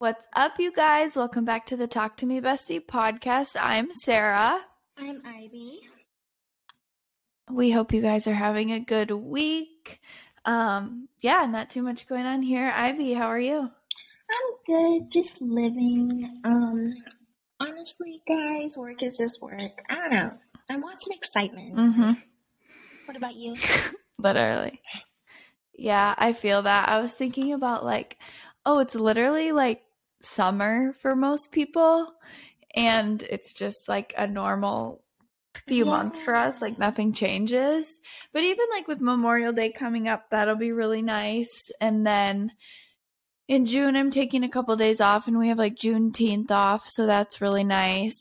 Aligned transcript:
What's 0.00 0.26
up, 0.34 0.58
you 0.58 0.72
guys? 0.72 1.14
Welcome 1.14 1.44
back 1.44 1.66
to 1.66 1.76
the 1.76 1.86
Talk 1.86 2.16
to 2.16 2.26
Me 2.26 2.40
Bestie 2.40 2.80
podcast. 2.80 3.54
I'm 3.60 3.92
Sarah. 3.92 4.62
I'm 4.96 5.20
Ibi. 5.20 5.80
We 7.50 7.70
hope 7.70 7.92
you 7.92 8.00
guys 8.00 8.26
are 8.26 8.32
having 8.32 8.72
a 8.72 8.80
good 8.80 9.10
week. 9.10 10.00
Um, 10.46 11.10
yeah, 11.20 11.44
not 11.44 11.68
too 11.68 11.82
much 11.82 12.08
going 12.08 12.24
on 12.24 12.40
here. 12.40 12.72
Ibi, 12.74 13.12
how 13.12 13.26
are 13.26 13.38
you? 13.38 13.58
I'm 13.58 14.54
good, 14.66 15.10
just 15.10 15.42
living. 15.42 16.40
Um, 16.44 16.94
honestly, 17.60 18.22
guys, 18.26 18.78
work 18.78 19.02
is 19.02 19.18
just 19.18 19.42
work. 19.42 19.82
I 19.90 19.94
don't 19.96 20.12
know. 20.12 20.32
I 20.70 20.76
want 20.78 20.98
some 21.02 21.12
excitement. 21.12 21.76
Mm-hmm. 21.76 22.12
What 23.04 23.16
about 23.18 23.34
you? 23.34 23.54
Literally. 24.18 24.80
Yeah, 25.74 26.14
I 26.16 26.32
feel 26.32 26.62
that. 26.62 26.88
I 26.88 27.00
was 27.00 27.12
thinking 27.12 27.52
about 27.52 27.84
like, 27.84 28.16
oh, 28.64 28.78
it's 28.78 28.94
literally 28.94 29.52
like 29.52 29.82
summer 30.22 30.92
for 30.92 31.16
most 31.16 31.52
people, 31.52 32.12
and 32.74 33.22
it's 33.22 33.52
just 33.52 33.88
like 33.88 34.14
a 34.16 34.26
normal 34.26 35.02
few 35.66 35.84
months 35.84 36.20
for 36.22 36.34
us. 36.34 36.62
Like 36.62 36.78
nothing 36.78 37.12
changes. 37.12 38.00
But 38.32 38.44
even 38.44 38.66
like 38.72 38.88
with 38.88 39.00
Memorial 39.00 39.52
Day 39.52 39.70
coming 39.72 40.08
up, 40.08 40.30
that'll 40.30 40.56
be 40.56 40.72
really 40.72 41.02
nice. 41.02 41.70
And 41.80 42.06
then 42.06 42.52
in 43.48 43.66
June, 43.66 43.96
I'm 43.96 44.10
taking 44.10 44.44
a 44.44 44.48
couple 44.48 44.76
days 44.76 45.00
off, 45.00 45.26
and 45.26 45.38
we 45.38 45.48
have 45.48 45.58
like 45.58 45.74
Juneteenth 45.74 46.50
off, 46.50 46.88
so 46.88 47.06
that's 47.06 47.40
really 47.40 47.64
nice. 47.64 48.18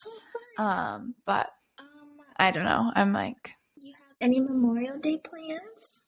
Um, 0.58 1.16
but 1.26 1.50
Um, 1.80 1.86
I 2.38 2.52
don't 2.52 2.66
know. 2.66 2.92
I'm 2.96 3.14
like, 3.14 3.52
you 3.76 3.94
have 3.94 4.16
any 4.22 4.40
Memorial 4.40 4.98
Day 5.00 5.18
plans? 5.18 6.02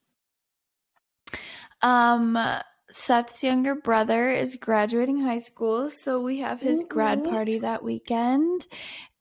um, 1.82 2.38
Seth's 2.92 3.44
younger 3.44 3.76
brother 3.76 4.30
is 4.30 4.56
graduating 4.58 5.20
high 5.20 5.40
school, 5.40 5.90
so 5.90 6.20
we 6.22 6.40
have 6.40 6.60
his 6.60 6.84
grad 6.90 7.24
Mhm. 7.24 7.30
party 7.30 7.60
that 7.60 7.84
weekend. 7.84 8.68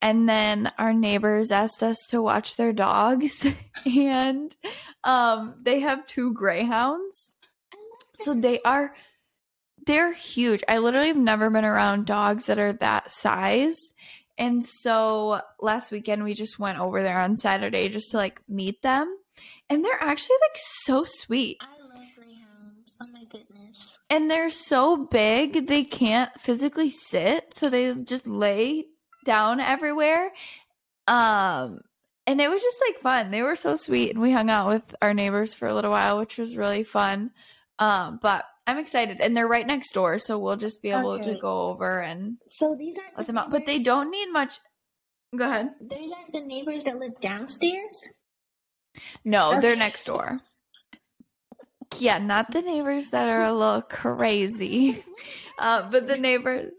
And 0.03 0.29
then 0.29 0.71
our 0.79 0.93
neighbors 0.93 1.51
asked 1.51 1.83
us 1.83 1.97
to 2.09 2.23
watch 2.23 2.57
their 2.57 2.73
dogs, 2.73 3.47
and 3.87 4.55
um, 5.05 5.55
they 5.63 5.81
have 5.81 6.07
two 6.07 6.33
greyhounds. 6.33 7.35
So 8.15 8.35
they 8.35 8.61
are 8.63 8.95
they're 9.87 10.13
huge. 10.13 10.63
I 10.69 10.79
literally 10.79 11.09
have 11.09 11.17
never 11.17 11.49
been 11.49 11.65
around 11.65 12.05
dogs 12.07 12.47
that 12.47 12.59
are 12.59 12.75
that 12.75 13.11
size. 13.11 13.79
And 14.37 14.63
so 14.65 15.41
last 15.61 15.91
weekend 15.91 16.23
we 16.23 16.35
just 16.35 16.59
went 16.59 16.79
over 16.79 17.03
there 17.03 17.19
on 17.19 17.37
Saturday 17.39 17.89
just 17.89 18.11
to 18.11 18.19
like 18.19 18.41
meet 18.47 18.83
them. 18.83 19.17
And 19.71 19.83
they're 19.85 20.03
actually 20.03 20.37
like 20.51 20.59
so 20.59 21.05
sweet. 21.05 21.57
I 21.61 21.81
love 21.83 22.05
greyhounds. 22.15 22.97
Oh 23.01 23.07
my 23.13 23.25
goodness. 23.25 23.50
And 24.11 24.31
they're 24.31 24.51
so 24.51 24.97
big 24.97 25.69
they 25.69 25.85
can't 25.85 26.31
physically 26.41 26.91
sit, 26.91 27.55
so 27.55 27.71
they 27.71 27.95
just 27.95 28.27
lay 28.27 28.87
down 29.25 29.61
everywhere. 29.61 30.33
Um 31.07 31.81
and 32.27 32.41
it 32.41 32.51
was 32.51 32.63
just 32.63 32.77
like 32.87 33.03
fun. 33.03 33.31
They 33.31 33.43
were 33.43 33.57
so 33.57 33.77
sweet 33.77 34.11
and 34.11 34.21
we 34.21 34.31
hung 34.33 34.51
out 34.51 34.69
with 34.69 34.95
our 35.01 35.15
neighbors 35.15 35.55
for 35.55 35.69
a 35.69 35.75
little 35.75 35.91
while, 35.91 36.19
which 36.19 36.39
was 36.39 36.57
really 36.57 36.85
fun. 36.85 37.31
Um 37.79 38.19
but 38.21 38.45
I'm 38.67 38.79
excited 38.79 39.21
and 39.21 39.37
they're 39.37 39.49
right 39.49 39.67
next 39.67 39.93
door, 39.93 40.19
so 40.19 40.39
we'll 40.39 40.57
just 40.57 40.83
be 40.83 40.91
able 40.91 41.19
to 41.19 41.39
go 41.41 41.71
over 41.71 42.01
and 42.01 42.37
So 42.45 42.77
these 42.79 42.99
aren't 42.99 43.17
let 43.17 43.27
the 43.27 43.33
them 43.33 43.39
out. 43.39 43.51
But 43.51 43.67
they 43.67 43.83
don't 43.83 44.11
need 44.11 44.31
much 44.33 44.59
Go 45.37 45.49
ahead. 45.49 45.71
These 45.81 46.11
aren't 46.13 46.33
the 46.33 46.41
neighbors 46.41 46.85
that 46.85 46.99
live 46.99 47.21
downstairs. 47.21 48.09
No, 49.25 49.61
they're 49.61 49.77
next 49.77 50.05
door. 50.05 50.41
Yeah, 51.99 52.19
not 52.19 52.53
the 52.53 52.63
neighbors 52.63 53.11
that 53.11 53.29
are 53.29 53.43
a 53.43 53.53
little 53.53 53.83
crazy. 53.83 55.05
Uh, 55.59 55.91
but 55.91 56.07
the 56.07 56.17
neighbors 56.17 56.73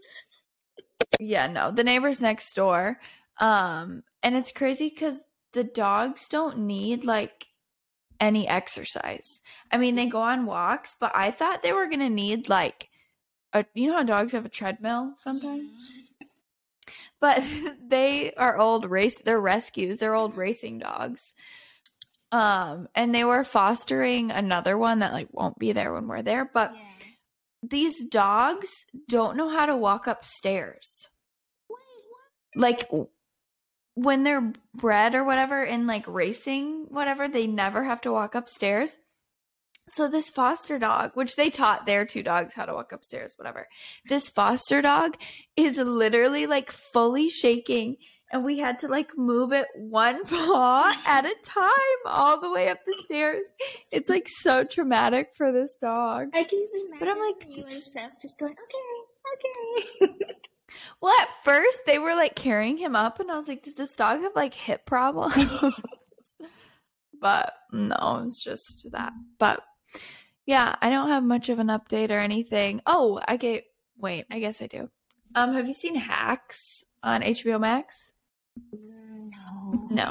Yeah, 1.20 1.46
no. 1.46 1.70
The 1.70 1.84
neighbors 1.84 2.20
next 2.20 2.52
door. 2.54 2.98
Um 3.38 4.02
and 4.24 4.36
it's 4.36 4.50
crazy 4.50 4.90
cuz 4.90 5.18
the 5.52 5.62
dogs 5.62 6.26
don't 6.28 6.58
need 6.66 7.04
like 7.04 7.46
any 8.18 8.48
exercise. 8.48 9.40
I 9.70 9.76
mean, 9.78 9.94
they 9.94 10.06
go 10.06 10.20
on 10.20 10.46
walks, 10.46 10.96
but 10.98 11.12
I 11.14 11.30
thought 11.30 11.62
they 11.62 11.72
were 11.72 11.86
going 11.86 12.00
to 12.00 12.10
need 12.10 12.48
like 12.48 12.88
a 13.52 13.64
you 13.74 13.88
know 13.88 13.98
how 13.98 14.02
dogs 14.02 14.32
have 14.32 14.46
a 14.46 14.48
treadmill 14.48 15.14
sometimes? 15.16 15.76
but 17.20 17.42
they 17.88 18.32
are 18.34 18.58
old 18.58 18.90
race 18.90 19.18
they're 19.20 19.40
rescues 19.40 19.98
they're 19.98 20.14
old 20.14 20.36
racing 20.36 20.78
dogs 20.78 21.34
um 22.32 22.88
and 22.94 23.14
they 23.14 23.24
were 23.24 23.44
fostering 23.44 24.30
another 24.30 24.76
one 24.76 24.98
that 25.00 25.12
like 25.12 25.28
won't 25.32 25.58
be 25.58 25.72
there 25.72 25.92
when 25.92 26.08
we're 26.08 26.22
there 26.22 26.44
but 26.52 26.72
Yeah. 26.74 26.80
these 27.62 28.04
dogs 28.04 28.70
don't 29.08 29.36
know 29.36 29.48
how 29.48 29.66
to 29.66 29.76
walk 29.76 30.06
upstairs. 30.08 31.08
Wait, 31.70 32.56
like 32.56 32.90
when 33.94 34.22
they're 34.24 34.52
bred 34.74 35.14
or 35.14 35.22
whatever 35.22 35.62
in 35.62 35.86
like 35.86 36.06
racing 36.08 36.86
whatever 36.88 37.28
they 37.28 37.46
never 37.46 37.84
have 37.84 38.00
to 38.00 38.12
walk 38.12 38.34
upstairs. 38.34 38.96
So 39.88 40.08
this 40.08 40.30
foster 40.30 40.78
dog 40.78 41.10
which 41.14 41.36
they 41.36 41.50
taught 41.50 41.86
their 41.86 42.06
two 42.06 42.22
dogs 42.22 42.54
how 42.54 42.64
to 42.66 42.72
walk 42.72 42.92
upstairs 42.92 43.34
whatever 43.36 43.68
this 44.08 44.30
foster 44.30 44.80
dog 44.80 45.16
is 45.56 45.76
literally 45.76 46.46
like 46.46 46.70
fully 46.70 47.28
shaking 47.28 47.96
and 48.32 48.44
we 48.44 48.58
had 48.58 48.78
to 48.80 48.88
like 48.88 49.16
move 49.16 49.52
it 49.52 49.68
one 49.76 50.24
paw 50.26 50.94
at 51.06 51.24
a 51.24 51.34
time 51.44 52.00
all 52.06 52.40
the 52.40 52.50
way 52.50 52.68
up 52.68 52.78
the 52.86 52.94
stairs 53.04 53.46
it's 53.90 54.08
like 54.10 54.26
so 54.28 54.64
traumatic 54.64 55.28
for 55.36 55.52
this 55.52 55.74
dog 55.80 56.28
I 56.34 56.44
can 56.44 56.60
just 56.60 56.74
imagine 56.74 56.98
But 56.98 57.08
I'm 57.08 57.18
like- 57.18 57.46
you 57.48 57.64
and 57.70 57.82
Seth 57.84 58.12
just 58.20 58.38
going, 58.38 58.54
okay, 58.54 60.08
okay. 60.08 60.14
Well, 61.02 61.14
at 61.20 61.28
first 61.44 61.80
they 61.86 61.98
were 61.98 62.14
like 62.14 62.34
carrying 62.34 62.78
him 62.78 62.96
up, 62.96 63.20
and 63.20 63.30
I 63.30 63.36
was 63.36 63.46
like, 63.46 63.62
"Does 63.62 63.74
this 63.74 63.94
dog 63.94 64.22
have 64.22 64.34
like 64.34 64.54
hip 64.54 64.86
problems?" 64.86 65.34
but 67.20 67.52
no, 67.72 68.22
it's 68.26 68.42
just 68.42 68.90
that. 68.92 69.12
But 69.38 69.62
yeah, 70.46 70.74
I 70.80 70.88
don't 70.90 71.08
have 71.08 71.22
much 71.24 71.48
of 71.50 71.58
an 71.58 71.68
update 71.68 72.10
or 72.10 72.18
anything. 72.18 72.80
Oh, 72.86 73.20
I 73.26 73.36
get. 73.36 73.64
Wait, 73.98 74.24
I 74.30 74.40
guess 74.40 74.62
I 74.62 74.66
do. 74.66 74.88
Um, 75.34 75.52
have 75.54 75.68
you 75.68 75.74
seen 75.74 75.94
Hacks 75.94 76.82
on 77.02 77.20
HBO 77.22 77.60
Max? 77.60 78.14
No. 78.72 79.88
No. 79.90 80.10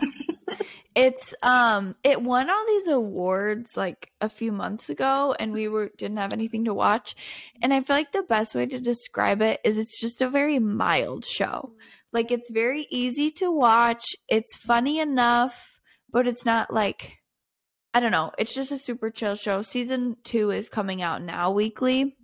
it's 0.96 1.34
um 1.42 1.96
it 2.04 2.22
won 2.22 2.50
all 2.50 2.66
these 2.68 2.88
awards 2.88 3.78
like 3.78 4.12
a 4.20 4.28
few 4.28 4.52
months 4.52 4.90
ago 4.90 5.34
and 5.40 5.54
we 5.54 5.68
were 5.68 5.90
didn't 5.98 6.18
have 6.18 6.34
anything 6.34 6.66
to 6.66 6.74
watch 6.74 7.16
and 7.62 7.74
I 7.74 7.82
feel 7.82 7.96
like 7.96 8.12
the 8.12 8.24
best 8.24 8.56
way 8.56 8.66
to 8.66 8.80
describe 8.80 9.42
it 9.42 9.62
is 9.64 9.78
it's 9.78 10.00
just 10.00 10.22
a 10.22 10.30
very 10.30 10.60
mild 10.60 11.26
show. 11.26 11.74
Like 12.12 12.32
it's 12.32 12.52
very 12.52 12.88
easy 12.90 13.32
to 13.32 13.52
watch. 13.52 14.04
It's 14.28 14.56
funny 14.56 15.00
enough, 15.00 15.80
but 16.10 16.28
it's 16.28 16.46
not 16.46 16.74
like 16.74 17.20
I 17.94 18.00
don't 18.00 18.12
know. 18.12 18.32
It's 18.38 18.54
just 18.54 18.72
a 18.72 18.78
super 18.78 19.10
chill 19.10 19.36
show. 19.36 19.62
Season 19.62 20.16
2 20.24 20.52
is 20.52 20.70
coming 20.70 21.02
out 21.02 21.22
now 21.22 21.52
weekly. 21.52 22.16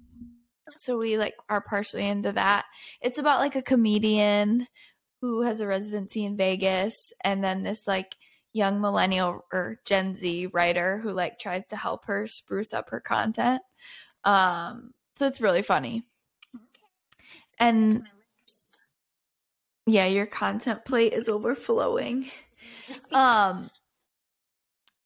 So 0.78 0.98
we 0.98 1.18
like 1.18 1.36
are 1.50 1.62
partially 1.62 2.08
into 2.08 2.32
that. 2.34 2.66
It's 3.02 3.18
about 3.18 3.40
like 3.40 3.56
a 3.56 3.62
comedian 3.62 4.68
who 5.22 5.42
has 5.42 5.60
a 5.60 5.68
residency 5.68 6.26
in 6.26 6.38
Vegas 6.38 7.12
and 7.24 7.44
then 7.44 7.64
this 7.64 7.88
like 7.88 8.16
young 8.54 8.82
millennial 8.82 9.46
or 9.52 9.80
Gen 9.86 10.16
Z 10.16 10.48
writer 10.48 10.98
who 10.98 11.12
like 11.12 11.40
tries 11.40 11.66
to 11.68 11.76
help 11.76 12.06
her 12.06 12.28
spruce 12.28 12.74
up 12.74 12.90
her 12.90 13.00
content. 13.00 13.62
Um 14.24 14.94
so 15.16 15.26
it's 15.26 15.42
really 15.42 15.64
funny. 15.64 16.04
Okay. 16.56 16.64
And 17.60 18.04
yeah, 19.86 20.06
your 20.06 20.26
content 20.26 20.86
plate 20.86 21.14
is 21.14 21.30
overflowing. 21.30 22.30
Um 23.14 23.70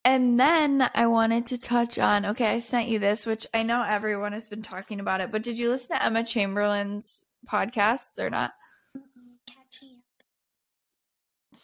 and 0.03 0.39
then 0.39 0.89
I 0.95 1.05
wanted 1.07 1.45
to 1.47 1.57
touch 1.57 1.99
on 1.99 2.25
okay, 2.25 2.47
I 2.47 2.59
sent 2.59 2.87
you 2.87 2.97
this, 2.99 3.25
which 3.25 3.45
I 3.53 3.63
know 3.63 3.85
everyone 3.87 4.33
has 4.33 4.49
been 4.49 4.63
talking 4.63 4.99
about 4.99 5.21
it, 5.21 5.31
but 5.31 5.43
did 5.43 5.59
you 5.59 5.69
listen 5.69 5.95
to 5.95 6.03
Emma 6.03 6.23
Chamberlain's 6.23 7.25
podcasts 7.47 8.17
or 8.17 8.29
not? 8.29 8.53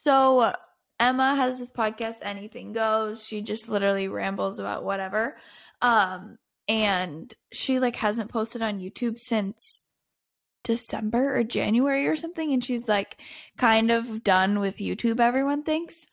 So 0.07 0.53
Emma 1.01 1.35
has 1.35 1.59
this 1.59 1.69
podcast, 1.69 2.19
Anything 2.21 2.71
Goes. 2.71 3.27
She 3.27 3.41
just 3.41 3.67
literally 3.67 4.07
rambles 4.07 4.57
about 4.57 4.85
whatever. 4.85 5.35
Um, 5.81 6.37
and 6.65 7.33
she 7.51 7.81
like 7.81 7.97
hasn't 7.97 8.31
posted 8.31 8.61
on 8.61 8.79
YouTube 8.79 9.19
since 9.19 9.81
December 10.63 11.37
or 11.37 11.43
January 11.43 12.07
or 12.07 12.15
something, 12.15 12.53
and 12.53 12.63
she's 12.63 12.87
like 12.87 13.17
kind 13.57 13.91
of 13.91 14.23
done 14.23 14.59
with 14.61 14.77
YouTube, 14.77 15.19
everyone 15.19 15.63
thinks. 15.63 16.05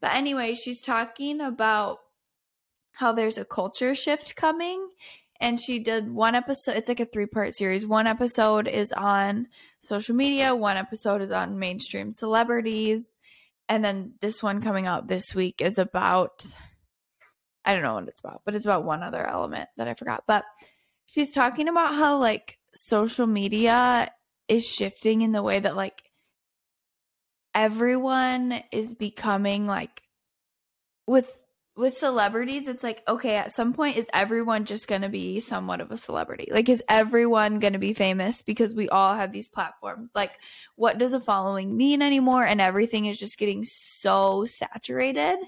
But 0.00 0.14
anyway, 0.14 0.54
she's 0.54 0.80
talking 0.80 1.42
about 1.42 1.98
how 2.92 3.12
there's 3.12 3.36
a 3.36 3.44
culture 3.44 3.94
shift 3.94 4.34
coming. 4.34 4.88
And 5.42 5.60
she 5.60 5.78
did 5.78 6.10
one 6.10 6.34
episode, 6.34 6.76
it's 6.76 6.88
like 6.88 7.00
a 7.00 7.04
three 7.04 7.26
part 7.26 7.54
series. 7.54 7.86
One 7.86 8.06
episode 8.06 8.66
is 8.66 8.92
on 8.92 9.48
social 9.82 10.14
media, 10.14 10.54
one 10.54 10.78
episode 10.78 11.20
is 11.20 11.32
on 11.32 11.58
mainstream 11.58 12.12
celebrities, 12.12 13.18
and 13.68 13.84
then 13.84 14.14
this 14.20 14.42
one 14.42 14.62
coming 14.62 14.86
out 14.86 15.08
this 15.08 15.34
week 15.34 15.60
is 15.60 15.78
about 15.78 16.46
I 17.64 17.74
don't 17.74 17.82
know 17.82 17.94
what 17.94 18.08
it's 18.08 18.20
about, 18.20 18.42
but 18.44 18.54
it's 18.54 18.64
about 18.64 18.84
one 18.84 19.02
other 19.02 19.24
element 19.24 19.68
that 19.76 19.86
I 19.86 19.94
forgot. 19.94 20.24
But 20.26 20.44
she's 21.06 21.32
talking 21.32 21.68
about 21.68 21.94
how 21.94 22.18
like 22.18 22.58
social 22.74 23.26
media 23.26 24.10
is 24.48 24.66
shifting 24.66 25.22
in 25.22 25.32
the 25.32 25.42
way 25.42 25.60
that 25.60 25.76
like 25.76 26.02
everyone 27.54 28.62
is 28.72 28.94
becoming 28.94 29.66
like 29.66 30.02
with 31.06 31.41
with 31.74 31.96
celebrities 31.96 32.68
it's 32.68 32.84
like 32.84 33.02
okay 33.08 33.36
at 33.36 33.50
some 33.50 33.72
point 33.72 33.96
is 33.96 34.06
everyone 34.12 34.66
just 34.66 34.86
going 34.86 35.00
to 35.00 35.08
be 35.08 35.40
somewhat 35.40 35.80
of 35.80 35.90
a 35.90 35.96
celebrity? 35.96 36.48
Like 36.50 36.68
is 36.68 36.82
everyone 36.88 37.60
going 37.60 37.72
to 37.72 37.78
be 37.78 37.94
famous 37.94 38.42
because 38.42 38.74
we 38.74 38.88
all 38.88 39.14
have 39.14 39.32
these 39.32 39.48
platforms? 39.48 40.10
Like 40.14 40.32
what 40.76 40.98
does 40.98 41.14
a 41.14 41.20
following 41.20 41.76
mean 41.76 42.02
anymore? 42.02 42.44
And 42.44 42.60
everything 42.60 43.06
is 43.06 43.18
just 43.18 43.38
getting 43.38 43.64
so 43.64 44.44
saturated. 44.44 45.38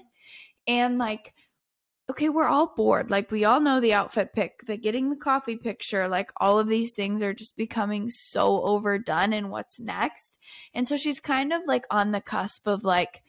And 0.67 0.97
like 0.97 1.33
okay 2.09 2.29
we're 2.29 2.47
all 2.47 2.73
bored. 2.75 3.11
Like 3.11 3.29
we 3.29 3.45
all 3.45 3.59
know 3.59 3.79
the 3.79 3.93
outfit 3.93 4.33
pick 4.33 4.65
the 4.65 4.77
getting 4.77 5.11
the 5.11 5.15
coffee 5.15 5.57
picture 5.57 6.07
like 6.07 6.31
all 6.37 6.57
of 6.57 6.67
these 6.67 6.95
things 6.95 7.21
are 7.21 7.33
just 7.35 7.55
becoming 7.55 8.09
so 8.09 8.63
overdone 8.63 9.31
and 9.31 9.51
what's 9.51 9.79
next. 9.79 10.39
And 10.73 10.87
so 10.87 10.97
she's 10.97 11.19
kind 11.19 11.53
of 11.53 11.61
like 11.67 11.85
on 11.91 12.11
the 12.11 12.21
cusp 12.21 12.65
of 12.67 12.83
like 12.83 13.21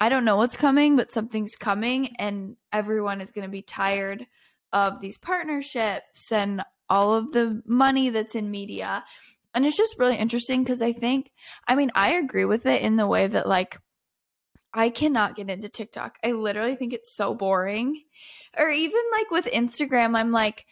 I 0.00 0.08
don't 0.08 0.24
know 0.24 0.36
what's 0.36 0.56
coming, 0.56 0.96
but 0.96 1.12
something's 1.12 1.56
coming, 1.56 2.16
and 2.16 2.56
everyone 2.72 3.20
is 3.20 3.30
going 3.30 3.46
to 3.46 3.50
be 3.50 3.62
tired 3.62 4.26
of 4.72 5.00
these 5.00 5.18
partnerships 5.18 6.30
and 6.30 6.62
all 6.88 7.14
of 7.14 7.32
the 7.32 7.62
money 7.66 8.10
that's 8.10 8.34
in 8.34 8.50
media. 8.50 9.04
And 9.54 9.66
it's 9.66 9.76
just 9.76 9.98
really 9.98 10.16
interesting 10.16 10.62
because 10.62 10.82
I 10.82 10.92
think, 10.92 11.30
I 11.66 11.74
mean, 11.74 11.90
I 11.94 12.12
agree 12.12 12.44
with 12.44 12.66
it 12.66 12.82
in 12.82 12.96
the 12.96 13.06
way 13.06 13.26
that, 13.26 13.48
like, 13.48 13.78
I 14.72 14.90
cannot 14.90 15.34
get 15.34 15.50
into 15.50 15.68
TikTok. 15.68 16.18
I 16.22 16.32
literally 16.32 16.76
think 16.76 16.92
it's 16.92 17.16
so 17.16 17.34
boring. 17.34 18.02
Or 18.56 18.70
even 18.70 19.00
like 19.10 19.30
with 19.30 19.46
Instagram, 19.46 20.16
I'm 20.16 20.30
like, 20.30 20.66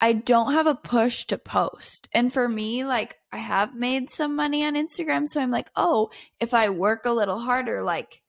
I 0.00 0.12
don't 0.12 0.52
have 0.52 0.66
a 0.66 0.74
push 0.74 1.24
to 1.26 1.38
post. 1.38 2.08
And 2.12 2.32
for 2.32 2.48
me, 2.48 2.84
like, 2.84 3.16
I 3.32 3.38
have 3.38 3.74
made 3.74 4.10
some 4.10 4.36
money 4.36 4.64
on 4.64 4.74
Instagram. 4.74 5.28
So 5.28 5.40
I'm 5.40 5.50
like, 5.50 5.70
oh, 5.76 6.10
if 6.40 6.52
I 6.52 6.70
work 6.70 7.06
a 7.06 7.12
little 7.12 7.38
harder, 7.38 7.82
like, 7.82 8.20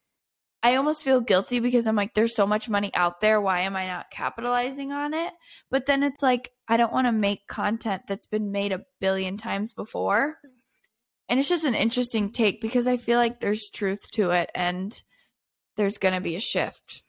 I 0.62 0.76
almost 0.76 1.04
feel 1.04 1.22
guilty 1.22 1.60
because 1.60 1.88
I'm 1.88 1.96
like, 1.96 2.14
there's 2.14 2.36
so 2.36 2.46
much 2.46 2.68
money 2.68 2.92
out 2.94 3.22
there. 3.22 3.40
Why 3.40 3.62
am 3.62 3.78
I 3.78 3.88
not 3.88 4.12
capitalizing 4.12 4.92
on 4.92 5.14
it? 5.14 5.32
But 5.72 5.86
then 5.86 6.04
it's 6.04 6.22
like, 6.22 6.52
I 6.68 6.76
don't 6.76 6.92
want 6.92 7.08
to 7.08 7.14
make 7.14 7.48
content 7.48 8.04
that's 8.08 8.26
been 8.26 8.52
made 8.52 8.74
a 8.74 8.84
billion 9.00 9.38
times 9.38 9.72
before. 9.72 10.38
And 11.30 11.40
it's 11.40 11.48
just 11.48 11.64
an 11.64 11.76
interesting 11.76 12.32
take 12.32 12.60
because 12.60 12.88
I 12.88 12.98
feel 12.98 13.18
like 13.18 13.40
there's 13.40 13.70
truth 13.70 14.10
to 14.14 14.32
it 14.32 14.50
and 14.54 15.02
there's 15.78 15.98
going 15.98 16.16
to 16.16 16.22
be 16.22 16.36
a 16.36 16.42
shift. 16.42 17.04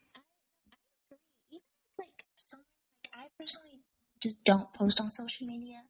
I 3.12 3.26
personally 3.36 3.80
just 4.22 4.44
don't 4.44 4.72
post 4.74 5.00
on 5.00 5.10
social 5.10 5.46
media. 5.46 5.82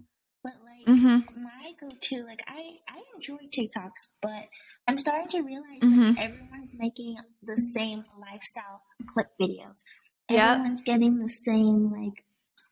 But 0.42 0.54
like 0.64 0.86
Mm-hmm. 0.88 1.42
my 1.42 1.72
go-to, 1.80 2.24
like 2.24 2.42
I 2.48 2.78
I 2.88 3.02
enjoy 3.14 3.46
TikToks, 3.54 4.08
but 4.22 4.48
I'm 4.88 4.98
starting 4.98 5.28
to 5.28 5.42
realize 5.42 5.82
Mhm. 5.82 6.14
that 6.16 6.22
everyone's 6.22 6.74
making 6.78 7.16
the 7.42 7.58
same 7.58 8.04
lifestyle 8.18 8.82
clip 9.06 9.28
videos. 9.40 9.82
Yeah. 10.30 10.52
Everyone's 10.54 10.82
getting 10.82 11.18
the 11.18 11.28
same 11.28 11.90
like 11.92 12.24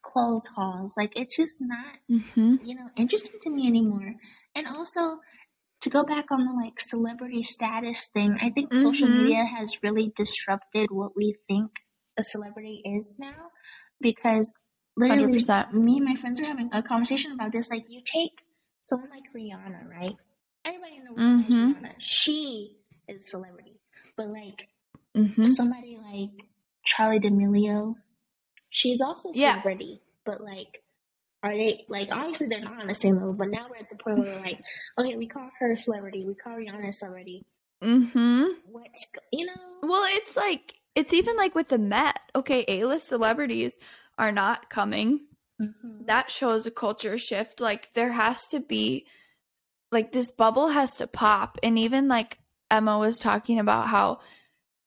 clothes 0.03 0.49
hauls. 0.57 0.97
Like 0.97 1.13
it's 1.17 1.37
just 1.37 1.59
not 1.61 1.97
Mm-hmm. 2.11 2.57
you 2.65 2.75
know 2.75 2.89
interesting 2.97 3.39
to 3.43 3.51
me 3.51 3.67
anymore. 3.67 4.15
And 4.55 4.67
also 4.67 5.21
to 5.83 5.91
go 5.91 6.05
back 6.05 6.27
on 6.31 6.45
the 6.47 6.53
like 6.53 6.81
celebrity 6.81 7.43
status 7.43 8.09
thing, 8.09 8.39
I 8.41 8.51
think 8.51 8.75
social 8.75 9.09
Mhm. 9.09 9.19
media 9.19 9.45
has 9.45 9.83
really 9.83 10.13
disrupted 10.17 10.91
what 10.91 11.17
we 11.17 11.37
think 11.49 11.71
a 12.19 12.25
celebrity 12.25 12.83
is 12.85 13.17
now 13.19 13.51
because 14.01 14.51
literally 14.99 15.39
100%. 15.41 15.73
me 15.73 15.97
and 15.97 16.05
my 16.05 16.15
friends 16.17 16.41
were 16.41 16.47
having 16.47 16.71
a 16.73 16.83
conversation 16.83 17.33
about 17.33 17.53
this. 17.53 17.71
Like 17.71 17.85
you 17.89 18.01
take 18.05 18.33
someone 18.83 19.11
like 19.11 19.25
Rihanna, 19.35 19.89
right? 19.89 20.17
Everybody 20.65 20.97
in 20.97 21.05
the 21.05 21.13
world 21.15 21.41
knows 21.41 21.49
Mhm. 21.49 21.75
Rihanna. 21.83 21.93
She 21.99 22.77
is 23.09 23.25
a 23.25 23.27
celebrity. 23.29 23.81
But 24.17 24.29
like 24.29 24.69
Mm-hmm. 25.17 25.45
somebody 25.47 25.97
like 25.99 26.31
Charli 26.87 27.21
D'Amelio, 27.23 27.95
she's 28.71 29.01
also 29.01 29.31
a 29.31 29.33
Yeah. 29.35 29.53
celebrity. 29.63 30.01
But 30.25 30.41
like 30.43 30.83
are 31.43 31.55
they 31.55 31.85
like 31.89 32.09
obviously 32.11 32.49
they're 32.49 32.61
not 32.61 32.81
on 32.81 32.87
the 32.89 32.95
same 32.95 33.15
level, 33.15 33.33
but 33.33 33.49
now 33.49 33.67
we're 33.71 33.77
at 33.77 33.89
the 33.91 33.97
point 33.97 34.19
where 34.19 34.27
we're 34.35 34.41
like, 34.41 34.61
okay, 34.99 35.17
we 35.17 35.27
call 35.29 35.49
her 35.61 35.73
a 35.73 35.79
celebrity, 35.79 36.25
we 36.27 36.35
call 36.35 36.55
Rihanna 36.55 36.89
a 36.89 36.93
celebrity. 36.93 37.45
Mm-hmm. 37.83 38.45
What's 38.67 39.07
you 39.33 39.47
know? 39.47 39.53
Well, 39.83 40.05
it's 40.17 40.37
like 40.37 40.75
it's 40.97 41.13
even 41.13 41.37
like 41.37 41.55
with 41.55 41.69
the 41.69 41.79
Met. 41.79 42.19
Okay, 42.35 42.65
A-list 42.67 43.07
celebrities 43.09 43.79
are 44.19 44.33
not 44.33 44.69
coming. 44.69 45.21
Mhm. 45.61 46.07
That 46.07 46.31
shows 46.31 46.67
a 46.67 46.71
culture 46.71 47.19
shift. 47.19 47.61
Like 47.61 47.93
there 47.95 48.13
has 48.13 48.47
to 48.49 48.61
be 48.61 49.07
like 49.91 50.13
this 50.13 50.31
bubble 50.31 50.69
has 50.69 50.97
to 50.97 51.07
pop. 51.07 51.59
And 51.63 51.79
even 51.79 52.09
like 52.09 52.39
Emma 52.71 52.99
was 52.99 53.19
talking 53.19 53.59
about 53.59 53.89
how 53.89 54.21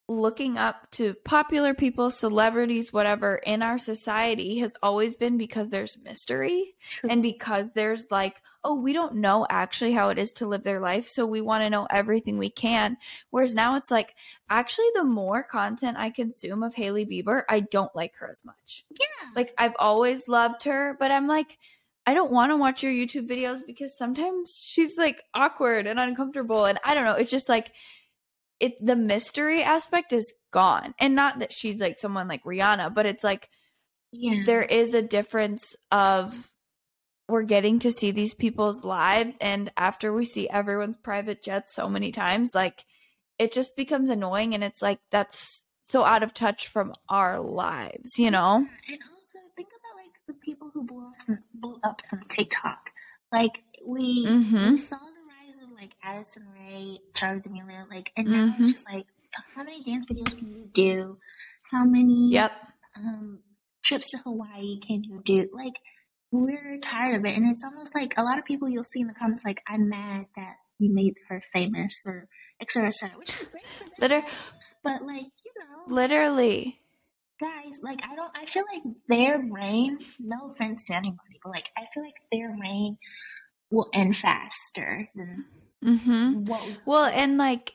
looking 0.08 0.58
up 0.58 0.90
to 0.92 1.14
popular 1.24 1.74
people, 1.74 2.10
celebrities, 2.10 2.92
whatever 2.92 3.36
in 3.36 3.62
our 3.62 3.78
society 3.78 4.58
has 4.58 4.74
always 4.82 5.16
been 5.16 5.38
because 5.38 5.70
there's 5.70 5.96
mystery 6.02 6.74
and 7.08 7.22
because 7.22 7.70
there's 7.74 8.06
like, 8.10 8.42
oh, 8.64 8.74
we 8.74 8.92
don't 8.92 9.16
know 9.16 9.46
actually 9.50 9.92
how 9.92 10.10
it 10.10 10.18
is 10.18 10.32
to 10.34 10.46
live 10.46 10.62
their 10.62 10.80
life. 10.80 11.08
So 11.08 11.26
we 11.26 11.40
want 11.40 11.64
to 11.64 11.70
know 11.70 11.86
everything 11.90 12.38
we 12.38 12.50
can. 12.50 12.96
Whereas 13.30 13.54
now 13.54 13.76
it's 13.76 13.90
like, 13.90 14.14
actually, 14.48 14.86
the 14.94 15.04
more 15.04 15.42
content 15.42 15.96
I 15.98 16.10
consume 16.10 16.62
of 16.62 16.74
Hailey 16.74 17.04
Bieber, 17.04 17.42
I 17.48 17.60
don't 17.60 17.94
like 17.96 18.14
her 18.16 18.30
as 18.30 18.44
much. 18.44 18.84
yeah. 18.90 19.30
Like, 19.34 19.52
I've 19.58 19.74
always 19.78 20.28
loved 20.28 20.62
her, 20.64 20.96
but 20.98 21.10
I'm 21.10 21.26
like, 21.26 21.58
I 22.06 22.14
don't 22.14 22.32
want 22.32 22.50
to 22.50 22.56
watch 22.56 22.82
your 22.82 22.92
YouTube 22.92 23.28
videos 23.28 23.64
because 23.66 23.96
sometimes 23.96 24.60
she's 24.64 24.96
like 24.96 25.22
awkward 25.34 25.86
and 25.86 25.98
uncomfortable. 25.98 26.64
And 26.64 26.78
I 26.84 26.94
don't 26.94 27.04
know. 27.04 27.14
It's 27.14 27.30
just 27.30 27.48
like, 27.48 27.72
it 28.60 28.74
the 28.84 28.96
mystery 28.96 29.62
aspect 29.62 30.12
is 30.12 30.32
gone. 30.52 30.94
And 31.00 31.16
not 31.16 31.40
that 31.40 31.52
she's 31.52 31.80
like 31.80 31.98
someone 31.98 32.28
like 32.28 32.44
Rihanna, 32.44 32.94
but 32.94 33.06
it's 33.06 33.24
like, 33.24 33.48
yeah. 34.12 34.42
there 34.46 34.62
is 34.62 34.94
a 34.94 35.02
difference 35.02 35.74
of 35.90 36.51
we're 37.32 37.42
getting 37.42 37.78
to 37.80 37.90
see 37.90 38.10
these 38.12 38.34
people's 38.34 38.84
lives 38.84 39.34
and 39.40 39.72
after 39.76 40.12
we 40.12 40.24
see 40.24 40.48
everyone's 40.48 40.96
private 40.96 41.42
jets 41.42 41.74
so 41.74 41.88
many 41.88 42.12
times 42.12 42.50
like 42.54 42.84
it 43.38 43.50
just 43.52 43.74
becomes 43.76 44.10
annoying 44.10 44.54
and 44.54 44.62
it's 44.62 44.82
like 44.82 45.00
that's 45.10 45.64
so 45.82 46.04
out 46.04 46.22
of 46.22 46.32
touch 46.34 46.68
from 46.68 46.92
our 47.08 47.40
lives 47.40 48.10
you 48.18 48.30
know 48.30 48.56
And 48.88 48.98
also 49.12 49.38
think 49.56 49.68
about 49.78 49.96
like 50.02 50.14
the 50.26 50.34
people 50.34 50.70
who 50.74 50.84
blew 50.84 51.06
up 51.06 51.14
from, 51.26 51.38
blew 51.54 51.78
up 51.82 52.02
from 52.08 52.20
TikTok. 52.28 52.90
Like 53.32 53.62
we 53.84 54.26
Mhm. 54.26 54.72
we 54.72 54.78
saw 54.78 54.96
the 54.98 55.24
rise 55.34 55.58
of 55.64 55.70
like 55.80 55.92
Addison 56.02 56.44
Rae, 56.54 57.00
Charli 57.14 57.42
D'Amelio, 57.42 57.88
like, 57.90 58.12
and 58.16 58.28
now 58.28 58.54
it's 58.58 58.68
Mhm. 58.68 58.72
just 58.72 58.88
like, 58.92 59.06
how 59.54 59.62
many 59.64 59.82
dance 59.84 60.06
videos 60.06 60.36
can 60.38 60.48
you 60.52 60.66
do? 60.72 61.18
How 61.70 61.84
many 61.84 62.30
yep 62.30 62.52
um 62.96 63.40
trips 63.82 64.10
to 64.10 64.18
Hawaii 64.18 64.78
can 64.86 65.02
you 65.04 65.22
do? 65.24 65.48
Like, 65.52 65.76
we're 66.32 66.78
tired 66.82 67.16
of 67.16 67.24
it, 67.24 67.36
and 67.36 67.48
it's 67.50 67.62
almost 67.62 67.94
like 67.94 68.14
a 68.16 68.24
lot 68.24 68.38
of 68.38 68.44
people 68.44 68.68
you'll 68.68 68.82
see 68.84 69.00
in 69.00 69.06
the 69.06 69.14
comments 69.14 69.44
like, 69.44 69.62
I'm 69.68 69.88
mad 69.88 70.26
that 70.34 70.54
you 70.78 70.92
made 70.92 71.14
her 71.28 71.42
famous 71.52 72.04
or 72.06 72.28
et 72.60 72.70
cetera, 72.70 72.88
et 72.88 72.94
cetera, 72.94 73.18
which 73.18 73.30
is 73.30 73.46
great 73.48 73.66
for 73.66 73.84
them. 73.84 73.92
Liter- 73.98 74.26
but 74.82 75.02
like, 75.06 75.30
you 75.44 75.52
know, 75.56 75.94
literally. 75.94 76.80
Guys, 77.40 77.80
like 77.82 78.00
I 78.08 78.14
don't 78.14 78.30
I 78.36 78.46
feel 78.46 78.64
like 78.72 78.82
their 79.08 79.38
reign, 79.38 79.98
no 80.20 80.52
offense 80.52 80.84
to 80.84 80.94
anybody, 80.94 81.40
but 81.42 81.50
like 81.50 81.70
I 81.76 81.82
feel 81.92 82.02
like 82.04 82.14
their 82.30 82.56
reign 82.60 82.98
will 83.70 83.88
end 83.92 84.16
faster 84.16 85.08
than 85.14 85.46
mhm 85.84 86.46
what 86.46 86.64
we 86.64 86.76
well 86.86 87.04
and 87.06 87.38
like 87.38 87.74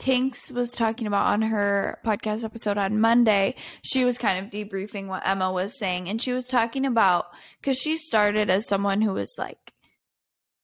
Tinx 0.00 0.50
was 0.50 0.72
talking 0.72 1.06
about 1.06 1.26
on 1.26 1.42
her 1.42 1.98
podcast 2.04 2.42
episode 2.42 2.78
on 2.78 3.00
Monday. 3.00 3.54
She 3.82 4.06
was 4.06 4.16
kind 4.16 4.42
of 4.42 4.50
debriefing 4.50 5.08
what 5.08 5.26
Emma 5.26 5.52
was 5.52 5.78
saying, 5.78 6.08
and 6.08 6.20
she 6.20 6.32
was 6.32 6.46
talking 6.46 6.86
about 6.86 7.26
because 7.60 7.76
she 7.76 7.98
started 7.98 8.48
as 8.48 8.66
someone 8.66 9.02
who 9.02 9.12
was 9.12 9.34
like 9.36 9.74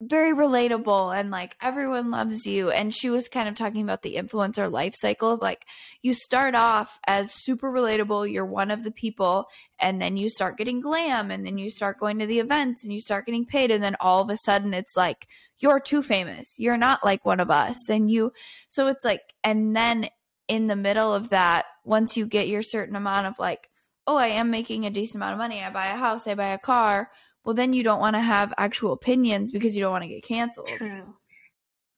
very 0.00 0.34
relatable 0.34 1.18
and 1.18 1.30
like 1.30 1.56
everyone 1.60 2.10
loves 2.10 2.46
you. 2.46 2.70
And 2.70 2.94
she 2.94 3.10
was 3.10 3.28
kind 3.28 3.48
of 3.48 3.54
talking 3.54 3.82
about 3.82 4.02
the 4.02 4.16
influencer 4.16 4.70
life 4.70 4.94
cycle 4.96 5.30
of 5.30 5.40
like 5.40 5.64
you 6.02 6.14
start 6.14 6.54
off 6.54 6.98
as 7.06 7.30
super 7.32 7.70
relatable, 7.70 8.32
you're 8.32 8.46
one 8.46 8.70
of 8.70 8.84
the 8.84 8.90
people, 8.90 9.46
and 9.78 10.00
then 10.00 10.16
you 10.16 10.30
start 10.30 10.56
getting 10.56 10.80
glam, 10.80 11.30
and 11.30 11.44
then 11.44 11.58
you 11.58 11.70
start 11.70 11.98
going 11.98 12.18
to 12.20 12.26
the 12.26 12.40
events 12.40 12.84
and 12.84 12.92
you 12.92 13.00
start 13.00 13.26
getting 13.26 13.44
paid, 13.44 13.70
and 13.70 13.84
then 13.84 13.96
all 14.00 14.22
of 14.22 14.30
a 14.30 14.36
sudden 14.38 14.72
it's 14.72 14.96
like 14.96 15.26
you're 15.58 15.80
too 15.80 16.02
famous. 16.02 16.54
You're 16.58 16.76
not 16.76 17.04
like 17.04 17.24
one 17.24 17.40
of 17.40 17.50
us. 17.50 17.88
And 17.88 18.10
you, 18.10 18.32
so 18.68 18.88
it's 18.88 19.04
like, 19.04 19.22
and 19.42 19.74
then 19.74 20.08
in 20.48 20.66
the 20.66 20.76
middle 20.76 21.12
of 21.12 21.30
that, 21.30 21.66
once 21.84 22.16
you 22.16 22.26
get 22.26 22.48
your 22.48 22.62
certain 22.62 22.96
amount 22.96 23.26
of 23.26 23.38
like, 23.38 23.68
oh, 24.06 24.16
I 24.16 24.28
am 24.28 24.50
making 24.50 24.84
a 24.84 24.90
decent 24.90 25.16
amount 25.16 25.32
of 25.32 25.38
money, 25.38 25.62
I 25.62 25.70
buy 25.70 25.88
a 25.88 25.96
house, 25.96 26.26
I 26.26 26.34
buy 26.34 26.48
a 26.48 26.58
car, 26.58 27.10
well, 27.44 27.54
then 27.54 27.72
you 27.72 27.82
don't 27.82 28.00
want 28.00 28.16
to 28.16 28.20
have 28.20 28.52
actual 28.58 28.92
opinions 28.92 29.52
because 29.52 29.76
you 29.76 29.82
don't 29.82 29.92
want 29.92 30.02
to 30.02 30.08
get 30.08 30.24
canceled. 30.24 30.66
true. 30.66 31.14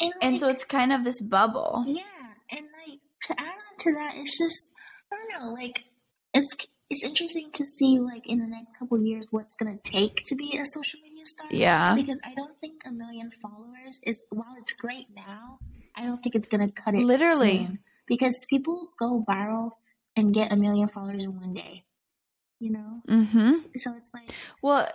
And, 0.01 0.13
And 0.23 0.33
like, 0.35 0.41
so 0.41 0.49
it's 0.49 0.65
kind 0.65 0.93
of 0.93 1.05
this 1.05 1.21
bubble. 1.21 1.85
Yeah, 1.87 2.03
and 2.51 2.67
like 2.87 3.01
to 3.23 3.41
add 3.41 3.47
on 3.47 3.79
to 3.79 3.93
that, 3.95 4.13
it's 4.17 4.39
just 4.39 4.71
I 5.11 5.17
don't 5.17 5.43
know, 5.43 5.53
like 5.53 5.85
it's 6.35 6.55
it's 6.91 7.03
interesting 7.03 7.51
to 7.53 7.67
see 7.67 7.99
like 7.99 8.23
in 8.27 8.39
the 8.39 8.47
next 8.47 8.79
couple 8.79 8.99
of 8.99 9.05
years 9.05 9.27
what's 9.31 9.57
gonna 9.57 9.79
take 9.83 10.23
to 10.27 10.37
be 10.37 10.57
a 10.59 10.65
social 10.67 11.01
media 11.01 11.08
Yeah. 11.51 11.95
Because 11.95 12.19
I 12.25 12.35
don't 12.35 12.59
think 12.61 12.83
a 12.87 12.91
million 12.91 13.31
followers 13.43 14.01
is 14.05 14.25
while 14.31 14.55
it's 14.59 14.73
great 14.73 15.07
now, 15.15 15.59
I 15.97 16.05
don't 16.05 16.23
think 16.23 16.35
it's 16.35 16.49
gonna 16.49 16.71
cut 16.71 16.95
it. 16.95 17.01
Literally. 17.01 17.69
Because 18.07 18.47
people 18.49 18.91
go 18.99 19.25
viral 19.29 19.73
and 20.17 20.33
get 20.35 20.53
a 20.53 20.57
million 20.57 20.89
followers 20.89 21.23
in 21.23 21.37
one 21.37 21.55
day. 21.55 21.85
You 22.61 22.73
know? 22.73 23.03
Mm-hmm. 23.09 23.53
So 23.77 23.95
it's 23.97 24.13
like 24.13 24.31
Well, 24.63 24.89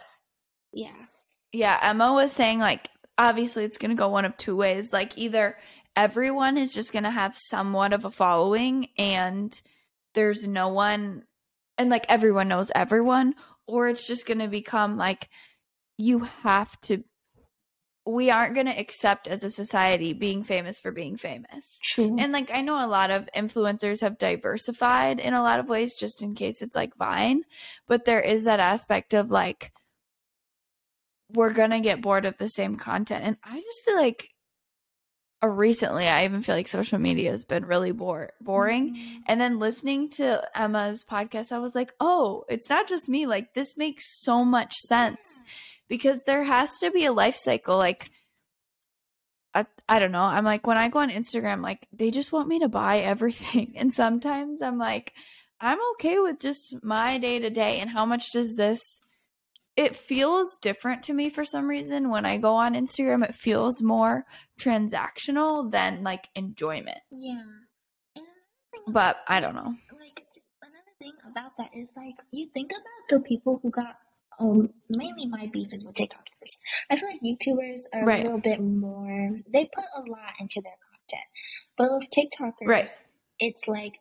yeah. 0.73 1.05
yeah, 1.51 1.79
Emma 1.81 2.13
was 2.13 2.31
saying 2.31 2.59
like 2.59 2.89
obviously 3.17 3.63
it's 3.63 3.77
gonna 3.77 3.95
go 3.95 4.09
one 4.09 4.25
of 4.25 4.37
two 4.37 4.55
ways. 4.55 4.91
Like 4.91 5.17
either 5.17 5.57
everyone 5.95 6.57
is 6.57 6.73
just 6.73 6.91
gonna 6.91 7.11
have 7.11 7.37
somewhat 7.37 7.93
of 7.93 8.05
a 8.05 8.11
following 8.11 8.89
and 8.97 9.59
there's 10.13 10.47
no 10.47 10.69
one 10.69 11.23
and 11.77 11.89
like 11.89 12.05
everyone 12.09 12.47
knows 12.47 12.71
everyone, 12.75 13.35
or 13.67 13.87
it's 13.87 14.05
just 14.05 14.25
gonna 14.27 14.47
become 14.47 14.97
like 14.97 15.29
you 15.97 16.19
have 16.19 16.79
to 16.81 17.03
we 18.05 18.29
aren't 18.29 18.55
gonna 18.55 18.75
accept 18.77 19.27
as 19.29 19.43
a 19.43 19.49
society 19.49 20.11
being 20.11 20.43
famous 20.43 20.77
for 20.77 20.91
being 20.91 21.15
famous. 21.15 21.79
True. 21.83 22.17
And 22.19 22.33
like 22.33 22.51
I 22.53 22.61
know 22.61 22.85
a 22.85 22.87
lot 22.87 23.11
of 23.11 23.29
influencers 23.35 24.01
have 24.01 24.17
diversified 24.17 25.19
in 25.19 25.33
a 25.33 25.41
lot 25.41 25.59
of 25.59 25.69
ways 25.69 25.95
just 25.97 26.21
in 26.21 26.35
case 26.35 26.61
it's 26.61 26.75
like 26.75 26.97
Vine, 26.97 27.43
but 27.87 28.03
there 28.03 28.19
is 28.21 28.43
that 28.43 28.59
aspect 28.59 29.13
of 29.13 29.31
like 29.31 29.71
we're 31.33 31.53
going 31.53 31.71
to 31.71 31.79
get 31.79 32.01
bored 32.01 32.25
of 32.25 32.37
the 32.37 32.49
same 32.49 32.75
content. 32.75 33.23
And 33.23 33.37
I 33.43 33.55
just 33.59 33.81
feel 33.85 33.95
like 33.95 34.29
or 35.41 35.51
recently 35.53 36.07
I 36.07 36.23
even 36.23 36.41
feel 36.41 36.55
like 36.55 36.69
social 36.69 36.99
media 36.99 37.31
has 37.31 37.43
been 37.43 37.65
really 37.65 37.91
bore- 37.91 38.31
boring. 38.39 38.95
Mhm. 38.95 39.21
And 39.27 39.41
then 39.41 39.59
listening 39.59 40.09
to 40.11 40.41
Emma's 40.55 41.03
podcast 41.03 41.51
I 41.51 41.59
was 41.59 41.75
like, 41.75 41.93
"Oh, 41.99 42.43
it's 42.49 42.69
not 42.69 42.87
just 42.87 43.09
me. 43.09 43.25
Like 43.25 43.53
this 43.53 43.75
makes 43.77 44.21
so 44.21 44.45
much 44.45 44.75
sense." 44.75 45.39
Because 45.87 46.23
there 46.23 46.43
has 46.43 46.79
to 46.79 46.91
be 46.91 47.05
a 47.05 47.13
life 47.13 47.35
cycle 47.35 47.77
like 47.77 48.09
I, 49.55 49.65
I 49.87 49.99
don't 49.99 50.11
know. 50.11 50.23
I'm 50.23 50.43
like 50.45 50.65
when 50.65 50.77
i 50.77 50.89
go 50.89 50.99
on 50.99 51.09
instagram 51.09 51.61
like 51.61 51.87
they 51.91 52.11
just 52.11 52.31
want 52.31 52.47
me 52.47 52.59
to 52.59 52.69
buy 52.69 52.99
everything. 53.13 53.73
And 53.75 53.93
sometimes 53.93 54.61
i'm 54.61 54.77
like 54.77 55.13
i'm 55.61 55.79
okay 55.93 56.19
with 56.19 56.39
just 56.39 56.75
my 56.83 57.17
day 57.17 57.39
to 57.39 57.49
day 57.49 57.79
and 57.79 57.89
how 57.89 58.05
much 58.05 58.31
does 58.31 58.55
this 58.55 58.99
it 59.75 59.95
feels 59.95 60.59
different 60.61 61.01
to 61.03 61.13
me 61.13 61.31
for 61.31 61.43
some 61.43 61.67
reason. 61.67 62.09
When 62.09 62.25
i 62.25 62.37
go 62.37 62.55
on 62.55 62.73
instagram 62.73 63.23
it 63.27 63.35
feels 63.35 63.81
more 63.81 64.25
transactional 64.59 65.71
than 65.71 66.03
like 66.03 66.29
enjoyment. 66.35 66.99
Yeah. 67.11 67.41
And 68.15 68.25
thing 68.85 68.93
but 68.93 69.17
i 69.27 69.39
don't 69.39 69.55
know. 69.55 69.75
like 69.99 70.23
another 70.61 70.93
thing 70.99 71.13
about 71.29 71.51
that 71.57 71.69
is 71.75 71.89
like 71.95 72.15
you 72.31 72.49
think 72.53 72.71
about 72.71 73.09
the 73.09 73.19
people 73.19 73.59
who 73.61 73.69
got 73.69 73.97
um 74.39 74.69
mainly 74.89 75.27
my 75.27 75.47
beef 75.51 75.73
is 75.73 75.83
with 75.85 75.95
TikTokers. 75.95 76.59
I 76.89 76.95
feel 76.95 77.09
like 77.09 77.21
YouTubers 77.21 77.81
are 77.93 78.05
Right. 78.05 78.21
a 78.21 78.23
little 78.23 78.39
bit 78.39 78.59
more 78.59 79.39
they 79.47 79.65
put 79.65 79.85
a 79.95 80.01
lot 80.09 80.33
into 80.39 80.61
their 80.61 80.75
content. 80.89 81.27
But 81.77 81.91
with 81.91 82.09
TikTokers 82.09 82.67
Right. 82.67 82.91
it's 83.39 83.67
like 83.67 83.93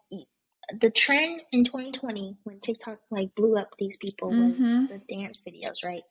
the 0.81 0.91
trend 0.91 1.43
in 1.53 1.65
2020 1.65 2.37
when 2.45 2.61
TikTok 2.61 3.01
like 3.11 3.35
blew 3.35 3.57
up 3.59 3.71
these 3.79 3.97
people 3.99 4.31
Mhm. 4.31 4.89
was 4.89 4.89
the 4.89 5.15
dance 5.15 5.43
videos, 5.43 5.85
right? 5.85 6.05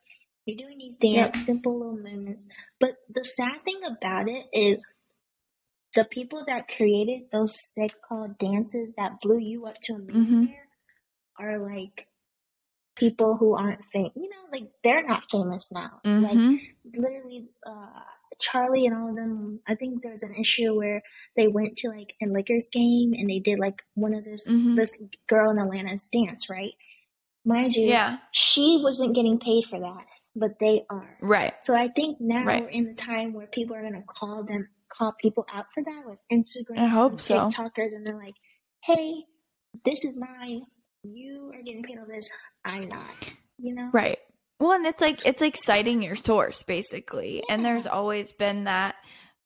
You're 0.46 0.58
doing 0.58 0.78
these 0.80 0.98
dance 0.98 1.38
Yep. 1.38 1.46
simple 1.46 1.78
little 1.78 1.98
movements. 1.98 2.46
But 2.80 2.98
the 3.10 3.24
sad 3.24 3.64
thing 3.64 3.84
about 3.84 4.28
it 4.28 4.48
is 4.54 4.84
the 5.96 6.06
people 6.06 6.44
that 6.48 6.68
created 6.68 7.30
those 7.32 7.60
sick 7.74 8.02
called 8.02 8.38
dances 8.38 8.94
that 8.98 9.20
blew 9.22 9.38
you 9.40 9.66
up 9.66 9.76
to 9.84 9.94
a 9.94 9.98
Mhm. 10.00 10.08
millionaire 10.08 10.70
are 11.38 11.60
like 11.60 12.08
people 13.02 13.36
who 13.36 13.50
aren't 13.56 13.84
famous. 13.92 14.12
You 14.16 14.30
know, 14.30 14.44
like 14.54 14.68
they're 14.84 15.06
not 15.14 15.24
famous 15.32 15.66
now. 15.72 15.92
Like 16.06 16.38
Mhm. 16.38 16.60
literally, 16.86 17.40
uh, 17.66 18.02
Charli 18.46 18.86
and 18.88 18.96
all 18.98 19.10
of 19.10 19.16
them. 19.16 19.60
I 19.68 19.76
think 19.76 20.02
there 20.02 20.12
was 20.18 20.24
an 20.24 20.36
issue 20.36 20.72
where 20.82 21.02
they 21.38 21.48
went 21.48 21.78
to 21.80 21.90
like 21.90 22.12
a 22.24 22.28
Lakers 22.28 22.70
game 22.72 23.14
and 23.18 23.30
they 23.30 23.40
did 23.40 23.60
like 23.60 23.80
one 23.96 24.14
of 24.14 24.24
this 24.24 24.44
Mhm. 24.50 24.76
this 24.76 24.92
girl 25.28 25.52
in 25.52 25.60
Atlanta's 25.60 26.08
dance, 26.08 26.50
right? 26.50 26.74
Mind 27.46 27.76
you, 27.76 27.88
yeah 27.88 28.20
she 28.32 28.80
wasn't 28.84 29.16
getting 29.16 29.40
paid 29.40 29.64
for 29.66 29.80
that, 29.80 30.06
but 30.36 30.52
they 30.60 30.86
are. 30.90 31.18
right 31.22 31.54
So 31.64 31.76
I 31.76 31.88
think 31.98 32.20
now 32.22 32.46
Right. 32.46 32.62
we're 32.64 32.70
in 32.80 32.86
the 32.86 32.94
time 33.12 33.34
where 33.34 33.48
people 33.48 33.76
are 33.76 33.84
gonna 33.88 34.04
call 34.20 34.44
them 34.44 34.64
call 34.98 35.12
people 35.26 35.46
out 35.54 35.68
for 35.74 35.82
that 35.84 36.04
with 36.06 36.20
Instagram 36.38 36.80
I 36.80 36.88
hope 36.88 37.14
and 37.14 37.22
so. 37.22 37.36
TikTokers 37.48 37.92
and 37.96 38.06
they're 38.06 38.18
like, 38.28 38.36
Hey, 38.90 39.08
this 39.86 40.04
is 40.06 40.16
mine. 40.18 40.62
You 41.04 41.52
are 41.54 41.62
getting 41.64 41.84
paid 41.84 41.98
on 41.98 42.08
this, 42.08 42.30
I'm 42.64 42.88
not. 42.88 43.32
You 43.58 43.76
know? 43.76 43.90
Right. 43.94 44.20
Well, 44.60 44.74
and 44.74 44.86
it's 44.86 45.02
like 45.02 45.26
it's 45.26 45.42
like 45.42 45.58
citing 45.58 46.04
your 46.04 46.16
source 46.16 46.62
basically. 46.64 47.44
And 47.50 47.66
there's 47.66 47.88
always 47.88 48.32
been 48.34 48.66
that 48.66 48.96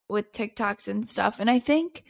with 0.10 0.34
TikToks 0.34 0.88
and 0.88 1.06
stuff. 1.08 1.40
And 1.40 1.50
I 1.50 1.60
think 1.60 2.04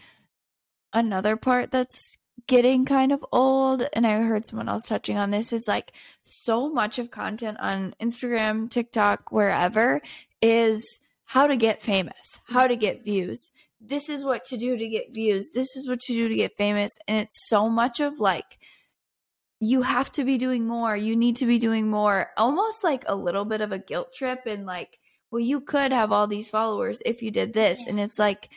another 0.92 1.36
part 1.36 1.72
that's 1.72 2.18
getting 2.48 2.86
kind 2.86 3.12
of 3.12 3.26
old 3.32 3.88
and 3.94 4.06
I 4.06 4.22
heard 4.22 4.46
someone 4.46 4.70
else 4.70 4.86
touching 4.86 5.18
on 5.18 5.32
this 5.32 5.54
is 5.54 5.68
like 5.68 5.94
so 6.24 6.70
much 6.70 7.00
of 7.00 7.12
content 7.12 7.58
on 7.60 7.96
Instagram, 8.02 8.70
TikTok, 8.70 9.32
wherever 9.32 10.02
is 10.42 11.00
how 11.26 11.48
to 11.48 11.56
get 11.56 11.82
famous, 11.82 12.16
mm-hmm. 12.16 12.54
how 12.54 12.68
to 12.68 12.76
get 12.76 13.04
views. 13.04 13.52
This 13.80 14.10
is 14.10 14.24
what 14.24 14.46
to 14.46 14.58
do 14.58 14.78
to 14.78 14.88
get 14.88 15.14
views. 15.14 15.50
This 15.54 15.76
is 15.76 15.88
what 15.88 16.00
to 16.02 16.14
do 16.14 16.28
to 16.28 16.36
get 16.36 16.58
famous 16.58 16.92
and 17.08 17.18
it's 17.18 17.48
so 17.50 17.70
much 17.70 18.00
of 18.00 18.20
like 18.20 18.58
you 19.60 19.82
have 19.82 20.12
to 20.14 20.24
be 20.24 20.38
doing 20.38 20.68
more. 20.68 20.96
You 20.96 21.16
need 21.16 21.38
to 21.38 21.46
be 21.46 21.60
doing 21.60 21.90
more. 21.90 22.30
Almost 22.38 22.84
like 22.84 23.04
a 23.08 23.16
little 23.16 23.46
bit 23.46 23.62
of 23.62 23.72
a 23.72 23.80
guilt 23.80 24.14
trip 24.14 24.42
and 24.46 24.66
like, 24.66 25.00
well, 25.32 25.40
you 25.40 25.62
could 25.62 25.92
have 25.92 26.12
all 26.12 26.28
these 26.28 26.50
followers 26.50 27.02
if 27.06 27.22
you 27.22 27.32
did 27.32 27.54
this. 27.54 27.80
And 27.88 28.00
it's 28.00 28.20
like, 28.20 28.50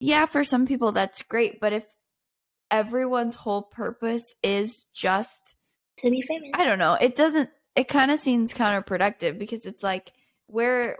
yeah, 0.00 0.26
for 0.26 0.42
some 0.44 0.66
people 0.66 0.92
that's 0.92 1.22
great, 1.22 1.60
but 1.60 1.72
if 1.72 1.84
everyone's 2.70 3.34
whole 3.34 3.62
purpose 3.62 4.34
is 4.42 4.86
just 4.94 5.54
To 5.98 6.10
be 6.10 6.22
famous. 6.22 6.50
I 6.54 6.64
don't 6.64 6.78
know, 6.78 6.94
it 6.94 7.14
doesn't 7.14 7.50
it 7.76 7.88
kind 7.88 8.10
of 8.10 8.18
seems 8.18 8.52
counterproductive 8.52 9.38
because 9.38 9.66
it's 9.66 9.82
like 9.82 10.12
where 10.46 10.96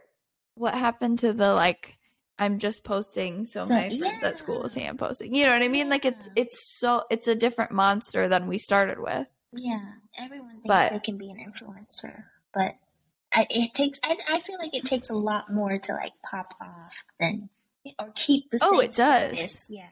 what 0.54 0.74
happened 0.74 1.18
to 1.20 1.32
the 1.32 1.52
like 1.54 1.96
I'm 2.38 2.58
just 2.58 2.82
posting 2.84 3.44
so, 3.44 3.62
So- 3.64 3.74
my 3.74 3.88
friends 3.88 4.22
at 4.22 4.38
school 4.38 4.56
will 4.56 4.62
yeah. 4.62 4.68
say 4.68 4.86
I'm 4.86 4.96
posting. 4.96 5.34
You 5.34 5.44
know 5.44 5.52
what 5.52 5.62
I 5.62 5.68
mean? 5.68 5.88
Like 5.88 6.04
it's 6.04 6.28
it's 6.34 6.78
so 6.78 7.04
it's 7.10 7.28
a 7.28 7.34
different 7.34 7.72
monster 7.72 8.28
than 8.28 8.46
we 8.48 8.58
started 8.58 8.98
with. 8.98 9.26
Yeah. 9.52 9.80
Everyone 10.18 10.50
thinks 10.62 10.66
But- 10.66 10.92
they 10.92 10.98
can 11.00 11.18
be 11.18 11.30
an 11.30 11.36
influencer. 11.38 12.24
But 12.54 12.76
I, 13.34 13.46
it 13.48 13.74
takes 13.74 14.00
I, 14.04 14.16
I 14.28 14.40
feel 14.40 14.58
like 14.58 14.74
it 14.74 14.84
takes 14.84 15.08
a 15.10 15.14
lot 15.14 15.52
more 15.52 15.78
to 15.78 15.92
like 15.92 16.12
pop 16.28 16.54
off 16.60 17.04
than 17.20 17.48
or 17.98 18.12
keep 18.14 18.50
the 18.50 18.58
Oh, 18.62 18.80
it 18.80 18.92
does. 18.92 18.96
status. 19.36 19.66
Yeah. 19.70 19.88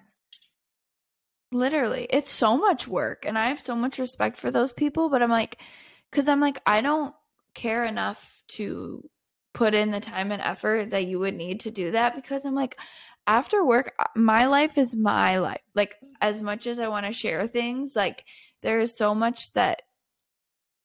Literally, 1.52 2.06
it's 2.10 2.30
so 2.32 2.56
much 2.56 2.86
work, 2.86 3.24
and 3.26 3.36
I 3.36 3.48
have 3.48 3.60
so 3.60 3.74
much 3.74 3.98
respect 3.98 4.36
for 4.36 4.52
those 4.52 4.72
people. 4.72 5.08
But 5.10 5.20
I'm 5.20 5.30
like, 5.30 5.58
because 6.10 6.28
I'm 6.28 6.38
like, 6.40 6.60
I 6.64 6.80
don't 6.80 7.12
care 7.54 7.84
enough 7.84 8.44
to 8.50 9.08
put 9.52 9.74
in 9.74 9.90
the 9.90 10.00
time 10.00 10.32
and 10.32 10.42
effort 10.42 10.90
that 10.90 11.06
you 11.06 11.18
would 11.18 11.34
need 11.34 11.60
to 11.60 11.70
do 11.70 11.92
that. 11.92 12.14
Because 12.14 12.44
I'm 12.44 12.54
like, 12.54 12.76
after 13.26 13.64
work, 13.64 13.92
uh, 13.98 14.04
my 14.16 14.46
life 14.46 14.78
is 14.78 14.94
my 14.94 15.38
life. 15.38 15.60
Like, 15.74 15.96
as 16.20 16.42
much 16.42 16.66
as 16.66 16.78
I 16.78 16.88
want 16.88 17.06
to 17.06 17.12
share 17.12 17.46
things, 17.46 17.92
like, 17.94 18.24
there 18.62 18.80
is 18.80 18.96
so 18.96 19.14
much 19.14 19.52
that 19.54 19.82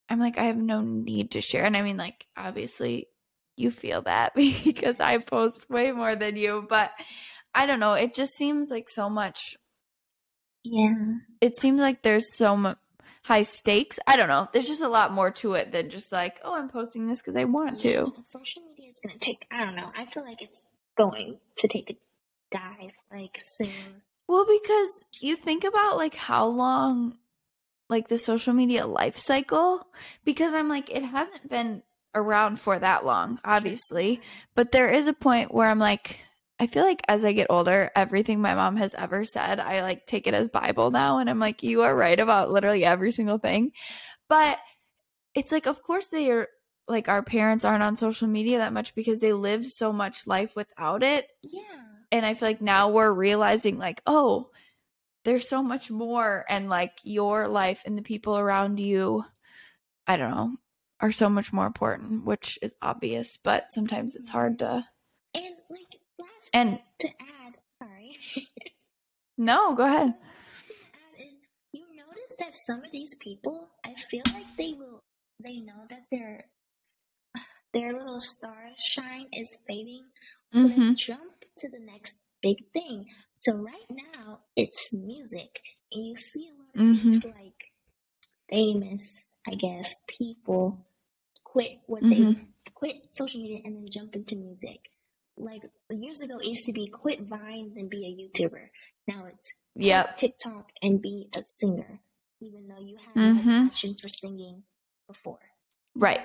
I'm 0.10 0.20
like, 0.20 0.38
I 0.38 0.44
have 0.46 0.58
no 0.58 0.82
need 0.82 1.32
to 1.32 1.42
share. 1.42 1.66
And 1.66 1.76
I 1.76 1.82
mean, 1.82 1.98
like, 1.98 2.28
obviously, 2.38 3.08
you 3.58 3.72
feel 3.72 4.02
that 4.04 4.36
because 4.36 5.00
I 5.00 5.18
post 5.18 5.70
way 5.70 5.92
more 5.92 6.16
than 6.16 6.36
you, 6.36 6.66
but 6.70 6.92
I 7.54 7.66
don't 7.66 7.80
know. 7.80 7.94
It 7.94 8.14
just 8.14 8.34
seems 8.34 8.70
like 8.70 8.90
so 8.90 9.10
much 9.10 9.56
Yeah. 10.64 10.94
it 11.42 11.58
seems 11.60 11.80
like 11.80 12.02
there's 12.02 12.36
so 12.36 12.58
much 12.58 12.78
high 13.26 13.42
stakes. 13.42 13.98
I 14.06 14.18
don't 14.18 14.28
know. 14.28 14.48
There's 14.54 14.68
just 14.68 14.84
a 14.84 14.88
lot 14.88 15.12
more 15.12 15.32
to 15.32 15.54
it 15.56 15.72
than 15.72 15.90
just 15.90 16.12
like, 16.12 16.40
oh, 16.44 16.56
I'm 16.56 16.70
posting 16.70 17.08
this 17.08 17.22
because 17.22 17.36
I 17.36 17.46
want 17.46 17.80
to. 17.80 18.14
Social 18.24 18.62
media 18.70 18.92
is 18.92 19.00
gonna 19.04 19.18
take. 19.18 19.48
I 19.50 19.66
don't 19.66 19.76
know. 19.76 19.92
I 19.98 20.06
feel 20.06 20.24
like 20.24 20.44
it's 20.44 20.62
going 20.96 21.40
to 21.56 21.68
take 21.68 21.90
a 21.90 21.98
dive 22.52 22.92
like 23.12 23.40
soon. 23.42 24.04
Well, 24.28 24.46
because 24.46 24.90
you 25.20 25.36
think 25.36 25.64
about 25.64 25.98
like 25.98 26.14
how 26.14 26.46
long, 26.46 27.18
like 27.90 28.10
the 28.10 28.20
social 28.20 28.54
media 28.54 28.86
life 28.86 29.18
cycle, 29.18 29.88
because 30.24 30.54
I'm 30.54 30.70
like, 30.70 30.92
it 30.92 31.04
hasn't 31.04 31.50
been 31.50 31.82
around 32.14 32.60
for 32.60 32.78
that 32.78 33.06
long, 33.08 33.40
obviously, 33.44 34.22
but 34.54 34.72
there 34.72 34.90
is 34.92 35.08
a 35.08 35.14
point 35.14 35.52
where 35.52 35.68
I'm 35.68 35.80
like, 35.80 36.20
I 36.60 36.68
feel 36.68 36.84
like 36.84 37.02
as 37.08 37.26
I 37.26 37.34
get 37.34 37.48
older, 37.50 37.92
everything 37.96 38.40
my 38.40 38.56
mom 38.56 38.78
has 38.78 38.94
ever 38.94 39.26
said, 39.26 39.60
I 39.60 39.82
like 39.82 40.06
take 40.06 40.26
it 40.26 40.34
as 40.34 40.48
Bible 40.48 40.90
now. 40.90 41.20
And 41.20 41.30
I'm 41.30 41.40
like, 41.40 41.64
you 41.64 41.82
are 41.82 41.96
right 41.96 42.18
about 42.18 42.50
literally 42.50 42.86
every 42.86 43.12
single 43.12 43.40
thing. 43.40 43.72
But 44.30 44.58
it's 45.34 45.52
like, 45.52 45.68
of 45.68 45.82
course, 45.84 46.08
they 46.08 46.32
are 46.32 46.48
like, 46.88 47.10
our 47.10 47.24
parents 47.24 47.66
aren't 47.66 47.84
on 47.84 47.98
social 47.98 48.28
media 48.28 48.60
that 48.60 48.72
much 48.72 48.96
because 48.96 49.20
they 49.20 49.34
lived 49.34 49.66
so 49.66 49.92
much 49.92 50.28
life 50.28 50.56
without 50.56 51.04
it. 51.04 51.28
Yeah. 51.42 51.62
And 52.12 52.26
I 52.26 52.36
feel 52.36 52.48
like 52.48 52.62
now 52.62 52.90
we're 52.90 53.12
realizing, 53.12 53.78
like, 53.78 54.02
oh, 54.06 54.50
there's 55.26 55.50
so 55.50 55.62
much 55.62 55.92
more. 55.92 56.46
And 56.48 56.70
like 56.70 56.94
your 57.04 57.48
life 57.50 57.82
and 57.86 57.98
the 57.98 58.02
people 58.04 58.38
around 58.38 58.80
you, 58.80 59.26
I 60.08 60.16
don't 60.16 60.32
know. 60.32 60.56
are 61.00 61.12
so 61.12 61.30
much 61.30 61.52
more 61.52 61.66
important, 61.66 62.26
which 62.26 62.58
is 62.62 62.72
obvious, 62.82 63.38
but 63.38 63.72
sometimes 63.72 64.16
it's 64.16 64.30
hard 64.30 64.58
mm-hmm. 64.58 64.78
to. 64.78 64.88
And 66.54 66.70
And 66.70 66.80
to 67.00 67.08
add, 67.08 67.54
sorry. 67.82 68.18
no, 69.38 69.76
go 69.76 69.86
ahead. 69.86 70.14
is 71.20 71.40
you 71.72 71.86
notice 71.96 72.36
that 72.40 72.56
some 72.58 72.84
of 72.84 72.92
these 72.92 73.16
people, 73.16 73.70
I 73.86 73.94
feel 73.96 74.24
like 74.34 74.46
they 74.58 74.74
will, 74.74 75.04
they 75.44 75.60
know 75.60 75.86
that 75.90 76.04
their 76.12 76.46
their 77.74 77.92
little 77.94 78.22
star 78.22 78.70
shine 78.78 79.28
is 79.34 79.58
fading, 79.68 80.06
so 80.54 80.68
they 80.68 80.76
Mhm. 80.76 80.96
jump 80.96 81.34
to 81.58 81.70
the 81.70 81.80
next 81.80 82.20
big 82.42 82.72
thing. 82.72 83.08
So 83.34 83.58
right 83.58 83.90
now 83.92 84.42
it's 84.56 84.94
music, 84.94 85.60
and 85.92 86.06
you 86.08 86.16
see 86.16 86.48
a 86.48 86.54
lot 86.54 86.70
of 86.76 86.82
Mhm. 86.82 87.06
these 87.12 87.26
like 87.26 87.72
famous, 88.50 89.32
I 89.48 89.56
guess, 89.56 89.96
people 90.08 90.86
quit 91.44 91.80
what 91.88 92.04
Mhm. 92.04 92.36
they 92.36 92.72
quit 92.74 92.96
social 93.14 93.42
media 93.42 93.62
and 93.66 93.76
then 93.76 93.88
jump 93.92 94.16
into 94.16 94.36
music. 94.36 94.80
Like 95.38 95.64
years 95.90 96.22
ago, 96.22 96.40
it 96.40 96.48
used 96.48 96.66
to 96.66 96.72
be 96.74 96.88
quit 96.88 97.22
Vine 97.22 97.74
then 97.76 97.88
be 97.90 98.06
a 98.06 98.40
YouTuber. 98.40 98.70
Now 99.08 99.26
it's 99.26 99.54
Yep. 99.76 100.16
TikTok 100.16 100.70
and 100.82 101.02
be 101.02 101.28
a 101.36 101.44
singer, 101.46 102.00
even 102.40 102.68
though 102.68 102.80
you 102.80 102.98
had 102.98 103.16
Mhm. 103.16 103.64
no 103.64 103.68
passion 103.70 103.96
for 104.02 104.08
singing 104.08 104.64
before. 105.08 105.40
Right. 105.96 106.22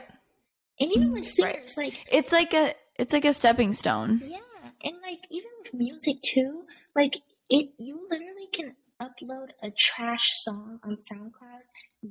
And 0.79 0.90
even 0.93 1.12
with 1.12 1.25
Mm, 1.25 1.43
Right. 1.43 1.55
singers, 1.55 1.76
like 1.76 1.95
It's 2.11 2.33
like 2.33 2.55
a 2.55 2.75
it's 2.97 3.12
like 3.12 3.25
a 3.25 3.33
stepping 3.35 3.73
stone. 3.73 4.21
yeah, 4.23 4.71
and 4.85 5.00
like 5.02 5.21
even 5.31 5.50
with 5.62 5.75
music 5.75 6.21
too, 6.23 6.67
like 6.95 7.17
it, 7.49 7.71
you 7.79 8.07
literally 8.11 8.47
can 8.52 8.76
upload 9.00 9.49
a 9.62 9.71
trash 9.76 10.26
song 10.43 10.79
on 10.85 10.99
SoundCloud, 10.99 11.62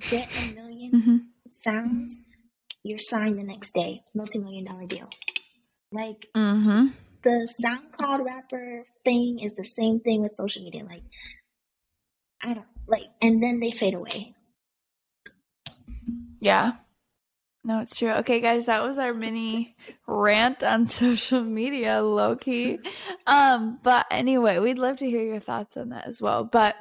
get 0.10 0.30
a 0.36 0.42
1000000 0.42 0.92
hmm 0.92 1.18
sounds, 1.48 2.16
you're 2.84 3.00
signed 3.00 3.40
the 3.40 3.44
next 3.44 3.72
day, 3.74 4.04
multi-million 4.14 4.66
dollar 4.66 4.86
deal. 4.86 5.10
Like 5.92 6.28
hmm 6.36 6.88
the 7.24 7.50
SoundCloud 7.64 8.26
rapper 8.26 8.86
thing 9.04 9.40
is 9.40 9.54
the 9.56 9.66
same 9.66 10.00
thing 10.00 10.22
with 10.22 10.36
social 10.36 10.64
media. 10.64 10.84
Like 10.86 11.04
I 12.42 12.54
don't 12.54 12.66
like, 12.88 13.08
and 13.22 13.44
then 13.44 13.60
they 13.60 13.72
fade 13.72 13.94
away. 13.94 14.36
Yeah. 16.40 16.74
No, 17.66 17.80
it's 17.82 17.98
true. 17.98 18.12
Okay, 18.12 18.40
guys, 18.40 18.68
that 18.68 18.84
was 18.84 18.98
our 18.98 19.14
mini 19.14 19.76
rant 20.08 20.64
on 20.64 20.86
social 20.88 21.44
media, 21.44 22.02
low 22.02 22.38
key. 22.38 22.80
Um, 23.28 23.80
but 23.84 24.06
anyway, 24.10 24.60
we'd 24.60 24.80
love 24.80 24.98
to 24.98 25.10
hear 25.10 25.22
your 25.22 25.42
thoughts 25.42 25.76
on 25.76 25.90
that 25.90 26.08
as 26.08 26.22
well. 26.22 26.46
But 26.46 26.76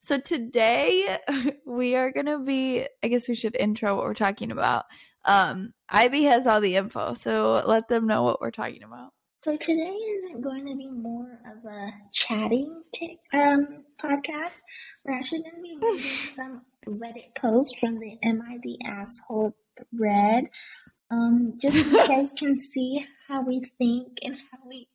so 0.00 0.20
today 0.20 1.18
we 1.66 1.96
are 1.96 2.12
gonna 2.12 2.38
be 2.38 2.86
I 3.02 3.08
guess 3.08 3.28
we 3.28 3.34
should 3.34 3.56
intro 3.56 3.96
what 3.96 4.04
we're 4.04 4.14
talking 4.14 4.50
about. 4.50 4.84
Um, 5.28 5.74
Ibi 5.94 6.24
has 6.24 6.46
all 6.46 6.62
the 6.62 6.76
info, 6.76 7.12
so 7.12 7.62
let 7.66 7.88
them 7.88 8.06
know 8.06 8.22
what 8.22 8.40
we're 8.40 8.50
talking 8.50 8.82
about. 8.82 9.12
So 9.36 9.58
today 9.58 9.94
isn't 9.94 10.40
going 10.40 10.66
to 10.66 10.74
be 10.74 10.88
more 10.88 11.38
of 11.46 11.70
a 11.70 11.90
chatting 12.14 12.82
t- 12.94 13.20
um, 13.34 13.84
podcast. 14.02 14.54
We're 15.04 15.18
actually 15.18 15.42
going 15.42 15.56
to 15.56 15.62
be 15.62 15.78
reading 15.80 16.00
some 16.24 16.62
Reddit 16.86 17.34
posts 17.38 17.78
from 17.78 18.00
the 18.00 18.16
Am 18.24 18.42
I 18.42 18.56
the 18.62 18.78
Asshole 18.86 19.54
thread, 19.94 20.44
um, 21.10 21.58
just 21.60 21.76
so 21.76 21.90
you 21.90 22.08
guys 22.08 22.32
can 22.32 22.58
see 22.58 23.06
how 23.28 23.42
we 23.42 23.62
think 23.76 24.18
and 24.24 24.34
how 24.34 24.58
we 24.66 24.88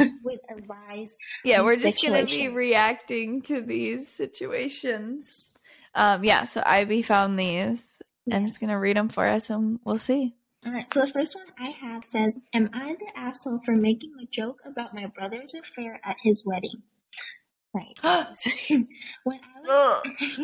would 0.24 0.40
advise. 0.50 1.14
Yeah, 1.44 1.60
we're 1.60 1.76
just 1.76 2.02
gonna 2.02 2.24
be 2.24 2.48
reacting 2.48 3.42
to 3.42 3.60
these 3.60 4.08
situations. 4.08 5.52
Um, 5.94 6.24
yeah, 6.24 6.46
so 6.46 6.62
Ibi 6.66 7.02
found 7.02 7.38
these 7.38 7.95
and 8.30 8.46
it's 8.46 8.54
Yes. 8.54 8.58
gonna 8.58 8.78
read 8.78 8.96
them 8.96 9.08
for 9.08 9.26
us, 9.26 9.50
and 9.50 9.80
we'll 9.84 9.98
see. 9.98 10.34
All 10.64 10.72
right, 10.72 10.92
so 10.92 11.02
the 11.02 11.08
first 11.08 11.34
one 11.36 11.46
I 11.58 11.70
have 11.70 12.04
says, 12.04 12.38
Am 12.52 12.70
I 12.72 12.94
the 12.94 13.10
asshole 13.16 13.60
for 13.64 13.72
making 13.76 14.14
a 14.20 14.26
joke 14.26 14.60
about 14.64 14.94
my 14.94 15.06
brother's 15.06 15.54
affair 15.54 16.00
at 16.04 16.16
his 16.22 16.44
wedding? 16.46 16.82
Right. 17.74 17.96
So, 18.36 18.50
when 19.24 19.40
I 19.40 19.60
was 19.60 20.02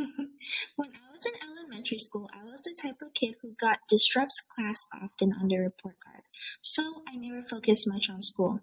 when 0.76 0.88
I 0.90 1.12
was 1.12 1.26
in 1.26 1.48
elementary 1.48 1.98
school, 1.98 2.28
I 2.32 2.44
was 2.44 2.60
the 2.62 2.76
type 2.80 2.96
of 3.02 3.14
kid 3.14 3.34
who 3.42 3.54
got 3.60 3.78
disrupts 3.88 4.40
class 4.40 4.86
often 4.94 5.32
on 5.40 5.48
their 5.48 5.62
report 5.62 5.96
card. 6.04 6.22
So 6.60 7.02
I 7.08 7.16
never 7.16 7.42
focused 7.42 7.88
much 7.88 8.08
on 8.10 8.22
school. 8.22 8.60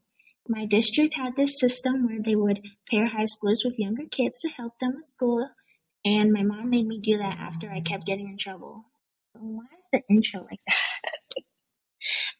My 0.47 0.65
district 0.65 1.15
had 1.15 1.35
this 1.35 1.59
system 1.59 2.05
where 2.05 2.21
they 2.23 2.35
would 2.35 2.61
pair 2.89 3.07
high 3.07 3.25
schoolers 3.25 3.63
with 3.65 3.77
younger 3.77 4.05
kids 4.09 4.39
to 4.41 4.49
help 4.49 4.79
them 4.79 4.93
with 4.95 5.05
school, 5.05 5.49
and 6.05 6.31
my 6.31 6.43
mom 6.43 6.69
made 6.69 6.87
me 6.87 6.99
do 6.99 7.17
that 7.17 7.37
after 7.39 7.69
I 7.69 7.81
kept 7.81 8.05
getting 8.05 8.27
in 8.27 8.37
trouble. 8.37 8.85
Why 9.33 9.65
is 9.79 9.87
the 9.93 10.01
intro 10.09 10.41
like 10.41 10.59
that? 10.67 10.75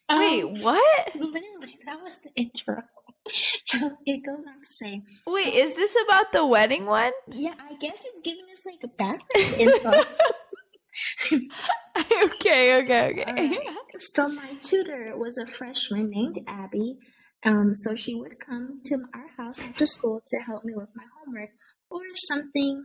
Wait, 0.18 0.44
Um, 0.44 0.60
what? 0.62 1.14
literally, 1.14 1.78
that 1.86 2.00
was 2.02 2.18
the 2.18 2.30
intro. 2.34 2.82
So 3.66 3.78
it 4.06 4.22
goes 4.26 4.44
on 4.48 4.60
to 4.60 4.64
say, 4.72 5.02
Wait, 5.26 5.52
is 5.54 5.76
this 5.76 5.94
about 6.06 6.32
the 6.32 6.44
wedding 6.46 6.86
one? 6.86 7.12
yeah, 7.28 7.52
I 7.60 7.74
guess 7.76 8.02
it's 8.04 8.22
giving 8.22 8.46
us 8.50 8.64
like 8.64 8.80
a 8.82 8.88
background 8.88 9.54
info. 9.60 10.04
okay, 12.24 12.82
okay, 12.82 13.10
okay. 13.10 13.24
Alright. 13.28 13.60
So 13.98 14.28
my 14.28 14.54
tutor 14.60 15.12
was 15.16 15.36
a 15.38 15.46
freshman 15.46 16.10
named 16.10 16.38
Abby. 16.48 16.96
Um, 17.44 17.74
so 17.74 17.94
she 17.94 18.14
would 18.14 18.38
come 18.40 18.80
to 18.86 18.98
our 19.14 19.28
house 19.36 19.60
after 19.60 19.86
school 19.86 20.22
to 20.26 20.38
help 20.46 20.64
me 20.64 20.72
with 20.74 20.88
my 20.94 21.04
homework 21.18 21.50
or 21.90 22.00
something 22.14 22.84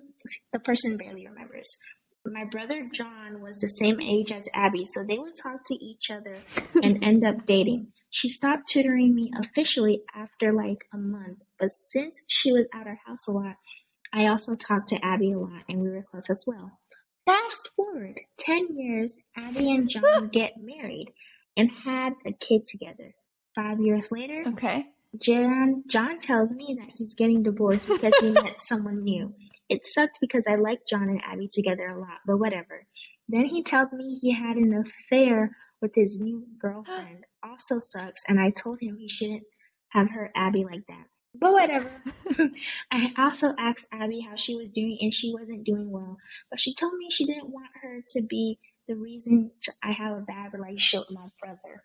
the 0.53 0.59
person 0.59 0.97
barely 0.97 1.25
remembers. 1.27 1.77
My 2.25 2.43
brother 2.43 2.89
John 2.91 3.41
was 3.41 3.57
the 3.57 3.67
same 3.69 4.01
age 4.01 4.31
as 4.31 4.47
Abby, 4.53 4.85
so 4.85 5.03
they 5.03 5.17
would 5.19 5.35
talk 5.35 5.63
to 5.65 5.75
each 5.75 6.09
other 6.09 6.37
and 6.81 7.03
end 7.03 7.23
up 7.23 7.45
dating. 7.45 7.87
She 8.09 8.29
stopped 8.29 8.67
tutoring 8.69 9.13
me 9.13 9.31
officially 9.39 10.01
after 10.13 10.51
like 10.53 10.85
a 10.93 10.97
month, 10.97 11.39
but 11.59 11.71
since 11.71 12.23
she 12.27 12.51
was 12.51 12.65
at 12.73 12.87
our 12.87 12.99
house 13.05 13.27
a 13.27 13.31
lot, 13.31 13.57
I 14.13 14.27
also 14.27 14.55
talked 14.55 14.87
to 14.89 15.05
Abby 15.05 15.31
a 15.33 15.39
lot 15.39 15.63
and 15.69 15.81
we 15.81 15.89
were 15.89 16.05
close 16.09 16.29
as 16.29 16.45
well. 16.47 16.79
Fast 17.25 17.69
forward 17.75 18.19
10 18.39 18.77
years, 18.77 19.17
Abby 19.35 19.71
and 19.71 19.89
John 19.89 20.27
get 20.31 20.53
married 20.57 21.11
and 21.57 21.71
had 21.71 22.13
a 22.25 22.31
kid 22.31 22.63
together. 22.63 23.13
Five 23.55 23.79
years 23.81 24.11
later, 24.11 24.43
Okay. 24.47 24.85
John, 25.21 25.83
John 25.87 26.19
tells 26.19 26.51
me 26.51 26.77
that 26.79 26.89
he's 26.97 27.13
getting 27.13 27.41
divorced 27.43 27.87
because 27.87 28.15
he 28.17 28.31
met 28.31 28.59
someone 28.59 29.03
new. 29.03 29.33
It 29.69 29.85
sucked 29.85 30.19
because 30.21 30.45
I 30.47 30.55
like 30.55 30.81
John 30.87 31.09
and 31.09 31.21
Abby 31.23 31.49
together 31.51 31.87
a 31.87 31.99
lot, 31.99 32.19
but 32.25 32.37
whatever. 32.37 32.85
Then 33.27 33.45
he 33.45 33.63
tells 33.63 33.91
me 33.91 34.17
he 34.21 34.33
had 34.33 34.57
an 34.57 34.73
affair 34.73 35.55
with 35.81 35.95
his 35.95 36.19
new 36.19 36.45
girlfriend. 36.59 37.25
Also 37.43 37.77
sucks, 37.77 38.23
and 38.27 38.39
I 38.39 38.49
told 38.49 38.79
him 38.81 38.97
he 38.97 39.07
shouldn't 39.07 39.43
have 39.89 40.09
her 40.09 40.31
Abby 40.35 40.63
like 40.65 40.81
that. 40.87 41.05
But 41.39 41.53
whatever. 41.53 41.91
I 42.91 43.13
also 43.19 43.53
asked 43.55 43.87
Abby 43.91 44.21
how 44.21 44.35
she 44.35 44.55
was 44.55 44.71
doing, 44.71 44.97
and 45.01 45.13
she 45.13 45.31
wasn't 45.31 45.63
doing 45.63 45.91
well. 45.91 46.17
But 46.49 46.59
she 46.59 46.73
told 46.73 46.95
me 46.95 47.11
she 47.11 47.27
didn't 47.27 47.49
want 47.49 47.69
her 47.83 48.01
to 48.09 48.23
be 48.23 48.57
the 48.87 48.95
reason 48.95 49.51
to, 49.61 49.73
I 49.83 49.91
have 49.91 50.17
a 50.17 50.21
bad 50.21 50.53
relationship 50.53 51.07
with 51.07 51.19
my 51.19 51.27
brother. 51.39 51.83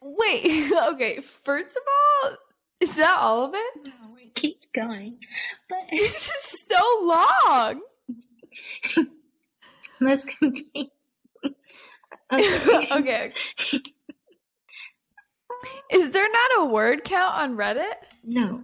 Wait, 0.00 0.72
okay, 0.92 1.20
first 1.20 1.76
of 1.76 1.82
all, 2.24 2.36
is 2.80 2.96
that 2.96 3.18
all 3.18 3.44
of 3.44 3.54
it? 3.54 3.88
No, 3.88 4.14
it 4.28 4.34
keeps 4.34 4.66
going. 4.74 5.18
But 5.68 5.78
This 5.90 6.28
is 6.30 6.66
so 6.70 6.82
long. 7.02 7.80
let's 10.00 10.24
continue. 10.24 10.88
okay, 12.32 12.88
okay. 12.92 13.32
Is 15.90 16.10
there 16.12 16.28
not 16.30 16.62
a 16.62 16.64
word 16.66 17.04
count 17.04 17.34
on 17.34 17.56
Reddit? 17.56 17.94
No. 18.22 18.60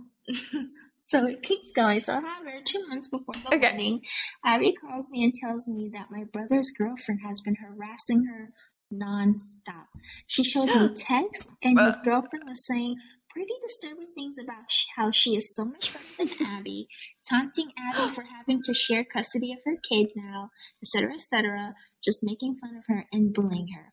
so 1.05 1.27
it 1.27 1.43
keeps 1.43 1.73
going. 1.73 2.01
So, 2.01 2.15
however, 2.21 2.61
two 2.65 2.87
months 2.89 3.09
before 3.09 3.35
the 3.43 3.49
Okay. 3.57 3.73
wedding, 3.73 4.03
Abby 4.45 4.75
calls 4.75 5.09
me 5.11 5.25
and 5.25 5.35
tells 5.35 5.67
me 5.69 5.91
that 5.93 6.11
my 6.11 6.25
brother's 6.25 6.71
girlfriend 6.71 7.21
has 7.25 7.41
been 7.41 7.57
harassing 7.57 8.27
her 8.27 8.51
nonstop. 8.93 9.87
She 10.27 10.45
showed 10.45 10.69
me 10.69 10.89
texts, 10.97 11.51
and 11.63 11.79
his 11.81 11.99
girlfriend 11.99 12.45
was 12.47 12.67
saying 12.67 12.97
pretty 13.35 13.55
disturbing 13.61 14.09
things 14.15 14.37
about 14.39 14.71
how 14.97 15.11
she 15.11 15.37
is 15.37 15.55
so 15.55 15.65
much 15.65 15.93
better 15.93 16.31
than 16.39 16.47
Abby, 16.47 16.87
taunting 17.29 17.71
Abby 17.77 18.11
for 18.11 18.25
having 18.25 18.63
to 18.63 18.73
share 18.73 19.05
custody 19.05 19.53
of 19.53 19.59
her 19.67 19.77
kid 19.91 20.13
now, 20.15 20.51
etc., 20.81 21.15
etc., 21.15 21.75
just 22.03 22.21
making 22.23 22.57
fun 22.61 22.77
of 22.77 22.85
her 22.87 23.07
and 23.13 23.35
bullying 23.35 23.69
her. 23.75 23.93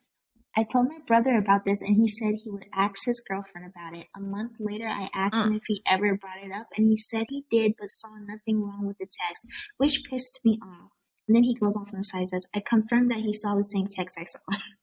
I 0.56 0.64
told 0.64 0.90
my 0.90 1.00
brother 1.08 1.38
about 1.38 1.66
this 1.66 1.82
and 1.82 1.96
he 1.96 2.08
said 2.08 2.36
he 2.36 2.52
would 2.52 2.66
ask 2.74 3.06
his 3.06 3.24
girlfriend 3.26 3.72
about 3.72 3.98
it. 3.98 4.08
A 4.16 4.20
month 4.20 4.54
later, 4.60 4.88
I 4.88 5.10
asked 5.16 5.46
him 5.46 5.54
mm. 5.54 5.58
if 5.58 5.64
he 5.68 5.82
ever 5.88 6.18
brought 6.18 6.44
it 6.44 6.52
up 6.52 6.68
and 6.78 6.88
he 6.88 6.98
said 6.98 7.26
he 7.30 7.46
did 7.50 7.74
but 7.80 7.90
saw 7.90 8.10
nothing 8.20 8.62
wrong 8.62 8.86
with 8.86 8.98
the 8.98 9.06
text, 9.06 9.48
which 9.78 10.04
pissed 10.10 10.42
me 10.44 10.60
off. 10.62 10.92
And 11.28 11.36
then 11.36 11.44
he 11.44 11.56
goes 11.56 11.78
off 11.78 11.94
on 11.94 12.00
the 12.00 12.04
side 12.04 12.22
and 12.22 12.30
says, 12.30 12.46
I 12.54 12.60
confirmed 12.60 13.12
that 13.12 13.20
he 13.22 13.34
saw 13.34 13.56
the 13.56 13.64
same 13.64 13.88
text 13.88 14.20
I 14.20 14.26
saw. 14.26 14.40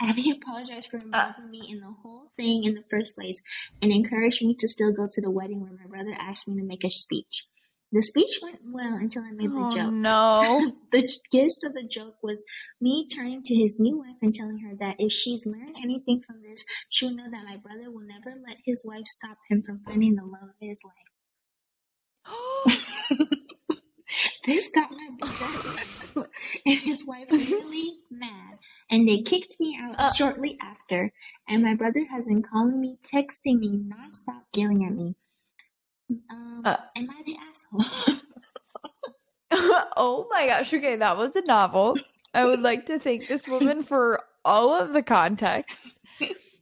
Abby 0.00 0.30
apologized 0.30 0.90
for 0.90 0.98
uh. 0.98 1.00
involving 1.04 1.50
me 1.50 1.66
in 1.70 1.80
the 1.80 1.94
whole 2.02 2.32
thing 2.36 2.64
in 2.64 2.74
the 2.74 2.84
first 2.90 3.14
place 3.16 3.40
and 3.82 3.92
encouraged 3.92 4.42
me 4.42 4.54
to 4.58 4.68
still 4.68 4.92
go 4.92 5.08
to 5.10 5.20
the 5.20 5.30
wedding 5.30 5.60
where 5.60 5.72
my 5.72 5.86
brother 5.86 6.14
asked 6.18 6.48
me 6.48 6.56
to 6.60 6.66
make 6.66 6.84
a 6.84 6.90
speech. 6.90 7.46
The 7.92 8.02
speech 8.02 8.40
went 8.42 8.58
well 8.72 8.94
until 8.94 9.22
I 9.22 9.30
made 9.30 9.50
the 9.50 9.56
Oh 9.56 9.70
joke. 9.70 9.92
no. 9.92 10.72
the 10.90 11.08
gist 11.30 11.62
of 11.62 11.74
the 11.74 11.84
joke 11.84 12.16
was 12.24 12.42
me 12.80 13.06
turning 13.06 13.44
to 13.44 13.54
his 13.54 13.78
new 13.78 13.98
wife 13.98 14.16
and 14.20 14.34
telling 14.34 14.58
her 14.60 14.74
that 14.80 14.96
if 14.98 15.12
she's 15.12 15.46
learned 15.46 15.76
anything 15.80 16.20
from 16.26 16.42
this, 16.42 16.64
she'll 16.88 17.14
know 17.14 17.30
that 17.30 17.44
my 17.44 17.56
brother 17.56 17.92
will 17.92 18.04
never 18.04 18.34
let 18.46 18.58
his 18.64 18.84
wife 18.84 19.06
stop 19.06 19.38
him 19.48 19.62
from 19.62 19.80
finding 19.86 20.16
the 20.16 20.24
love 20.24 20.42
of 20.42 20.56
his 20.60 20.82
life. 20.84 20.94
this 24.44 24.68
got 24.74 24.90
my 24.90 25.10
brother 25.20 25.80
and 26.66 26.78
his 26.78 27.04
wife 27.06 27.30
was 27.30 27.48
really 27.50 27.98
mad, 28.10 28.58
and 28.90 29.08
they 29.08 29.22
kicked 29.22 29.56
me 29.60 29.78
out 29.80 29.94
Uh. 29.98 30.12
shortly 30.12 30.58
after. 30.60 31.12
And 31.48 31.62
my 31.62 31.74
brother 31.74 32.04
has 32.10 32.26
been 32.26 32.42
calling 32.42 32.80
me, 32.80 32.98
texting 33.02 33.58
me 33.58 33.68
nonstop, 33.70 34.42
yelling 34.54 34.84
at 34.84 34.92
me. 34.92 35.14
Um, 36.30 36.62
Uh. 36.64 36.76
am 36.96 37.08
I 37.10 37.22
the 37.24 37.36
asshole? 37.36 38.20
oh 39.96 40.26
my 40.30 40.46
gosh. 40.46 40.72
Okay, 40.72 40.96
that 40.96 41.16
was 41.16 41.36
a 41.36 41.42
novel. 41.42 41.98
I 42.32 42.44
would 42.46 42.60
like 42.60 42.86
to 42.86 42.98
thank 42.98 43.28
this 43.28 43.46
woman 43.46 43.82
for 43.82 44.22
all 44.44 44.72
of 44.74 44.92
the 44.92 45.02
context. 45.02 46.00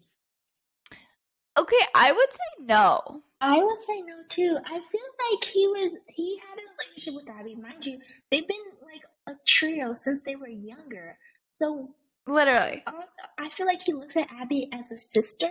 Okay, 1.58 1.86
I 1.94 2.12
would 2.12 2.32
say 2.32 2.64
no. 2.64 3.22
I 3.40 3.58
would 3.58 3.78
say 3.80 4.00
no 4.02 4.22
too. 4.28 4.58
I 4.64 4.80
feel 4.80 5.00
like 5.32 5.44
he 5.44 5.66
was 5.66 5.98
he 6.08 6.38
had 6.38 6.58
a 6.58 6.62
relationship 6.72 7.14
with 7.14 7.28
Abby. 7.28 7.54
Mind 7.56 7.84
you, 7.84 7.98
they've 8.30 8.46
been 8.46 8.56
like 8.82 9.02
a 9.28 9.38
trio 9.46 9.94
since 9.94 10.22
they 10.22 10.36
were 10.36 10.48
younger. 10.48 11.18
So 11.50 11.90
Literally. 12.26 12.82
uh, 12.86 12.92
I 13.38 13.48
feel 13.50 13.66
like 13.66 13.82
he 13.82 13.92
looks 13.92 14.16
at 14.16 14.32
Abby 14.32 14.68
as 14.72 14.92
a 14.92 14.98
sister, 14.98 15.50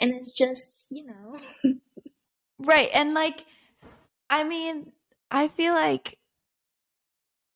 and 0.00 0.12
it's 0.12 0.32
just 0.32 0.88
you 0.90 1.06
know. 1.06 1.38
Right. 2.58 2.90
And 2.94 3.14
like, 3.14 3.44
I 4.30 4.44
mean, 4.44 4.92
I 5.30 5.48
feel 5.48 5.74
like 5.74 6.18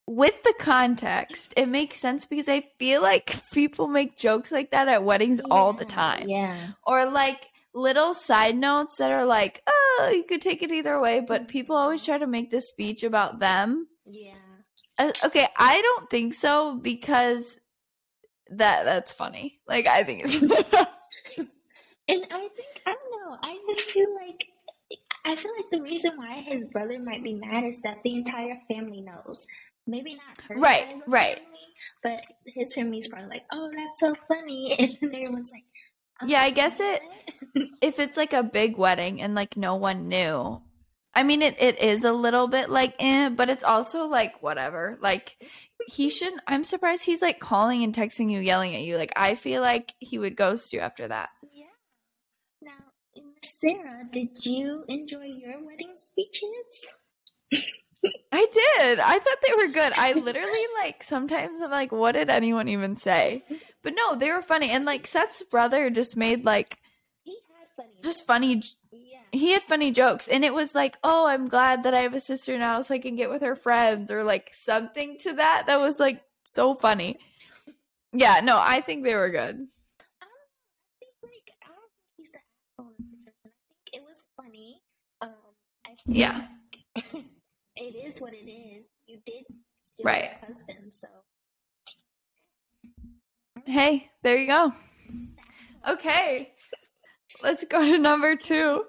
with 0.07 0.43
the 0.43 0.55
context, 0.59 1.55
it 1.57 1.67
makes 1.67 1.99
sense 1.99 2.25
because 2.25 2.49
I 2.49 2.67
feel 2.79 3.03
like 3.03 3.43
people 3.53 3.87
make 3.89 4.17
jokes 4.17 4.53
like 4.53 4.71
that 4.73 4.89
at 4.89 5.05
weddings 5.05 5.41
all 5.51 5.73
the 5.73 5.85
time. 5.85 6.29
Yeah. 6.29 6.73
Or 6.87 7.07
like 7.11 7.47
little 7.75 8.15
side 8.15 8.57
notes 8.57 8.97
that 8.97 9.13
are 9.13 9.25
like, 9.25 9.63
oh, 9.67 10.11
you 10.15 10.25
could 10.25 10.41
take 10.43 10.63
it 10.63 10.73
either 10.73 11.01
way, 11.01 11.21
but 11.21 11.49
people 11.49 11.77
always 11.77 12.05
try 12.05 12.19
to 12.19 12.27
make 12.27 12.51
this 12.51 12.69
speech 12.69 13.03
about 13.05 13.39
them. 13.39 13.87
Yeah. 14.07 14.35
Uh, 14.99 15.13
okay, 15.25 15.49
I 15.57 15.81
don't 15.81 16.11
think 16.11 16.35
so 16.35 16.79
because 16.81 17.59
that 18.51 18.85
that's 18.85 19.13
funny. 19.13 19.61
Like 19.69 19.87
I 19.87 20.03
think 20.05 20.23
it's 20.25 20.41
And 22.09 22.27
I 22.31 22.49
think 22.49 22.83
I 22.87 22.95
don't 22.95 23.23
know. 23.31 23.39
I 23.43 23.59
just 23.69 23.83
feel 23.83 24.09
like 24.17 24.47
I 25.25 25.37
feel 25.37 25.53
like 25.57 25.71
the 25.71 25.83
reason 25.83 26.17
why 26.17 26.41
his 26.41 26.65
brother 26.65 26.99
might 26.99 27.23
be 27.23 27.35
mad 27.35 27.65
is 27.65 27.81
that 27.83 27.99
the 28.03 28.15
entire 28.15 28.57
family 28.69 29.01
knows. 29.03 29.47
Maybe 29.87 30.15
not 30.15 30.41
her 30.49 30.57
Right, 30.57 30.87
side 30.87 30.97
of 30.99 31.05
the 31.05 31.11
right. 31.11 31.37
family, 31.37 31.69
but 32.03 32.21
his 32.47 32.75
family's 32.75 33.09
probably 33.09 33.29
like, 33.29 33.45
"Oh, 33.53 33.71
that's 33.75 34.01
so 34.01 34.15
funny," 34.29 34.75
and 34.79 34.97
then 35.01 35.15
everyone's 35.23 35.53
like, 35.53 35.65
Yeah, 36.27 36.43
I 36.43 36.49
"Um, 36.49 36.55
guess 36.55 36.81
it- 36.81 37.03
if 37.83 37.99
it's 37.99 38.17
like 38.17 38.33
a 38.33 38.43
big 38.43 38.77
wedding 38.77 39.21
and 39.21 39.35
like 39.35 39.57
no 39.57 39.77
one 39.77 40.09
knew. 40.09 40.61
I 41.13 41.25
mean 41.25 41.43
it, 41.43 41.61
it 41.61 41.81
is 41.81 42.05
a 42.05 42.13
little 42.13 42.47
bit 42.47 42.71
like 42.71 42.95
eh, 43.01 43.31
but 43.31 43.51
it's 43.51 43.65
also 43.65 44.07
like 44.07 44.43
whatever. 44.43 44.99
Like 45.03 45.37
he 45.89 46.11
shouldn't 46.17 46.43
I'm 46.47 46.65
surprised 46.65 47.05
he's 47.05 47.23
like 47.23 47.41
calling 47.41 47.83
and 47.83 47.95
texting 47.95 48.31
you, 48.31 48.41
yelling 48.41 48.75
at 48.77 48.83
you. 48.83 48.97
Like 48.97 49.13
I 49.17 49.35
feel 49.35 49.61
like 49.63 49.93
he 49.99 50.19
would 50.19 50.37
ghost 50.37 50.73
you 50.73 50.81
after 50.81 51.09
that. 51.09 51.31
Yeah. 51.53 51.65
Now, 52.63 53.23
Sarah, 53.43 54.05
did 54.13 54.45
you 54.45 54.85
enjoy 54.89 55.25
your 55.25 55.65
wedding 55.65 55.95
speeches? 55.97 56.87
I 58.33 58.47
did. 58.79 58.99
I 59.01 59.19
thought 59.19 59.37
they 59.47 59.55
were 59.57 59.73
good. 59.73 59.93
I 59.97 60.13
literally 60.15 60.65
like 60.83 61.03
sometimes 61.03 61.61
I'm 61.61 61.71
like, 61.71 61.93
what 61.93 62.13
did 62.13 62.31
anyone 62.31 62.69
even 62.69 62.97
say? 62.97 63.43
But 63.83 63.95
no, 63.95 64.15
they 64.15 64.31
were 64.31 64.43
funny. 64.43 64.71
And 64.71 64.85
like 64.85 65.07
Seth's 65.07 65.43
brother 65.43 65.91
just 65.91 66.17
made 66.17 66.45
like 66.45 66.79
He 67.25 67.39
had 67.59 67.69
funny. 67.77 67.95
just 68.03 68.27
funny 68.27 68.63
Yeah. 68.93 69.19
he 69.33 69.53
had 69.53 69.63
funny 69.63 69.91
jokes 69.93 70.27
and 70.29 70.45
it 70.45 70.53
was 70.53 70.75
like 70.75 70.99
oh 71.05 71.27
i'm 71.27 71.49
glad 71.49 71.85
that 71.85 71.95
i 71.95 72.01
have 72.01 72.15
a 72.15 72.21
sister 72.21 72.59
now 72.59 72.83
so 72.83 72.95
i 72.95 72.99
can 72.99 73.15
get 73.17 73.31
with 73.31 73.43
her 73.43 73.55
friends 73.55 74.11
or 74.11 74.25
like 74.25 74.51
something 74.53 75.17
to 75.19 75.35
that 75.35 75.65
that 75.69 75.79
was 75.81 76.01
like 76.01 76.23
so 76.45 76.75
funny 76.75 77.19
yeah 78.13 78.41
no 78.43 78.59
i 78.59 78.81
think 78.81 79.05
they 79.05 79.15
were 79.15 79.31
good 79.31 79.67
I 80.21 80.27
think 80.99 81.13
like 81.23 81.55
I 81.63 81.69
don't 81.69 81.91
think 81.95 82.13
he's 82.19 82.33
the 82.33 82.39
asshole 82.39 82.93
in 82.99 83.07
the 83.25 83.31
situation. 83.31 83.47
I 83.47 83.53
think 83.69 83.95
it 83.95 84.03
was 84.03 84.23
funny. 84.37 84.83
Um, 85.23 85.55
I 85.87 85.91
feel 85.91 86.15
Yeah. 86.17 86.49
it 87.77 87.95
is 87.95 88.21
what 88.21 88.35
it 88.35 88.51
is. 88.51 88.89
You 89.07 89.19
did 89.25 89.45
Right. 90.03 90.31
your 90.43 90.49
husband, 90.49 90.95
so 90.95 91.09
hey 93.71 94.11
there 94.23 94.37
you 94.37 94.47
go 94.47 94.73
okay 95.89 96.53
let's 97.43 97.65
go 97.65 97.85
to 97.85 97.99
number 97.99 98.37
two 98.37 98.85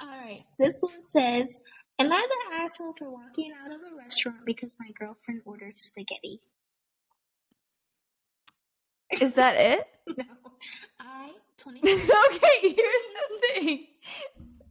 all 0.00 0.08
right. 0.08 0.44
This 0.58 0.74
one 0.80 1.04
says, 1.04 1.60
"Am 1.98 2.12
I 2.12 2.26
the 2.50 2.56
asshole 2.56 2.94
for 2.98 3.10
walking 3.10 3.52
out 3.52 3.72
of 3.72 3.80
a 3.80 3.96
restaurant 3.96 4.44
because 4.44 4.76
my 4.78 4.90
girlfriend 4.98 5.42
ordered 5.44 5.76
spaghetti?" 5.76 6.40
is 9.20 9.34
that 9.34 9.54
it 9.56 9.86
no, 10.18 10.24
I 11.00 11.32
twenty. 11.56 11.80
okay 11.80 12.60
here's 12.60 12.76
the 12.76 13.38
thing 13.54 13.86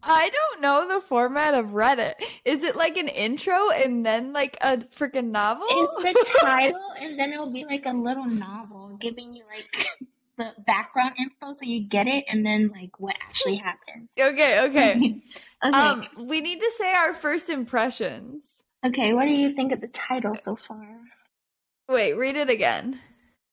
i 0.04 0.30
don't 0.30 0.62
know 0.62 0.88
the 0.88 1.02
format 1.08 1.54
of 1.54 1.68
reddit 1.68 2.14
is 2.46 2.64
it 2.64 2.76
like 2.76 2.98
an 2.98 3.08
intro 3.08 3.70
and 3.70 4.06
then 4.06 4.34
like 4.34 4.58
a 4.62 4.78
freaking 4.78 5.32
novel 5.32 5.66
Is 5.70 5.90
the 5.90 6.30
title, 6.42 6.80
and 7.00 7.20
then 7.20 7.34
it'll 7.34 7.52
be 7.52 7.66
like 7.66 7.86
a 7.86 7.94
little 7.94 8.26
novel 8.26 8.98
giving 9.00 9.36
you 9.36 9.44
like 9.54 9.88
the 10.38 10.54
background 10.66 11.14
info 11.20 11.54
so 11.54 11.64
you 11.66 11.88
get 11.88 12.08
it, 12.08 12.26
and 12.28 12.46
then 12.46 12.70
like 12.74 13.00
what 13.00 13.16
actually 13.28 13.56
happened. 13.58 14.10
okay 14.20 14.62
okay 14.62 15.22
okay. 15.64 15.78
um 15.78 16.06
we 16.28 16.42
need 16.42 16.60
to 16.60 16.72
say 16.78 16.92
our 16.94 17.14
first 17.14 17.50
impressions 17.50 18.64
okay, 18.86 19.14
what 19.14 19.26
do 19.26 19.32
you 19.32 19.52
think 19.52 19.72
of 19.72 19.80
the 19.80 19.88
title 19.88 20.36
so 20.36 20.56
far? 20.56 20.86
wait 21.88 22.14
read 22.14 22.36
it 22.36 22.50
again 22.50 23.00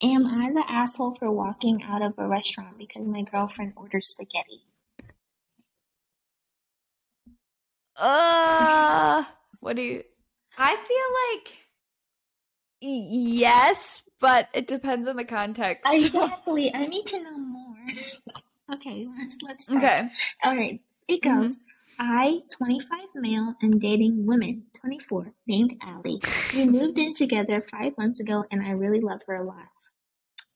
Am 0.02 0.26
I 0.26 0.50
the 0.50 0.64
asshole 0.66 1.14
for 1.14 1.30
walking 1.30 1.82
out 1.84 2.00
of 2.00 2.14
a 2.16 2.26
restaurant 2.26 2.78
because 2.78 3.06
my 3.06 3.20
girlfriend 3.20 3.74
ordered 3.76 4.02
spaghetti? 4.04 4.62
Uh, 7.96 9.24
what 9.60 9.76
do 9.76 9.82
you? 9.82 10.02
I 10.58 10.76
feel 10.76 11.46
like 11.46 11.56
yes, 12.80 14.02
but 14.20 14.48
it 14.54 14.66
depends 14.66 15.08
on 15.08 15.16
the 15.16 15.24
context. 15.24 15.92
Exactly. 15.92 16.74
I 16.74 16.86
need 16.86 17.06
to 17.06 17.22
know 17.22 17.38
more. 17.38 17.76
okay, 18.74 19.06
let's 19.18 19.36
let's 19.42 19.64
start. 19.64 19.82
okay. 19.82 20.08
All 20.44 20.56
right. 20.56 20.80
It 21.08 21.22
goes. 21.22 21.58
I, 22.02 22.40
25 22.56 22.98
male, 23.14 23.54
am 23.62 23.78
dating 23.78 24.24
women, 24.24 24.64
24, 24.80 25.34
named 25.46 25.76
Allie. 25.82 26.18
We 26.54 26.64
moved 26.64 26.98
in 26.98 27.12
together 27.12 27.60
five 27.60 27.98
months 27.98 28.18
ago, 28.18 28.46
and 28.50 28.62
I 28.62 28.70
really 28.70 29.00
love 29.00 29.20
her 29.26 29.34
a 29.34 29.44
lot. 29.44 29.66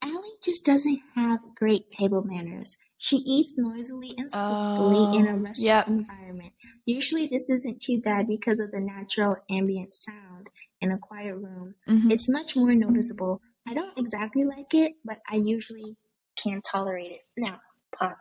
Allie 0.00 0.38
just 0.42 0.64
doesn't 0.64 1.00
have 1.14 1.40
great 1.54 1.90
table 1.90 2.22
manners. 2.22 2.78
She 2.98 3.16
eats 3.16 3.54
noisily 3.58 4.12
and 4.16 4.30
softly 4.32 5.08
in 5.12 5.26
a 5.26 5.34
Oh, 5.34 5.38
restaurant 5.38 5.88
yep. 5.88 5.88
environment. 5.88 6.52
Usually, 6.86 7.26
this 7.26 7.50
isn't 7.50 7.80
too 7.82 8.00
bad 8.00 8.26
because 8.26 8.60
of 8.60 8.70
the 8.70 8.80
natural 8.80 9.36
ambient 9.50 9.94
sound 9.94 10.48
in 10.80 10.92
a 10.92 10.98
quiet 10.98 11.34
room. 11.36 11.74
Mhm. 11.88 12.10
It's 12.12 12.28
much 12.28 12.56
more 12.56 12.74
noticeable. 12.74 13.42
I 13.68 13.74
don't 13.74 13.98
exactly 13.98 14.44
like 14.44 14.74
it, 14.74 14.94
but 15.04 15.20
I 15.28 15.36
usually 15.36 15.96
can 16.36 16.62
tolerate 16.62 17.12
it. 17.12 17.22
Now, 17.36 17.60
pause. 17.94 18.16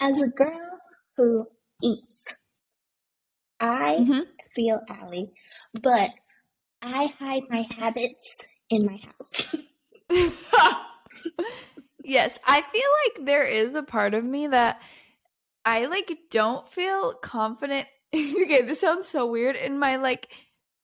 As 0.00 0.20
a 0.22 0.28
girl 0.28 0.80
who 1.16 1.46
eats, 1.82 2.34
I 3.60 3.96
Mhm. 4.00 4.26
feel 4.54 4.80
Allie, 4.88 5.32
but 5.82 6.10
I 6.82 7.06
hide 7.18 7.44
my 7.48 7.66
habits 7.76 8.46
in 8.70 8.86
my 8.86 8.98
house. 8.98 9.56
yes, 12.04 12.38
I 12.44 12.62
feel 12.62 12.88
like 13.06 13.26
there 13.26 13.46
is 13.46 13.74
a 13.74 13.82
part 13.82 14.14
of 14.14 14.24
me 14.24 14.46
that 14.48 14.80
I 15.64 15.86
like 15.86 16.16
don't 16.30 16.68
feel 16.68 17.14
confident. 17.14 17.86
okay, 18.14 18.62
this 18.62 18.80
sounds 18.80 19.08
so 19.08 19.26
weird 19.26 19.56
in 19.56 19.78
my 19.78 19.96
like 19.96 20.28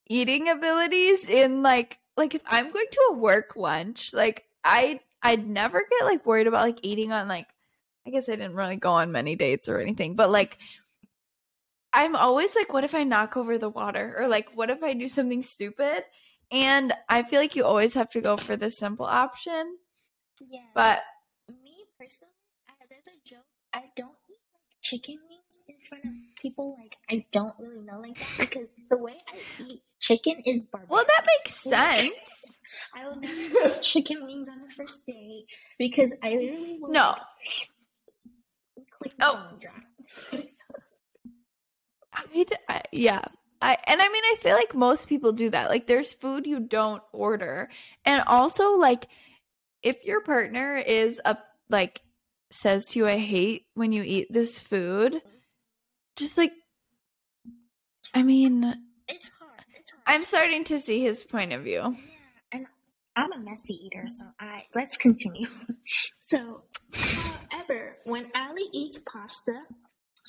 eating 0.08 0.48
abilities 0.48 1.28
in 1.28 1.62
like 1.62 1.98
like 2.16 2.34
if 2.34 2.42
I'm 2.46 2.70
going 2.72 2.86
to 2.90 3.08
a 3.10 3.14
work 3.14 3.56
lunch, 3.56 4.12
like 4.12 4.44
I 4.64 5.00
I'd 5.22 5.46
never 5.46 5.80
get 5.80 6.04
like 6.04 6.26
worried 6.26 6.46
about 6.46 6.66
like 6.66 6.80
eating 6.82 7.12
on 7.12 7.28
like 7.28 7.48
I 8.06 8.10
guess 8.10 8.28
I 8.28 8.32
didn't 8.32 8.54
really 8.54 8.76
go 8.76 8.92
on 8.92 9.12
many 9.12 9.36
dates 9.36 9.68
or 9.68 9.78
anything, 9.78 10.14
but 10.14 10.30
like 10.30 10.58
I'm 11.92 12.16
always 12.16 12.54
like 12.54 12.72
what 12.72 12.84
if 12.84 12.94
I 12.94 13.04
knock 13.04 13.36
over 13.36 13.58
the 13.58 13.68
water 13.68 14.16
or 14.18 14.28
like 14.28 14.48
what 14.54 14.70
if 14.70 14.82
I 14.82 14.94
do 14.94 15.08
something 15.08 15.42
stupid? 15.42 16.04
And 16.50 16.94
I 17.08 17.24
feel 17.24 17.40
like 17.40 17.56
you 17.56 17.64
always 17.64 17.94
have 17.94 18.08
to 18.10 18.20
go 18.20 18.36
for 18.36 18.56
the 18.56 18.70
simple 18.70 19.04
option. 19.04 19.76
Yeah. 20.48 20.60
But 20.74 21.02
me 21.48 21.84
personally, 21.98 22.32
I, 22.68 22.72
there's 22.90 23.06
a 23.06 23.28
joke. 23.28 23.44
I 23.72 23.84
don't 23.96 24.14
eat 24.28 24.40
like 24.54 24.76
chicken 24.82 25.18
wings 25.28 25.58
in 25.68 25.74
front 25.88 26.04
of 26.04 26.10
people 26.40 26.76
like 26.78 26.96
I 27.10 27.24
don't 27.32 27.54
really 27.58 27.80
know 27.84 28.00
like 28.00 28.18
that 28.18 28.38
because 28.50 28.72
the 28.90 28.96
way 28.96 29.16
I 29.28 29.62
eat 29.62 29.82
chicken 30.00 30.42
is 30.46 30.66
barbaric. 30.66 30.90
Well, 30.90 31.04
that 31.06 31.26
makes 31.38 31.54
sense. 31.60 32.14
I 32.94 33.06
will 33.08 33.16
never 33.16 33.68
eat 33.68 33.82
chicken 33.82 34.24
wings 34.26 34.48
on 34.48 34.60
the 34.66 34.72
first 34.74 35.04
date 35.06 35.46
because 35.78 36.14
I 36.22 36.30
literally 36.30 36.78
will 36.80 36.90
No. 36.90 37.14
like, 39.00 39.14
Oh. 39.20 39.32
the 39.32 39.48
bone 39.50 39.58
dry. 39.60 40.40
I, 42.12 42.24
d- 42.44 42.56
I- 42.68 42.82
yeah. 42.92 43.22
I 43.60 43.76
and 43.88 44.00
I 44.00 44.08
mean 44.08 44.22
I 44.24 44.36
feel 44.40 44.54
like 44.54 44.72
most 44.74 45.08
people 45.08 45.32
do 45.32 45.50
that. 45.50 45.68
Like 45.68 45.86
there's 45.88 46.12
food 46.12 46.46
you 46.46 46.60
don't 46.60 47.02
order. 47.12 47.68
And 48.04 48.22
also 48.26 48.76
like 48.76 49.08
if 49.82 50.04
your 50.04 50.20
partner 50.20 50.76
is 50.76 51.20
a 51.24 51.36
like 51.70 52.00
says 52.50 52.86
to 52.88 53.00
you 53.00 53.06
I 53.06 53.18
hate 53.18 53.66
when 53.74 53.92
you 53.92 54.02
eat 54.02 54.28
this 54.30 54.58
food, 54.58 55.20
just 56.16 56.38
like 56.38 56.52
I 58.14 58.22
mean, 58.22 58.64
It's 59.06 59.30
hard. 59.38 59.64
It's 59.78 59.92
hard. 59.92 60.02
I'm 60.06 60.24
starting 60.24 60.64
to 60.64 60.78
see 60.78 61.00
his 61.00 61.22
point 61.24 61.52
of 61.52 61.62
view. 61.62 61.82
Yeah, 61.82 61.92
and 62.52 62.66
I'm 63.16 63.32
a 63.32 63.38
messy 63.38 63.74
eater, 63.74 64.04
so 64.08 64.24
I 64.40 64.64
let's 64.74 64.96
continue. 64.96 65.48
so, 66.20 66.62
however, 66.94 67.98
when 68.04 68.30
Allie 68.34 68.70
eats 68.72 68.98
pasta, 68.98 69.62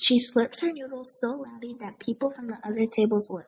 she 0.00 0.18
slurps 0.18 0.62
her 0.62 0.72
noodles 0.72 1.18
so 1.20 1.30
loudly 1.32 1.76
that 1.80 1.98
people 1.98 2.30
from 2.30 2.48
the 2.48 2.58
other 2.64 2.86
tables 2.86 3.30
look. 3.30 3.46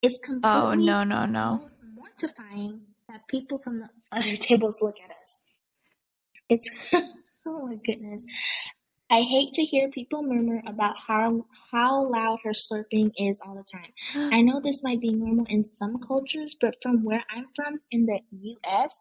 It's 0.00 0.18
oh, 0.22 0.26
completely 0.26 0.58
Oh 0.60 0.74
no, 0.74 1.04
no, 1.04 1.26
no. 1.26 1.68
mortifying 1.94 2.82
that 3.08 3.26
people 3.28 3.58
from 3.58 3.78
the 3.80 3.88
other 4.10 4.36
tables 4.36 4.80
look 4.82 4.96
at. 5.02 5.11
It's 6.48 6.68
oh 7.46 7.66
my 7.66 7.76
goodness. 7.76 8.24
I 9.10 9.20
hate 9.22 9.52
to 9.54 9.62
hear 9.62 9.90
people 9.90 10.22
murmur 10.22 10.62
about 10.66 10.94
how 11.06 11.46
how 11.70 12.10
loud 12.10 12.38
her 12.44 12.52
slurping 12.52 13.12
is 13.18 13.40
all 13.44 13.54
the 13.54 13.64
time. 13.70 13.92
I 14.32 14.42
know 14.42 14.60
this 14.60 14.82
might 14.82 15.00
be 15.00 15.12
normal 15.12 15.46
in 15.48 15.64
some 15.64 15.98
cultures, 15.98 16.56
but 16.60 16.76
from 16.82 17.04
where 17.04 17.24
I'm 17.30 17.48
from 17.54 17.80
in 17.90 18.06
the 18.06 18.20
US, 18.66 18.94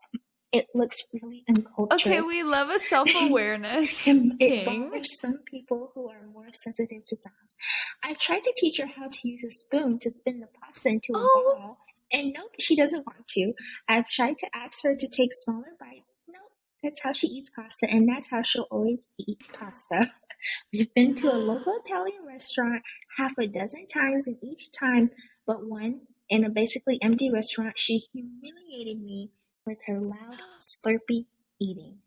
it 0.51 0.67
looks 0.75 1.03
really 1.13 1.45
uncultured. 1.47 2.11
Okay, 2.11 2.21
we 2.21 2.43
love 2.43 2.69
a 2.69 2.79
self-awareness. 2.79 4.05
It 4.39 4.65
bothers 4.65 5.19
some 5.19 5.39
people 5.45 5.91
who 5.95 6.09
are 6.09 6.27
more 6.33 6.47
sensitive 6.51 7.05
to 7.05 7.15
sounds. 7.15 7.55
I've 8.03 8.17
tried 8.17 8.43
to 8.43 8.53
teach 8.57 8.79
her 8.79 8.87
how 8.87 9.07
to 9.07 9.27
use 9.27 9.43
a 9.45 9.51
spoon 9.51 9.99
to 9.99 10.09
spin 10.09 10.39
the 10.41 10.47
pasta 10.47 10.89
into 10.89 11.13
a 11.15 11.19
Oh. 11.19 11.55
ball, 11.57 11.77
and 12.11 12.33
no, 12.33 12.49
she 12.59 12.75
doesn't 12.75 13.05
want 13.05 13.27
to. 13.27 13.53
I've 13.87 14.09
tried 14.09 14.37
to 14.39 14.47
ask 14.53 14.83
her 14.83 14.95
to 14.95 15.07
take 15.07 15.31
smaller 15.31 15.77
bites. 15.79 16.19
No, 16.27 16.39
that's 16.83 17.01
how 17.01 17.13
she 17.13 17.27
eats 17.27 17.49
pasta, 17.49 17.87
and 17.89 18.07
that's 18.07 18.29
how 18.29 18.41
she'll 18.41 18.67
always 18.71 19.11
eat 19.19 19.41
pasta. 19.53 20.07
We've 20.73 20.93
been 20.93 21.15
to 21.15 21.33
a 21.33 21.37
local 21.37 21.79
Italian 21.83 22.25
restaurant 22.27 22.81
half 23.17 23.37
a 23.37 23.47
dozen 23.47 23.87
times, 23.87 24.27
and 24.27 24.37
each 24.41 24.71
time 24.71 25.11
but 25.45 25.65
one, 25.65 26.01
in 26.29 26.43
a 26.45 26.49
basically 26.49 26.97
empty 27.01 27.29
restaurant, 27.29 27.77
she 27.77 28.03
humiliated 28.13 29.01
me 29.01 29.31
with 29.65 29.77
her 29.87 29.99
loud, 29.99 30.37
slurpy 30.59 31.25
eating. 31.59 31.99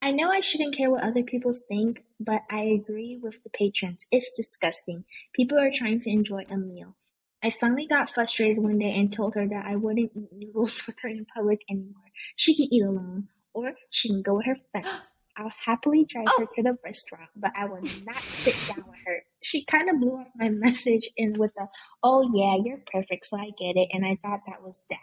I 0.00 0.10
know 0.10 0.30
I 0.30 0.40
shouldn't 0.40 0.76
care 0.76 0.90
what 0.90 1.04
other 1.04 1.22
people 1.22 1.52
think, 1.52 2.04
but 2.18 2.42
I 2.50 2.62
agree 2.62 3.18
with 3.22 3.42
the 3.42 3.50
patrons. 3.50 4.06
It's 4.10 4.32
disgusting. 4.32 5.04
People 5.32 5.58
are 5.58 5.70
trying 5.72 6.00
to 6.00 6.10
enjoy 6.10 6.44
a 6.50 6.56
meal. 6.56 6.96
I 7.42 7.50
finally 7.50 7.86
got 7.86 8.10
frustrated 8.10 8.58
one 8.58 8.78
day 8.78 8.92
and 8.92 9.12
told 9.12 9.34
her 9.34 9.46
that 9.48 9.66
I 9.66 9.76
wouldn't 9.76 10.12
eat 10.14 10.32
noodles 10.32 10.84
with 10.86 10.98
her 11.02 11.08
in 11.08 11.26
public 11.26 11.60
anymore. 11.68 12.10
She 12.36 12.54
can 12.56 12.72
eat 12.72 12.84
alone, 12.84 13.28
or 13.54 13.72
she 13.90 14.08
can 14.08 14.22
go 14.22 14.36
with 14.36 14.46
her 14.46 14.56
friends. 14.70 15.12
I'll 15.36 15.52
happily 15.64 16.04
drive 16.04 16.26
her 16.36 16.44
oh. 16.44 16.48
to 16.56 16.62
the 16.62 16.78
restaurant, 16.84 17.30
but 17.34 17.52
I 17.56 17.64
will 17.64 17.80
not 18.04 18.20
sit 18.22 18.54
down 18.68 18.84
with 18.86 18.98
her. 19.06 19.24
She 19.42 19.64
kind 19.64 19.88
of 19.88 19.98
blew 19.98 20.18
off 20.18 20.28
my 20.36 20.48
message 20.50 21.08
in 21.16 21.32
with 21.38 21.52
a, 21.58 21.68
oh 22.02 22.30
yeah, 22.34 22.62
you're 22.62 22.82
perfect, 22.92 23.26
so 23.26 23.38
I 23.38 23.50
get 23.58 23.76
it, 23.76 23.88
and 23.92 24.04
I 24.04 24.18
thought 24.22 24.40
that 24.46 24.62
was 24.62 24.82
that. 24.90 24.98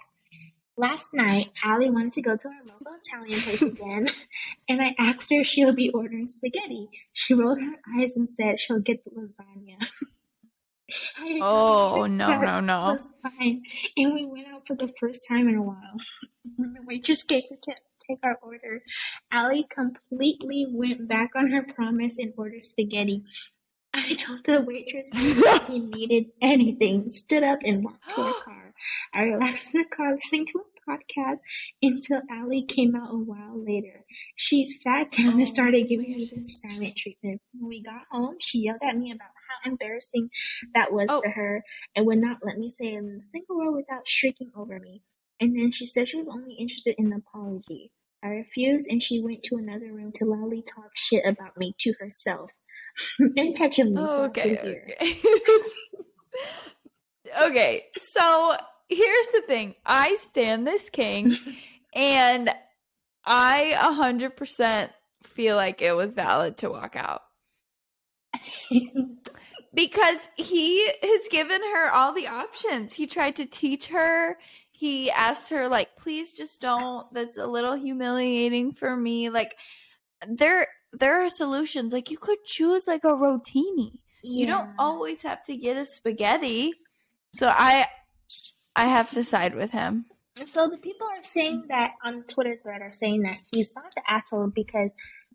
Last 0.78 1.14
night, 1.14 1.50
Allie 1.66 1.90
wanted 1.90 2.14
to 2.14 2.22
go 2.22 2.38
to 2.38 2.48
our 2.48 2.62
local 2.64 2.96
Italian 3.04 3.42
place 3.42 3.62
again, 3.64 4.08
and 4.70 4.82
I 4.82 4.96
asked 4.98 5.32
her 5.32 5.42
if 5.42 5.48
she'll 5.48 5.74
be 5.74 5.90
ordering 5.90 6.28
spaghetti. 6.28 6.90
She 7.12 7.34
rolled 7.34 7.60
her 7.60 7.76
eyes 7.98 8.16
and 8.16 8.30
said 8.30 8.60
she'll 8.60 8.80
get 8.80 9.04
the 9.04 9.12
lasagna. 9.12 9.90
Oh 11.40 12.08
no, 12.08 12.40
no, 12.40 12.60
no. 12.60 12.86
was 12.86 13.10
fine, 13.22 13.62
and 13.96 14.12
we 14.12 14.26
went 14.26 14.48
out 14.48 14.66
for 14.66 14.76
the 14.76 14.92
first 15.00 15.28
time 15.28 15.48
in 15.48 15.56
a 15.56 15.62
while. 15.62 15.98
The 16.58 16.82
waitress 16.84 17.22
gave 17.22 17.44
her 17.52 17.58
to 17.62 17.76
take 18.10 18.20
our 18.24 18.38
order, 18.42 18.82
Allie 19.32 19.68
completely 19.70 20.66
went 20.70 21.08
back 21.08 21.32
on 21.36 21.52
her 21.52 21.64
promise 21.64 22.18
and 22.18 22.34
ordered 22.38 22.64
spaghetti. 22.64 23.24
I 23.94 24.14
told 24.16 24.42
the 24.46 24.62
waitress 24.62 25.10
if 25.14 25.68
he 25.68 25.80
needed 25.96 26.28
anything, 26.42 27.12
stood 27.12 27.44
up 27.44 27.60
and 27.66 27.84
walked 27.84 28.10
to 28.10 28.22
our 28.22 28.34
car. 28.46 28.74
I 29.14 29.24
relaxed 29.24 29.74
in 29.74 29.82
the 29.82 29.88
car 29.88 30.14
listening 30.14 30.46
to 30.48 30.60
a 30.60 30.92
podcast 30.92 31.38
until 31.82 32.22
Allie 32.32 32.64
came 32.66 32.96
out 32.96 33.10
a 33.14 33.18
while 33.18 33.64
later. 33.64 34.06
She 34.36 34.66
sat 34.66 35.12
down 35.12 35.34
Oh, 35.34 35.38
and 35.38 35.48
started 35.48 35.90
giving 35.90 36.12
me 36.12 36.32
the 36.36 36.44
silent 36.46 36.96
treatment. 36.96 37.42
When 37.54 37.68
we 37.70 37.82
got 37.84 38.04
home, 38.12 38.38
she 38.40 38.60
yelled 38.60 38.80
at 38.84 38.98
me 38.98 39.12
about 39.12 39.30
how 39.50 39.70
embarrassing 39.72 40.30
that 40.76 40.92
was 40.94 41.08
Oh. 41.10 41.22
to 41.22 41.30
her 41.30 41.64
and 41.96 42.06
would 42.06 42.20
not 42.20 42.40
let 42.44 42.58
me 42.58 42.70
say 42.70 42.96
a 42.96 43.22
single 43.22 43.58
word 43.58 43.76
without 43.76 44.08
shrieking 44.08 44.52
over 44.56 44.80
me. 44.80 45.02
And 45.40 45.56
then 45.58 45.72
she 45.72 45.86
said 45.86 46.08
she 46.08 46.18
was 46.18 46.30
only 46.30 46.54
interested 46.56 46.96
in 46.98 47.08
an 47.08 47.24
apology. 47.28 47.92
I 48.24 48.28
refused 48.30 48.88
and 48.90 49.02
she 49.02 49.22
went 49.22 49.44
to 49.44 49.56
another 49.56 49.94
room 49.94 50.12
to 50.16 50.26
loudly 50.26 50.62
talk 50.62 50.92
shit 50.96 51.24
about 51.26 51.58
me 51.58 51.76
to 51.80 51.94
herself. 52.00 52.52
and 53.20 53.56
touching 53.58 53.94
me 53.94 54.02
I 54.02 54.26
okay, 54.26 54.58
okay. 54.58 55.20
okay, 57.46 57.86
so 57.98 58.58
here's 58.90 59.28
the 59.28 59.42
thing. 59.48 59.76
I 59.86 60.16
stand 60.16 60.68
this 60.68 60.90
king 60.90 61.38
and 61.96 62.50
I 63.26 63.76
a 63.80 63.94
hundred 63.94 64.36
percent 64.36 64.92
feel 65.24 65.56
like 65.56 65.82
it 65.82 65.94
was 65.94 66.16
valid 66.16 66.58
to 66.58 66.70
walk 66.70 66.96
out. 66.96 67.22
Because 69.74 70.18
he 70.36 70.88
has 70.88 71.28
given 71.30 71.62
her 71.62 71.92
all 71.92 72.14
the 72.14 72.28
options. 72.28 72.94
He 72.94 73.06
tried 73.06 73.36
to 73.36 73.46
teach 73.46 73.88
her. 73.88 74.38
He 74.80 75.12
asked 75.12 75.50
her, 75.50 75.68
like, 75.68 75.98
please 75.98 76.38
just 76.38 76.62
don't. 76.62 77.14
That's 77.14 77.38
a 77.38 77.46
little 77.46 77.74
humiliating 77.74 78.72
for 78.72 78.96
me. 78.96 79.30
Like 79.30 79.58
there 80.26 80.70
there 80.94 81.22
are 81.22 81.28
solutions. 81.28 81.92
Like 81.92 82.10
you 82.10 82.18
could 82.18 82.38
choose 82.46 82.88
like 82.88 83.04
a 83.04 83.10
rotini. 83.10 84.00
You 84.24 84.46
don't 84.46 84.70
always 84.80 85.22
have 85.24 85.44
to 85.44 85.58
get 85.58 85.76
a 85.76 85.84
spaghetti. 85.84 86.72
So 87.36 87.48
I 87.48 87.88
I 88.74 88.86
have 88.86 89.12
to 89.12 89.24
side 89.26 89.54
with 89.54 89.72
him. 89.72 90.06
And 90.38 90.48
so 90.48 90.70
the 90.70 90.78
people 90.78 91.08
are 91.08 91.24
saying 91.24 91.66
that 91.68 91.96
on 92.06 92.20
the 92.20 92.24
Twitter 92.24 92.58
thread 92.64 92.82
are 92.82 92.94
saying 92.94 93.24
that 93.24 93.40
he's 93.52 93.76
not 93.76 93.94
the 93.98 94.10
asshole 94.10 94.48
because 94.56 94.94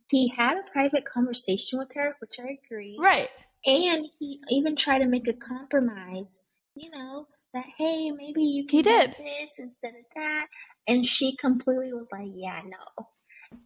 he 0.09 0.28
had 0.28 0.57
a 0.57 0.70
private 0.72 1.04
conversation 1.04 1.78
with 1.78 1.92
her, 1.94 2.16
which 2.20 2.37
I 2.38 2.57
agree. 2.64 2.96
Right. 2.98 3.28
And 3.66 4.07
he 4.18 4.40
even 4.48 4.74
tried 4.74 5.00
to 5.00 5.07
make 5.07 5.28
a 5.28 5.35
compromise, 5.35 6.38
you 6.74 6.88
know, 6.88 7.26
that 7.54 7.64
hey, 7.78 8.10
maybe 8.10 8.42
you 8.42 8.66
can 8.66 8.78
He 8.78 8.82
do 8.82 8.90
did. 8.90 9.16
this 9.18 9.58
instead 9.58 9.90
of 9.94 10.04
that. 10.16 10.46
And 10.86 11.06
she 11.06 11.36
completely 11.36 11.92
was 11.92 12.08
like, 12.12 12.28
Yeah, 12.34 12.60
no. 12.66 13.06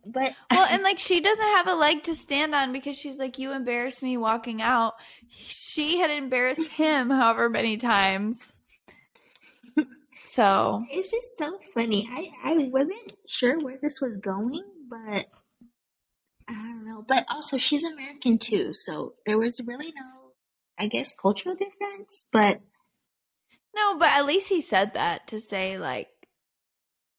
But 0.06 0.34
Well, 0.50 0.66
and 0.70 0.82
like 0.84 0.98
she 0.98 1.20
doesn't 1.20 1.44
have 1.56 1.66
a 1.68 1.74
leg 1.74 2.04
to 2.04 2.14
stand 2.14 2.54
on 2.54 2.72
because 2.72 2.96
she's 2.96 3.16
like, 3.18 3.38
You 3.38 3.52
embarrassed 3.52 4.02
me 4.02 4.16
walking 4.16 4.62
out. 4.62 4.94
She 5.28 5.98
had 5.98 6.10
embarrassed 6.10 6.68
him 6.72 7.10
however 7.10 7.48
many 7.50 7.76
times. 7.76 8.52
So 10.26 10.84
it's 10.90 11.10
just 11.10 11.36
so 11.38 11.58
funny. 11.74 12.08
I, 12.12 12.30
I 12.44 12.68
wasn't 12.70 13.16
sure 13.26 13.58
where 13.58 13.78
this 13.82 14.00
was 14.00 14.18
going, 14.18 14.62
but 14.88 15.26
I 16.48 16.52
don't 16.52 16.86
know. 16.86 17.04
But 17.06 17.24
also 17.28 17.56
she's 17.58 17.84
American 17.84 18.38
too, 18.38 18.72
so 18.72 19.14
there 19.26 19.38
was 19.38 19.60
really 19.66 19.92
no 19.96 20.02
I 20.78 20.86
guess 20.86 21.14
cultural 21.14 21.56
difference, 21.56 22.28
but 22.32 22.60
no, 23.78 23.98
but 23.98 24.10
at 24.10 24.26
least 24.26 24.48
he 24.48 24.60
said 24.60 24.94
that 24.94 25.28
to 25.28 25.40
say 25.40 25.78
like 25.78 26.08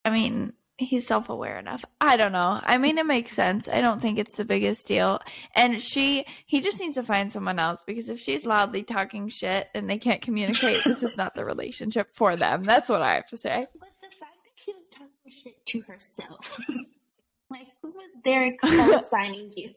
I 0.06 0.10
mean, 0.12 0.54
he's 0.78 1.06
self-aware 1.06 1.60
enough. 1.60 1.84
I 2.00 2.15
don't 2.17 2.32
know. 2.32 2.60
I 2.63 2.78
mean, 2.78 2.98
it 2.98 3.06
makes 3.06 3.34
sense. 3.34 3.67
I 3.67 3.82
don't 3.82 4.02
think 4.02 4.17
it's 4.17 4.38
the 4.38 4.45
biggest 4.45 4.88
deal. 4.88 5.19
And 5.56 5.82
she 5.82 6.26
he 6.45 6.62
just 6.62 6.80
needs 6.80 6.95
to 6.95 7.04
find 7.04 7.32
someone 7.32 7.60
else 7.60 7.84
because 7.86 8.10
if 8.10 8.19
she's 8.19 8.45
loudly 8.45 8.84
talking 8.84 9.28
shit 9.30 9.67
and 9.76 9.89
they 9.89 9.98
can't 9.98 10.22
communicate, 10.22 10.84
this 10.86 11.04
is 11.04 11.17
not 11.17 11.36
the 11.36 11.45
relationship 11.45 12.10
for 12.13 12.36
them. 12.36 12.63
That's 12.63 12.89
what 12.89 13.02
I 13.02 13.15
have 13.15 13.28
to 13.28 13.38
say. 13.38 13.67
But 13.80 13.89
the 14.02 14.15
fact 14.15 14.38
that 14.45 14.54
she 14.56 14.72
was 14.74 14.86
talking 14.91 15.43
shit 15.43 15.65
to 15.65 15.82
herself, 15.82 16.60
like 17.50 17.67
who 17.82 17.89
was 17.89 18.10
there 18.24 18.56
co-signing 18.63 19.52
you? 19.58 19.74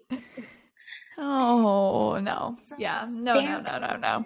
Oh, 1.18 2.18
no. 2.22 2.56
So 2.64 2.76
Yeah. 2.78 3.06
No, 3.10 3.34
no, 3.34 3.60
no, 3.60 3.78
no, 3.78 3.96
no. 3.96 3.96
Not 3.98 4.24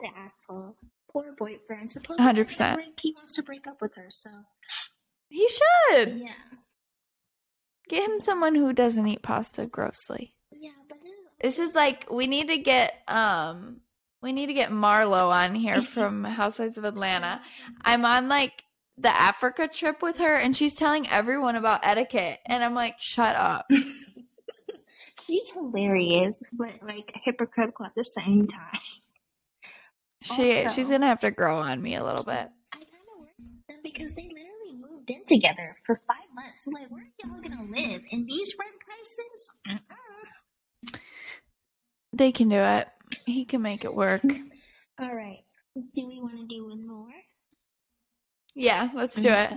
the 0.00 0.08
asshole. 0.16 0.76
Poor 1.10 1.34
boyfriend. 1.38 1.90
Supposedly 1.92 2.24
100%. 2.44 2.76
like, 2.76 3.00
he 3.00 3.14
wants 3.16 3.34
to 3.36 3.42
break 3.42 3.66
up 3.66 3.80
with 3.80 3.94
her. 3.96 4.06
So 4.10 4.30
He 5.28 5.48
should. 5.48 6.16
yeah, 6.18 6.32
Get 7.88 8.08
him 8.08 8.20
someone 8.20 8.54
who 8.54 8.72
doesn't 8.72 9.06
eat 9.06 9.22
pasta 9.22 9.66
grossly. 9.66 10.34
yeah. 10.52 10.70
But 10.88 10.98
this 11.02 11.56
is 11.56 11.58
This 11.58 11.68
is 11.70 11.74
like 11.74 12.06
we 12.10 12.26
need 12.26 12.48
to 12.48 12.58
get 12.58 12.94
um 13.08 13.80
we 14.20 14.32
need 14.32 14.46
to 14.46 14.54
get 14.54 14.70
Marlo 14.70 15.28
on 15.30 15.54
here 15.54 15.82
from 15.94 16.24
Housewives 16.24 16.76
of 16.76 16.84
Atlanta. 16.84 17.40
I'm 17.82 18.04
on 18.04 18.28
like 18.28 18.64
the 18.98 19.08
Africa 19.16 19.68
trip 19.68 20.02
with 20.02 20.18
her 20.18 20.34
and 20.34 20.56
she's 20.56 20.74
telling 20.74 21.08
everyone 21.08 21.54
about 21.56 21.80
etiquette 21.86 22.40
and 22.44 22.62
I'm 22.64 22.74
like, 22.74 22.96
shut 22.98 23.36
up. 23.36 23.66
She's 25.26 25.50
hilarious, 25.50 26.36
but 26.52 26.78
like 26.82 27.12
hypocritical 27.24 27.84
at 27.86 27.94
the 27.94 28.04
same 28.04 28.46
time. 28.46 28.80
She 30.22 30.64
Also- 30.64 30.74
she's 30.74 30.90
gonna 30.90 31.06
have 31.06 31.20
to 31.20 31.30
grow 31.30 31.58
on 31.58 31.80
me 31.80 31.94
a 31.94 32.04
little 32.04 32.24
bit. 32.24 32.50
I 32.72 32.76
kind 32.76 32.84
of 32.84 33.20
worry 33.20 33.30
them 33.68 33.78
because 33.82 34.14
they 34.14 34.22
literally 34.28 34.74
moved 34.78 35.10
in 35.10 35.24
together 35.26 35.76
for 35.86 36.00
five 36.06 36.28
months. 36.34 36.64
So 36.64 36.70
like, 36.72 36.88
where 36.90 37.04
are 37.04 37.28
y'all 37.28 37.40
gonna 37.40 37.64
live? 37.70 38.02
In 38.10 38.26
these 38.26 38.54
rent 38.58 38.74
prices? 38.80 39.52
Mm-mm. 39.68 41.00
They 42.12 42.32
can 42.32 42.48
do 42.48 42.56
it. 42.56 42.88
He 43.26 43.44
can 43.44 43.62
make 43.62 43.84
it 43.84 43.94
work. 43.94 44.22
All 45.00 45.14
right. 45.14 45.44
Do 45.76 46.06
we 46.08 46.20
want 46.20 46.36
to 46.38 46.46
do 46.46 46.66
one 46.66 46.86
more? 46.86 47.12
Yeah, 48.54 48.88
let's 48.94 49.14
do 49.14 49.28
it. 49.28 49.52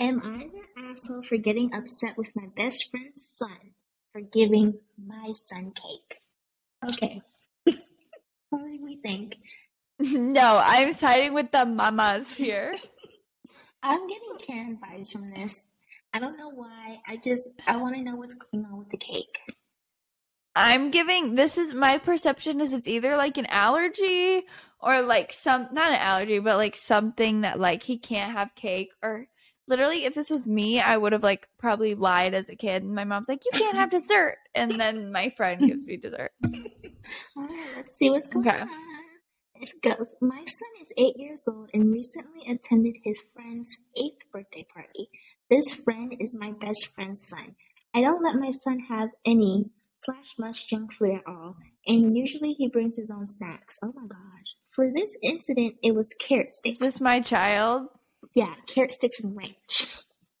Am 0.00 0.20
I 0.24 0.48
the 0.48 0.82
asshole 0.90 1.22
for 1.22 1.36
getting 1.36 1.72
upset 1.72 2.18
with 2.18 2.34
my 2.34 2.46
best 2.56 2.90
friend's 2.90 3.22
son 3.24 3.74
for 4.12 4.20
giving 4.20 4.80
my 4.98 5.32
son 5.34 5.72
cake? 5.72 6.18
Okay. 6.90 7.22
what 8.50 8.64
do 8.64 8.78
we 8.82 8.96
think? 8.96 9.36
No, 10.12 10.60
I'm 10.64 10.92
siding 10.92 11.34
with 11.34 11.52
the 11.52 11.64
mamas 11.64 12.34
here. 12.34 12.74
I'm 13.82 14.08
getting 14.08 14.38
Karen 14.38 14.78
vibes 14.82 15.12
from 15.12 15.30
this. 15.30 15.68
I 16.14 16.18
don't 16.18 16.36
know 16.38 16.50
why. 16.50 16.98
I 17.08 17.16
just 17.16 17.50
I 17.66 17.76
want 17.76 17.96
to 17.96 18.02
know 18.02 18.16
what's 18.16 18.34
going 18.34 18.64
on 18.64 18.78
with 18.78 18.90
the 18.90 18.98
cake. 18.98 19.38
I'm 20.54 20.90
giving 20.90 21.34
this 21.34 21.56
is 21.56 21.72
my 21.72 21.98
perception 21.98 22.60
is 22.60 22.72
it's 22.74 22.88
either 22.88 23.16
like 23.16 23.38
an 23.38 23.46
allergy 23.46 24.42
or 24.80 25.02
like 25.02 25.32
some 25.32 25.68
not 25.72 25.90
an 25.90 25.96
allergy, 25.98 26.38
but 26.40 26.56
like 26.56 26.76
something 26.76 27.42
that 27.42 27.58
like 27.60 27.82
he 27.82 27.98
can't 27.98 28.32
have 28.32 28.54
cake 28.54 28.90
or 29.02 29.26
literally 29.68 30.04
if 30.04 30.14
this 30.14 30.30
was 30.30 30.46
me, 30.46 30.80
I 30.80 30.96
would 30.96 31.12
have 31.12 31.22
like 31.22 31.48
probably 31.58 31.94
lied 31.94 32.34
as 32.34 32.48
a 32.50 32.56
kid 32.56 32.82
and 32.82 32.94
my 32.94 33.04
mom's 33.04 33.28
like, 33.28 33.44
You 33.46 33.52
can't 33.56 33.78
have 33.78 33.90
dessert 33.90 34.36
and 34.54 34.78
then 34.78 35.10
my 35.12 35.30
friend 35.36 35.64
gives 35.64 35.86
me 35.86 35.96
dessert. 35.96 36.32
All 37.36 37.44
right, 37.44 37.70
let's 37.76 37.96
see 37.96 38.10
what's 38.10 38.28
going 38.28 38.46
Okay. 38.46 38.60
on. 38.60 38.68
It 39.62 39.80
goes. 39.80 40.12
My 40.20 40.44
son 40.44 40.68
is 40.82 40.92
eight 40.98 41.16
years 41.16 41.46
old 41.48 41.70
and 41.72 41.92
recently 41.92 42.42
attended 42.50 42.96
his 43.04 43.16
friend's 43.32 43.82
eighth 43.96 44.18
birthday 44.32 44.66
party. 44.74 45.08
This 45.48 45.72
friend 45.72 46.14
is 46.18 46.36
my 46.38 46.50
best 46.50 46.92
friend's 46.94 47.28
son. 47.28 47.54
I 47.94 48.00
don't 48.00 48.24
let 48.24 48.34
my 48.36 48.50
son 48.50 48.80
have 48.88 49.10
any 49.24 49.70
slash 49.94 50.34
much 50.36 50.68
junk 50.68 50.92
food 50.92 51.16
at 51.16 51.22
all, 51.28 51.56
and 51.86 52.16
usually 52.16 52.54
he 52.54 52.66
brings 52.68 52.96
his 52.96 53.08
own 53.10 53.28
snacks. 53.28 53.78
Oh 53.84 53.92
my 53.94 54.06
gosh! 54.08 54.56
For 54.66 54.90
this 54.92 55.16
incident, 55.22 55.76
it 55.82 55.94
was 55.94 56.12
carrot 56.18 56.52
sticks. 56.52 56.74
Is 56.74 56.80
this 56.80 57.00
my 57.00 57.20
child? 57.20 57.88
yeah, 58.34 58.54
carrot 58.66 58.94
sticks 58.94 59.20
and 59.22 59.36
ranch. 59.36 59.86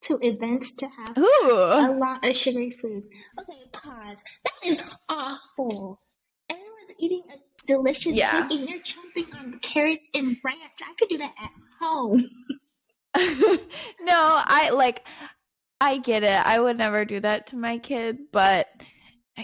To 0.06 0.18
events 0.20 0.74
to 0.74 0.88
have 0.88 1.16
a 1.16 1.92
lot 1.96 2.26
of 2.26 2.34
sugary 2.36 2.72
foods. 2.72 3.08
Okay, 3.40 3.60
pause. 3.72 4.24
That 4.44 4.68
is 4.68 4.82
awful. 5.08 6.00
Everyone's 6.50 6.94
eating 6.98 7.22
a 7.32 7.36
delicious 7.66 8.16
Yeah. 8.16 8.46
cake 8.48 8.58
and 8.58 8.68
you're 8.68 8.80
chomping 8.80 9.34
on 9.38 9.58
carrots 9.60 10.10
and 10.14 10.36
ranch. 10.44 10.58
I 10.82 10.94
could 10.98 11.08
do 11.08 11.18
that 11.18 11.34
at 11.42 11.50
home. 11.80 12.28
no, 13.16 13.22
I 14.46 14.70
like 14.72 15.06
I 15.80 15.98
get 15.98 16.22
it. 16.22 16.46
I 16.46 16.58
would 16.60 16.78
never 16.78 17.04
do 17.04 17.20
that 17.20 17.48
to 17.48 17.56
my 17.56 17.78
kid, 17.78 18.18
but 18.32 18.68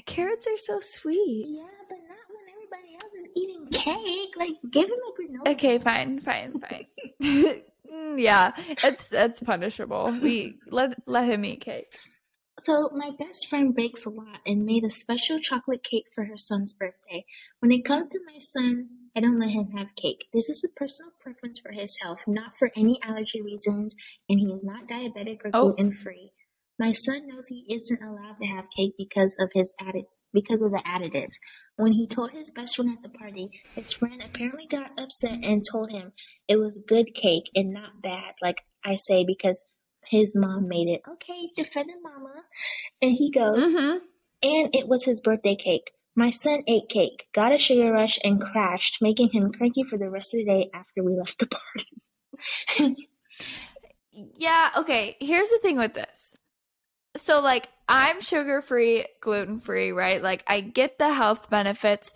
carrots 0.07 0.47
are 0.47 0.57
so 0.57 0.81
sweet. 0.81 1.47
Yeah, 1.49 1.67
but 1.89 1.99
not 2.09 2.19
when 2.31 2.47
everybody 2.55 2.95
else 2.95 3.15
is 3.15 3.27
eating 3.37 3.67
cake. 3.67 4.31
Like, 4.39 4.55
give 4.71 4.87
him 4.87 4.93
a 4.93 5.21
granola. 5.21 5.53
Okay, 5.53 5.79
fine, 5.79 6.21
fine, 6.21 6.61
fine. 6.61 7.63
Mm, 7.91 8.21
yeah, 8.21 8.53
it's 8.85 9.09
that's 9.09 9.41
punishable. 9.41 10.15
We 10.23 10.59
let 10.69 10.95
let 11.07 11.27
him 11.27 11.43
eat 11.47 11.63
cake. 11.63 11.99
So, 12.61 12.91
my 12.93 13.11
best 13.11 13.47
friend 13.49 13.75
bakes 13.75 14.05
a 14.05 14.11
lot 14.11 14.41
and 14.45 14.67
made 14.67 14.85
a 14.85 14.91
special 14.91 15.39
chocolate 15.41 15.83
cake 15.83 16.07
for 16.13 16.25
her 16.25 16.37
son's 16.37 16.73
birthday. 16.73 17.25
When 17.61 17.73
it 17.73 17.85
comes 17.85 18.07
to 18.09 18.21
my 18.27 18.39
son, 18.39 19.11
I 19.17 19.21
don't 19.21 19.39
let 19.39 19.51
him 19.51 19.71
have 19.73 19.95
cake. 19.97 20.27
This 20.33 20.49
is 20.49 20.63
a 20.65 20.69
personal 20.69 21.13
preference 21.21 21.59
for 21.59 21.73
his 21.73 21.97
health, 22.03 22.25
not 22.29 22.55
for 22.57 22.71
any 22.77 23.01
allergy 23.03 23.41
reasons, 23.41 23.95
and 24.29 24.39
he 24.41 24.53
is 24.53 24.65
not 24.65 24.87
diabetic 24.89 25.45
or 25.45 25.51
Oh. 25.53 25.71
gluten 25.75 25.93
free. 25.93 26.33
My 26.79 26.93
son 26.93 27.27
knows 27.29 27.47
he 27.49 27.65
isn't 27.73 28.03
allowed 28.03 28.37
to 28.39 28.47
have 28.47 28.71
cake 28.77 28.95
because 28.99 29.37
of 29.41 29.51
his 29.55 29.73
added 29.81 30.05
because 30.33 30.61
of 30.61 30.71
the 30.73 30.83
additive. 30.85 31.33
When 31.77 31.93
he 31.93 32.07
told 32.07 32.33
his 32.33 32.51
best 32.51 32.77
friend 32.77 32.91
at 32.97 33.03
the 33.03 33.09
party, 33.19 33.63
his 33.75 33.93
friend 33.93 34.23
apparently 34.23 34.67
got 34.67 34.99
upset 35.01 35.45
and 35.45 35.65
told 35.65 35.91
him 35.91 36.13
it 36.47 36.59
was 36.59 36.83
good 36.87 37.15
cake 37.15 37.45
and 37.55 37.73
not 37.73 38.03
bad, 38.03 38.35
like 38.43 38.63
I 38.85 38.97
say, 38.97 39.25
because 39.25 39.65
his 40.11 40.35
mom 40.37 40.69
made 40.69 40.89
it. 40.89 41.03
Okay, 41.09 41.51
defending 41.57 42.03
mama. 42.03 42.35
And 43.03 43.13
he 43.13 43.31
goes, 43.31 43.65
Mm-hmm. 43.65 43.99
and 44.43 44.75
it 44.75 44.89
was 44.89 45.05
his 45.05 45.21
birthday 45.21 45.55
cake. 45.57 45.91
My 46.17 46.31
son 46.31 46.65
ate 46.67 46.89
cake, 46.89 47.29
got 47.33 47.53
a 47.53 47.59
sugar 47.59 47.93
rush, 47.93 48.19
and 48.25 48.41
crashed, 48.41 48.99
making 49.01 49.31
him 49.31 49.53
cranky 49.53 49.85
for 49.85 49.99
the 49.99 50.11
rest 50.11 50.35
of 50.35 50.39
the 50.39 50.45
day 50.47 50.71
after 50.75 51.03
we 51.05 51.15
left 51.15 51.39
the 51.39 51.49
party. 52.79 53.07
Yeah, 54.13 54.71
okay. 54.79 55.17
Here's 55.21 55.49
the 55.49 55.59
thing 55.63 55.77
with 55.79 55.95
this. 55.95 56.37
So 57.17 57.41
like 57.41 57.69
I'm 57.89 58.21
sugar 58.21 58.61
free, 58.63 59.07
gluten 59.21 59.61
free, 59.61 59.93
right? 59.93 60.23
Like 60.23 60.43
I 60.47 60.61
get 60.61 60.99
the 60.99 61.13
health 61.13 61.49
benefits, 61.51 62.13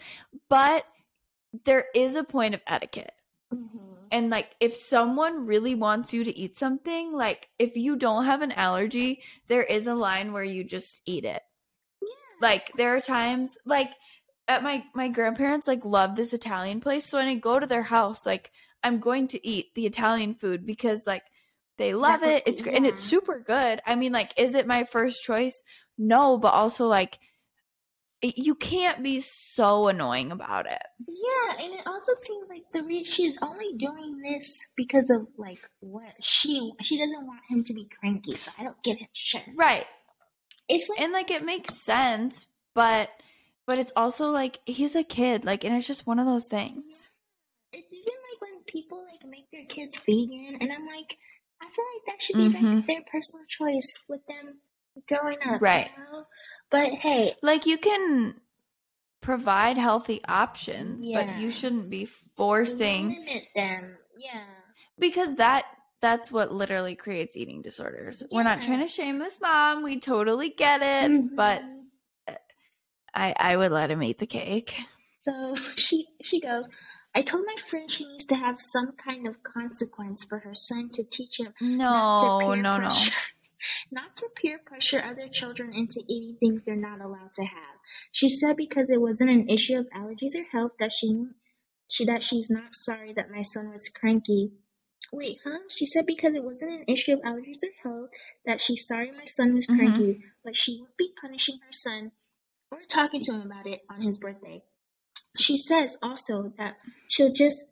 but 0.48 0.85
there 1.64 1.87
is 1.94 2.16
a 2.16 2.24
point 2.24 2.55
of 2.55 2.61
etiquette. 2.66 3.14
And 4.12 4.29
like 4.29 4.55
if 4.61 4.77
someone 4.77 5.46
really 5.46 5.75
wants 5.75 6.12
you 6.12 6.22
to 6.22 6.38
eat 6.38 6.59
something, 6.59 7.12
like 7.12 7.48
if 7.59 7.77
you 7.77 7.96
don't 7.96 8.27
have 8.27 8.42
an 8.42 8.53
allergy, 8.53 9.22
there 9.48 9.62
is 9.62 9.87
a 9.87 9.94
line 9.94 10.33
where 10.33 10.44
you 10.44 10.62
just 10.62 11.01
eat 11.07 11.25
it. 11.25 11.42
yeah. 12.03 12.09
Like 12.40 12.70
there 12.77 12.94
are 12.94 13.01
times 13.01 13.57
like 13.64 13.90
at 14.46 14.62
my 14.62 14.85
my 14.94 15.09
grandparents 15.09 15.66
like 15.66 15.85
love 15.85 16.14
this 16.14 16.35
Italian 16.35 16.81
place, 16.81 17.07
so 17.07 17.18
when 17.18 17.27
I 17.27 17.37
go 17.37 17.59
to 17.59 17.66
their 17.66 17.83
house, 17.83 18.27
like 18.27 18.53
I'm 18.85 19.01
going 19.01 19.29
to 19.29 19.46
eat 19.46 19.75
the 19.75 19.87
Italian 19.87 20.35
food 20.35 20.66
because 20.66 21.07
like 21.07 21.22
they 21.79 21.94
love 21.94 22.20
That's 22.20 22.44
it. 22.46 22.53
It's 22.53 22.62
great 22.62 22.77
and 22.77 22.87
it's 22.87 23.03
super 23.03 23.40
good. 23.40 23.81
I 23.87 23.94
mean, 23.94 24.12
like, 24.12 24.35
is 24.37 24.55
it 24.55 24.66
my 24.66 24.85
first 24.85 25.25
choice? 25.25 25.62
No, 25.96 26.37
but 26.37 26.53
also 26.53 26.87
like 26.87 27.18
you 28.22 28.54
can't 28.54 29.02
be 29.02 29.20
so 29.20 29.88
annoying 29.88 30.30
about 30.32 30.66
it. 30.66 30.82
Yeah, 31.08 31.64
and 31.64 31.72
it 31.74 31.87
also 31.87 32.12
seems 32.22 32.48
like 32.48 32.62
the 32.72 32.82
reason 32.85 33.12
she's 33.12 33.38
only 33.42 33.74
doing 33.76 34.20
this 34.22 34.70
because 34.76 35.11
of 35.11 35.26
like 35.37 35.58
what 35.80 36.12
she 36.20 36.72
she 36.82 36.98
doesn't 36.98 37.26
want 37.26 37.40
him 37.50 37.64
to 37.64 37.74
be 37.74 37.88
cranky. 38.00 38.37
So 38.40 38.52
I 38.58 38.62
don't 38.64 38.80
give 38.85 38.98
him 38.98 39.08
shit. 39.12 39.42
Right. 39.56 39.87
It's 40.68 40.88
like 40.88 41.00
And 41.00 41.12
like 41.12 41.30
it 41.30 41.44
makes 41.44 41.74
sense, 41.82 42.46
but 42.74 43.11
but 43.66 43.78
it's 43.78 43.92
also 43.96 44.30
like 44.30 44.61
he's 44.66 44.94
a 44.94 45.02
kid, 45.04 45.44
like 45.44 45.64
and 45.64 45.74
it's 45.74 45.87
just 45.87 46.06
one 46.06 46.18
of 46.18 46.26
those 46.26 46.46
things. 46.46 47.11
it's 47.72 47.92
even 47.92 48.04
like 48.30 48.40
when 48.40 48.62
people 48.66 49.04
like 49.11 49.28
make 49.28 49.50
their 49.50 49.64
kids 49.66 49.98
vegan, 50.06 50.56
and 50.61 50.72
I'm 50.72 50.87
like, 50.87 51.16
I 51.61 51.64
feel 51.70 51.85
like 51.94 52.06
that 52.06 52.22
should 52.22 52.37
be 52.37 52.44
like 52.44 52.62
Mhm. 52.62 52.87
their 52.87 53.02
personal 53.11 53.44
choice 53.48 53.90
with 54.08 54.20
them 54.26 54.61
growing 55.08 55.38
up, 55.42 55.54
you 55.54 55.58
Right. 55.58 55.90
know? 55.98 56.26
But 56.72 56.94
hey, 56.94 57.35
Like 57.42 57.66
you 57.66 57.78
can 57.78 58.35
provide 59.20 59.76
healthy 59.78 60.20
options, 60.26 61.06
but 61.06 61.38
you 61.38 61.50
shouldn't 61.50 61.90
be 61.90 62.06
forcing 62.37 63.11
limit 63.11 63.44
them. 63.54 63.96
Yeah. 64.16 64.44
because 64.98 65.37
that 65.37 65.64
that's 66.00 66.32
what 66.32 66.52
literally 66.52 66.96
creates 66.96 67.37
eating 67.37 67.62
disorders. 67.62 68.24
We're 68.32 68.42
not 68.42 68.62
trying 68.62 68.80
to 68.80 68.88
shame 68.88 69.18
this 69.20 69.40
mom. 69.40 69.85
We 69.85 70.00
totally 70.00 70.48
get 70.48 70.82
it, 70.82 71.37
but 71.37 71.62
Mhm. 71.62 72.37
I 73.14 73.35
I 73.38 73.56
would 73.56 73.70
let 73.72 73.90
him 73.90 74.02
eat 74.02 74.18
the 74.18 74.26
cake. 74.26 74.74
So 75.20 75.55
she 75.76 76.09
she 76.22 76.40
goes, 76.40 76.66
I 77.14 77.22
told 77.22 77.44
my 77.47 77.55
friend 77.62 77.88
she 77.90 78.05
needs 78.07 78.26
to 78.26 78.34
have 78.34 78.59
some 78.59 78.92
kind 78.92 79.26
of 79.28 79.42
consequence 79.42 80.24
for 80.24 80.38
her 80.40 80.55
son 80.55 80.88
to 80.94 81.05
teach 81.05 81.38
him 81.38 81.53
not 81.61 82.40
to 82.40 82.47
No, 82.47 82.53
peer 82.55 82.62
no, 82.62 82.78
no. 82.78 82.88
pressure, 82.88 83.12
not 83.90 84.16
to 84.16 84.28
peer 84.36 84.58
pressure 84.58 85.02
other 85.02 85.28
children 85.28 85.72
into 85.74 86.02
eating 86.08 86.36
things 86.38 86.62
they're 86.64 86.76
not 86.76 87.00
allowed 87.00 87.34
to 87.34 87.44
have. 87.44 87.76
She 88.10 88.28
said 88.28 88.56
because 88.56 88.90
it 88.90 89.00
wasn't 89.00 89.30
an 89.30 89.48
issue 89.48 89.78
of 89.78 89.86
allergies 89.90 90.34
or 90.36 90.44
health 90.50 90.72
that 90.78 90.92
she 90.92 91.26
she 91.88 92.04
that 92.06 92.22
she's 92.22 92.48
not 92.50 92.74
sorry 92.74 93.12
that 93.12 93.30
my 93.30 93.42
son 93.42 93.70
was 93.70 93.88
cranky. 93.88 94.52
Wait, 95.12 95.38
huh? 95.44 95.58
She 95.68 95.84
said 95.84 96.06
because 96.06 96.34
it 96.34 96.44
wasn't 96.44 96.72
an 96.72 96.84
issue 96.88 97.12
of 97.12 97.20
allergies 97.20 97.62
or 97.62 97.72
health 97.82 98.10
that 98.46 98.60
she's 98.60 98.86
sorry 98.86 99.10
my 99.10 99.26
son 99.26 99.54
was 99.54 99.66
Mhm. 99.66 99.76
cranky, 99.76 100.20
but 100.44 100.56
she 100.56 100.78
would 100.80 100.96
be 100.96 101.12
punishing 101.20 101.58
her 101.58 101.72
son 101.72 102.12
or 102.70 102.80
talking 102.88 103.20
to 103.22 103.32
him 103.32 103.42
about 103.42 103.66
it 103.66 103.82
on 103.90 104.00
his 104.00 104.18
birthday. 104.18 104.62
She 105.38 105.56
says 105.56 105.96
also 106.02 106.52
that 106.56 106.76
she'll 107.08 107.32
just 107.32 107.66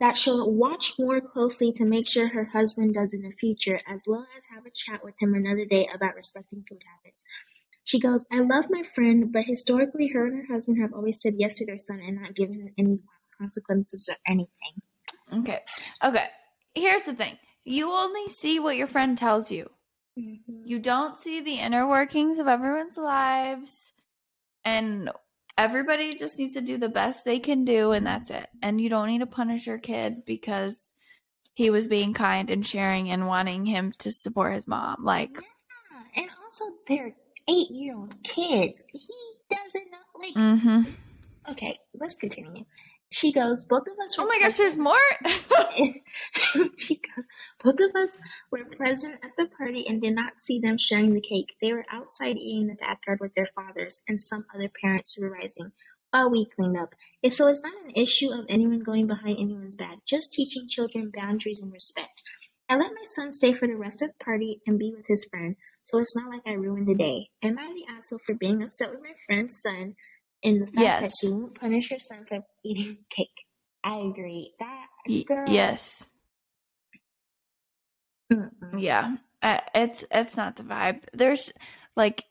that 0.00 0.16
she'll 0.16 0.50
watch 0.52 0.94
more 0.98 1.20
closely 1.20 1.72
to 1.72 1.84
make 1.84 2.06
sure 2.06 2.28
her 2.28 2.50
husband 2.52 2.94
does 2.94 3.12
in 3.12 3.22
the 3.22 3.30
future, 3.30 3.80
as 3.86 4.04
well 4.06 4.26
as 4.36 4.46
have 4.54 4.64
a 4.66 4.70
chat 4.70 5.02
with 5.04 5.14
him 5.20 5.34
another 5.34 5.64
day 5.64 5.88
about 5.92 6.14
respecting 6.14 6.64
food 6.68 6.82
habits. 6.94 7.24
She 7.84 7.98
goes, 7.98 8.24
I 8.30 8.40
love 8.40 8.66
my 8.70 8.82
friend, 8.82 9.32
but 9.32 9.44
historically, 9.44 10.08
her 10.08 10.26
and 10.26 10.46
her 10.46 10.54
husband 10.54 10.80
have 10.80 10.92
always 10.92 11.20
said 11.20 11.34
yes 11.38 11.56
to 11.56 11.66
their 11.66 11.78
son 11.78 12.00
and 12.00 12.20
not 12.20 12.34
given 12.34 12.60
him 12.60 12.74
any 12.78 13.00
consequences 13.40 14.08
or 14.10 14.16
anything. 14.26 14.82
Okay. 15.32 15.60
Okay. 16.04 16.26
Here's 16.74 17.02
the 17.04 17.14
thing 17.14 17.38
you 17.64 17.90
only 17.92 18.28
see 18.28 18.58
what 18.58 18.76
your 18.76 18.86
friend 18.86 19.16
tells 19.16 19.50
you, 19.50 19.70
Mm-hmm. 20.18 20.66
you 20.66 20.78
don't 20.80 21.16
see 21.16 21.40
the 21.40 21.60
inner 21.60 21.88
workings 21.88 22.38
of 22.38 22.48
everyone's 22.48 22.96
lives. 22.96 23.92
And 24.64 25.10
everybody 25.58 26.14
just 26.14 26.38
needs 26.38 26.54
to 26.54 26.62
do 26.62 26.78
the 26.78 26.88
best 26.88 27.24
they 27.24 27.40
can 27.40 27.64
do, 27.66 27.92
and 27.92 28.06
that's 28.06 28.30
it. 28.30 28.48
And 28.62 28.80
you 28.80 28.88
don't 28.88 29.08
need 29.08 29.18
to 29.18 29.26
punish 29.26 29.66
your 29.66 29.78
kid 29.78 30.24
because 30.24 30.78
he 31.54 31.68
was 31.68 31.88
being 31.88 32.14
kind 32.14 32.48
and 32.48 32.64
sharing 32.66 33.10
and 33.10 33.26
wanting 33.26 33.66
him 33.66 33.92
to 33.98 34.12
support 34.12 34.54
his 34.54 34.66
mom. 34.66 35.04
Like, 35.04 35.30
Yeah, 35.34 36.22
and 36.22 36.30
also 36.42 36.64
they're 36.86 37.14
eight 37.48 37.70
year 37.70 37.96
old 37.96 38.14
kids. 38.22 38.82
He 38.92 39.14
doesn't 39.50 39.90
know. 39.90 39.98
Like, 40.18 40.34
hmm 40.34 40.82
okay, 41.50 41.76
let's 41.94 42.14
continue. 42.16 42.64
She 43.10 43.32
goes, 43.32 43.64
both 43.64 43.86
of 43.86 43.98
us. 44.04 44.16
oh 44.18 44.26
my 44.26 44.38
gosh, 44.38 44.58
there's 44.58 44.76
more. 44.76 44.96
she 46.76 46.96
goes, 46.96 47.24
both 47.62 47.80
of 47.80 47.94
us 47.96 48.18
were 48.50 48.64
present 48.64 49.14
at 49.24 49.30
the 49.38 49.46
party 49.46 49.86
and 49.86 50.02
did 50.02 50.14
not 50.14 50.40
see 50.40 50.58
them 50.58 50.76
sharing 50.76 51.14
the 51.14 51.20
cake. 51.20 51.54
They 51.62 51.72
were 51.72 51.86
outside 51.90 52.36
eating 52.36 52.62
in 52.62 52.68
the 52.68 52.74
backyard 52.74 53.20
with 53.20 53.32
their 53.34 53.46
fathers 53.46 54.02
and 54.08 54.20
some 54.20 54.44
other 54.54 54.68
parents 54.82 55.14
supervising 55.14 55.72
while 56.10 56.30
we 56.30 56.46
cleaned 56.46 56.78
up. 56.78 56.94
And 57.22 57.32
so 57.32 57.46
it's 57.46 57.62
not 57.62 57.84
an 57.84 57.92
issue 57.96 58.30
of 58.30 58.46
anyone 58.48 58.80
going 58.80 59.06
behind 59.06 59.38
anyone's 59.38 59.76
back, 59.76 60.04
just 60.06 60.32
teaching 60.32 60.66
children 60.68 61.10
boundaries 61.14 61.60
and 61.60 61.72
respect. 61.72 62.22
I 62.70 62.76
let 62.76 62.90
my 62.90 63.04
son 63.04 63.32
stay 63.32 63.54
for 63.54 63.66
the 63.66 63.76
rest 63.76 64.02
of 64.02 64.10
the 64.10 64.24
party 64.24 64.60
and 64.66 64.78
be 64.78 64.92
with 64.94 65.06
his 65.06 65.26
friend, 65.30 65.56
so 65.84 65.98
it's 65.98 66.14
not 66.14 66.30
like 66.30 66.42
I 66.46 66.52
ruined 66.52 66.86
the 66.86 66.94
day. 66.94 67.30
Am 67.42 67.58
I 67.58 67.68
the 67.68 67.90
asshole 67.90 68.18
for 68.18 68.34
being 68.34 68.62
upset 68.62 68.90
with 68.90 69.00
my 69.00 69.14
friend's 69.26 69.58
son 69.58 69.94
and 70.44 70.62
the 70.62 70.66
fact 70.66 70.76
that 70.76 70.82
Yes. 70.82 71.18
she 71.20 71.28
won't 71.30 71.58
punish 71.60 71.90
her 71.90 71.98
son 71.98 72.24
for 72.28 72.38
eating 72.64 72.98
cake? 73.10 73.44
I 73.84 73.96
agree. 73.98 74.54
That 74.58 74.86
Y- 75.06 75.24
yes. 75.46 76.04
Mm-mm. 78.32 78.80
Yeah. 78.80 79.16
Uh, 79.42 79.60
it's 79.74 80.04
it's 80.10 80.36
not 80.36 80.56
the 80.56 80.62
vibe. 80.64 81.02
There's 81.14 81.52
like 81.96 82.24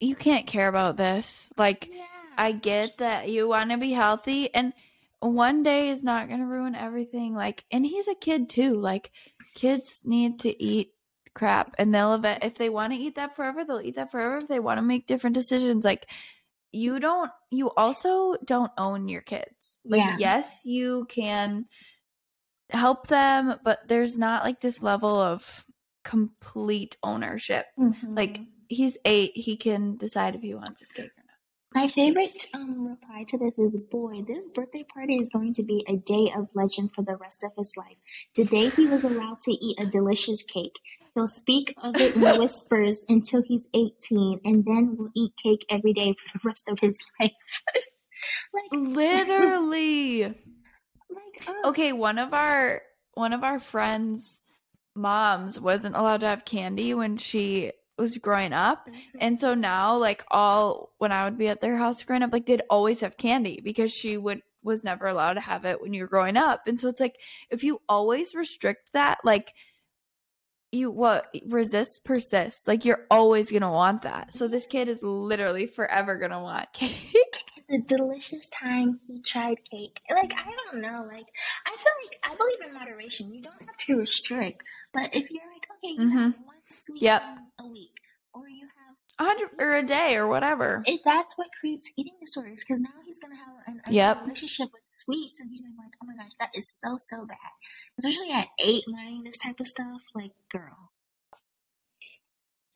you 0.00 0.14
can't 0.14 0.46
care 0.46 0.68
about 0.68 0.96
this. 0.96 1.48
Like 1.56 1.88
Yeah. 1.90 2.04
I 2.36 2.52
get 2.52 2.98
that 2.98 3.28
you 3.28 3.48
want 3.48 3.70
to 3.70 3.78
be 3.78 3.92
healthy 3.92 4.54
and 4.54 4.72
one 5.20 5.62
day 5.62 5.88
is 5.90 6.04
not 6.04 6.28
going 6.28 6.40
to 6.40 6.46
ruin 6.46 6.74
everything 6.76 7.34
like 7.34 7.64
and 7.70 7.84
he's 7.84 8.06
a 8.08 8.14
kid 8.14 8.48
too. 8.50 8.74
Like 8.74 9.10
kids 9.54 10.00
need 10.04 10.40
to 10.40 10.62
eat 10.62 10.92
crap 11.34 11.74
and 11.78 11.94
they'll 11.94 12.14
event 12.14 12.44
if 12.44 12.54
they 12.56 12.68
want 12.68 12.92
to 12.92 12.98
eat 12.98 13.14
that 13.16 13.34
forever, 13.36 13.64
they'll 13.64 13.80
eat 13.80 13.96
that 13.96 14.10
forever. 14.10 14.36
If 14.38 14.48
they 14.48 14.60
want 14.60 14.78
to 14.78 14.82
make 14.82 15.06
different 15.06 15.34
decisions 15.34 15.84
like 15.84 16.06
you 16.72 17.00
don't 17.00 17.30
you 17.50 17.70
also 17.76 18.34
don't 18.44 18.72
own 18.78 19.08
your 19.08 19.22
kids. 19.22 19.78
Like 19.84 20.00
Yeah. 20.00 20.16
yes, 20.18 20.60
you 20.64 21.06
can 21.08 21.66
help 22.70 23.06
them, 23.06 23.58
but 23.64 23.86
there's 23.88 24.16
not 24.18 24.44
like 24.44 24.60
this 24.60 24.82
level 24.82 25.18
of 25.18 25.64
complete 26.04 26.96
ownership. 27.02 27.66
Like 28.02 28.38
Mhm. 28.38 28.46
he's 28.68 28.96
8, 29.04 29.32
he 29.36 29.56
can 29.56 29.96
decide 29.96 30.34
if 30.34 30.42
he 30.42 30.54
wants 30.54 30.80
his 30.80 30.92
cake 30.92 31.12
or. 31.16 31.24
My 31.74 31.86
favorite 31.86 32.46
um, 32.54 32.88
reply 32.88 33.24
to 33.28 33.36
this 33.36 33.58
is 33.58 33.76
Boy, 33.90 34.22
this 34.26 34.44
birthday 34.54 34.84
party 34.92 35.16
is 35.16 35.28
going 35.28 35.52
to 35.54 35.62
be 35.62 35.84
a 35.86 35.96
day 35.96 36.32
of 36.34 36.48
legend 36.54 36.94
for 36.94 37.02
the 37.02 37.16
rest 37.16 37.44
of 37.44 37.52
his 37.58 37.74
life. 37.76 37.96
The 38.34 38.44
day 38.44 38.70
he 38.70 38.86
was 38.86 39.04
allowed 39.04 39.42
to 39.42 39.52
eat 39.52 39.78
a 39.78 39.84
delicious 39.84 40.42
cake. 40.42 40.76
He'll 41.14 41.28
speak 41.28 41.74
of 41.82 41.96
it 41.96 42.16
in 42.16 42.22
whispers 42.38 43.04
until 43.08 43.42
he's 43.42 43.66
18 43.74 44.40
and 44.44 44.64
then 44.64 44.96
will 44.96 45.10
eat 45.14 45.32
cake 45.42 45.66
every 45.68 45.92
day 45.92 46.14
for 46.14 46.38
the 46.38 46.40
rest 46.42 46.68
of 46.68 46.78
his 46.80 46.98
life. 47.20 47.32
like, 48.54 48.72
Literally. 48.72 50.22
like, 50.24 50.34
oh, 51.48 51.68
okay, 51.68 51.92
one 51.92 52.18
of 52.18 52.32
our 52.32 52.82
one 53.12 53.32
of 53.32 53.44
our 53.44 53.58
friends' 53.58 54.40
moms 54.94 55.60
wasn't 55.60 55.96
allowed 55.96 56.20
to 56.20 56.28
have 56.28 56.44
candy 56.44 56.94
when 56.94 57.18
she 57.18 57.72
was 57.98 58.16
growing 58.18 58.52
up. 58.52 58.86
Mm-hmm. 58.86 59.18
And 59.20 59.40
so 59.40 59.54
now 59.54 59.96
like 59.96 60.24
all 60.30 60.92
when 60.98 61.12
I 61.12 61.24
would 61.24 61.38
be 61.38 61.48
at 61.48 61.60
their 61.60 61.76
house 61.76 62.02
growing 62.02 62.22
up, 62.22 62.32
like 62.32 62.46
they'd 62.46 62.62
always 62.70 63.00
have 63.00 63.16
candy 63.16 63.60
because 63.62 63.92
she 63.92 64.16
would 64.16 64.42
was 64.62 64.84
never 64.84 65.06
allowed 65.06 65.34
to 65.34 65.40
have 65.40 65.64
it 65.64 65.80
when 65.80 65.94
you're 65.94 66.06
growing 66.06 66.36
up. 66.36 66.66
And 66.66 66.78
so 66.78 66.88
it's 66.88 67.00
like 67.00 67.16
if 67.50 67.62
you 67.62 67.80
always 67.88 68.34
restrict 68.34 68.90
that, 68.92 69.18
like 69.24 69.52
you 70.70 70.90
what 70.90 71.34
resist 71.46 72.04
persists. 72.04 72.68
Like 72.68 72.84
you're 72.84 73.06
always 73.10 73.50
gonna 73.50 73.72
want 73.72 74.02
that. 74.02 74.34
So 74.34 74.48
this 74.48 74.66
kid 74.66 74.88
is 74.88 75.02
literally 75.02 75.66
forever 75.66 76.16
gonna 76.16 76.42
want 76.42 76.70
cake. 76.72 76.96
the 77.68 77.80
delicious 77.80 78.48
time 78.48 79.00
he 79.06 79.20
tried 79.22 79.58
cake. 79.70 79.98
Like 80.10 80.34
I 80.34 80.50
don't 80.50 80.82
know, 80.82 81.06
like 81.06 81.26
I 81.66 81.70
feel 81.70 81.92
like 82.02 82.18
I 82.24 82.34
believe 82.36 82.58
in 82.66 82.74
moderation. 82.74 83.32
You 83.32 83.42
don't 83.42 83.60
have 83.60 83.76
to 83.86 83.96
restrict, 83.96 84.62
but 84.92 85.14
if 85.14 85.30
you're 85.30 85.42
like, 85.52 85.66
okay, 85.78 86.02
you 86.02 86.10
have 86.10 86.32
mm-hmm. 86.32 86.44
one 86.44 86.57
sweet 86.70 87.02
Yep. 87.02 87.22
a 87.60 87.66
week, 87.66 87.94
or 88.34 88.48
you 88.48 88.66
have 88.66 88.96
A 89.20 89.24
hundred 89.24 89.50
or 89.58 89.76
a 89.76 89.82
day 89.86 90.16
or 90.16 90.26
whatever. 90.28 90.82
it, 90.86 91.00
that's 91.04 91.36
what 91.38 91.48
creates 91.60 91.90
eating 91.96 92.14
disorders. 92.20 92.64
Because 92.66 92.80
now 92.80 92.90
he's 93.04 93.18
gonna 93.18 93.36
have 93.36 93.54
an, 93.66 93.82
a 93.86 93.92
Yep. 93.92 94.24
relationship 94.24 94.68
with 94.72 94.82
sweets, 94.86 95.40
and 95.40 95.50
he's 95.50 95.60
gonna 95.60 95.72
be 95.74 95.78
like, 95.78 95.94
oh 96.02 96.06
my 96.06 96.16
gosh, 96.16 96.32
that 96.40 96.50
is 96.54 96.68
so 96.68 96.96
so 96.98 97.26
bad. 97.26 97.38
Especially 97.98 98.32
at 98.32 98.48
eight, 98.64 98.84
learning 98.88 99.24
this 99.24 99.38
type 99.38 99.60
of 99.60 99.68
stuff. 99.68 100.02
Like, 100.14 100.32
girl. 100.52 100.92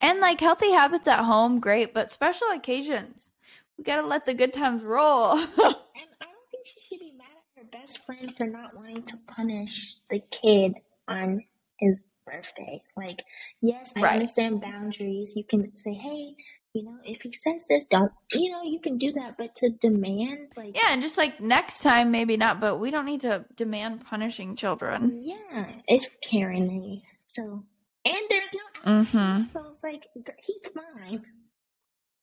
And 0.03 0.21
like 0.21 0.41
healthy 0.41 0.73
habits 0.73 1.09
at 1.09 1.25
home, 1.25 1.61
great, 1.61 1.95
but 1.95 2.11
special 2.11 2.49
occasions, 2.53 3.31
we 3.79 3.85
gotta 3.85 4.07
let 4.07 4.27
the 4.27 4.35
good 4.35 4.53
times 4.53 4.85
roll. 4.85 5.39
And 5.97 6.07
I 6.21 6.25
don't 6.25 6.51
think 6.51 6.67
she 6.67 6.81
should 6.89 7.01
be 7.01 7.13
mad 7.13 7.27
at 7.57 7.63
her 7.63 7.69
best 7.71 8.05
friend 8.07 8.35
for 8.37 8.47
not 8.47 8.77
wanting 8.77 9.05
to 9.05 9.19
punish 9.29 9.97
the 10.11 10.21
kid 10.31 10.75
on 11.09 11.45
his 11.79 12.05
birthday. 12.25 12.83
Like, 12.97 13.23
yes, 13.61 13.93
I 13.97 14.03
Right. 14.03 14.13
understand 14.15 14.61
boundaries. 14.61 15.35
You 15.37 15.45
can 15.45 15.77
say, 15.77 15.95
hey, 15.95 16.35
you 16.75 16.85
know, 16.85 16.97
if 17.05 17.23
he 17.23 17.33
says 17.33 17.67
this, 17.69 17.87
don't, 17.87 18.13
you 18.33 18.51
know, 18.51 18.63
you 18.63 18.81
can 18.81 18.97
do 18.99 19.13
that. 19.13 19.37
But 19.39 19.55
to 19.57 19.71
demand, 19.71 20.53
like, 20.57 20.75
yeah, 20.75 20.89
and 20.91 21.03
just 21.03 21.19
like 21.19 21.41
next 21.41 21.83
time, 21.83 22.11
maybe 22.11 22.37
not, 22.37 22.61
but 22.61 22.79
we 22.79 22.91
don't 22.91 23.05
need 23.07 23.21
to 23.23 23.45
demand 23.57 24.05
punishing 24.07 24.57
children. 24.57 25.21
yeah, 25.23 25.67
it's 25.87 26.09
Karen. 26.23 27.03
So, 27.27 27.65
and 28.05 28.17
there's 28.31 28.51
no 28.55 28.93
Mm-hmm. 28.93 29.43
so 29.53 29.71
it's 29.71 29.85
like, 29.85 30.03
he's 30.45 30.69
fine. 30.75 31.25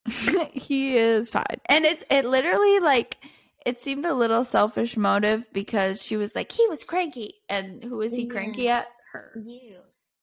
he 0.54 0.96
is 0.98 1.30
fine, 1.30 1.62
and 1.68 1.86
it's 1.86 2.04
it 2.10 2.26
literally 2.26 2.80
like 2.80 3.18
it 3.66 3.80
seemed 3.82 4.06
a 4.06 4.14
little 4.14 4.44
selfish 4.44 4.98
motive 4.98 5.48
because 5.54 6.02
she 6.02 6.18
was 6.18 6.34
like 6.36 6.52
he 6.52 6.68
was 6.68 6.84
cranky, 6.84 7.36
and 7.48 7.84
who 7.84 8.02
is 8.02 8.14
he 8.16 8.24
Yeah. 8.24 8.32
cranky 8.34 8.70
at? 8.70 8.88
Her. 9.14 9.34
You. 9.46 9.78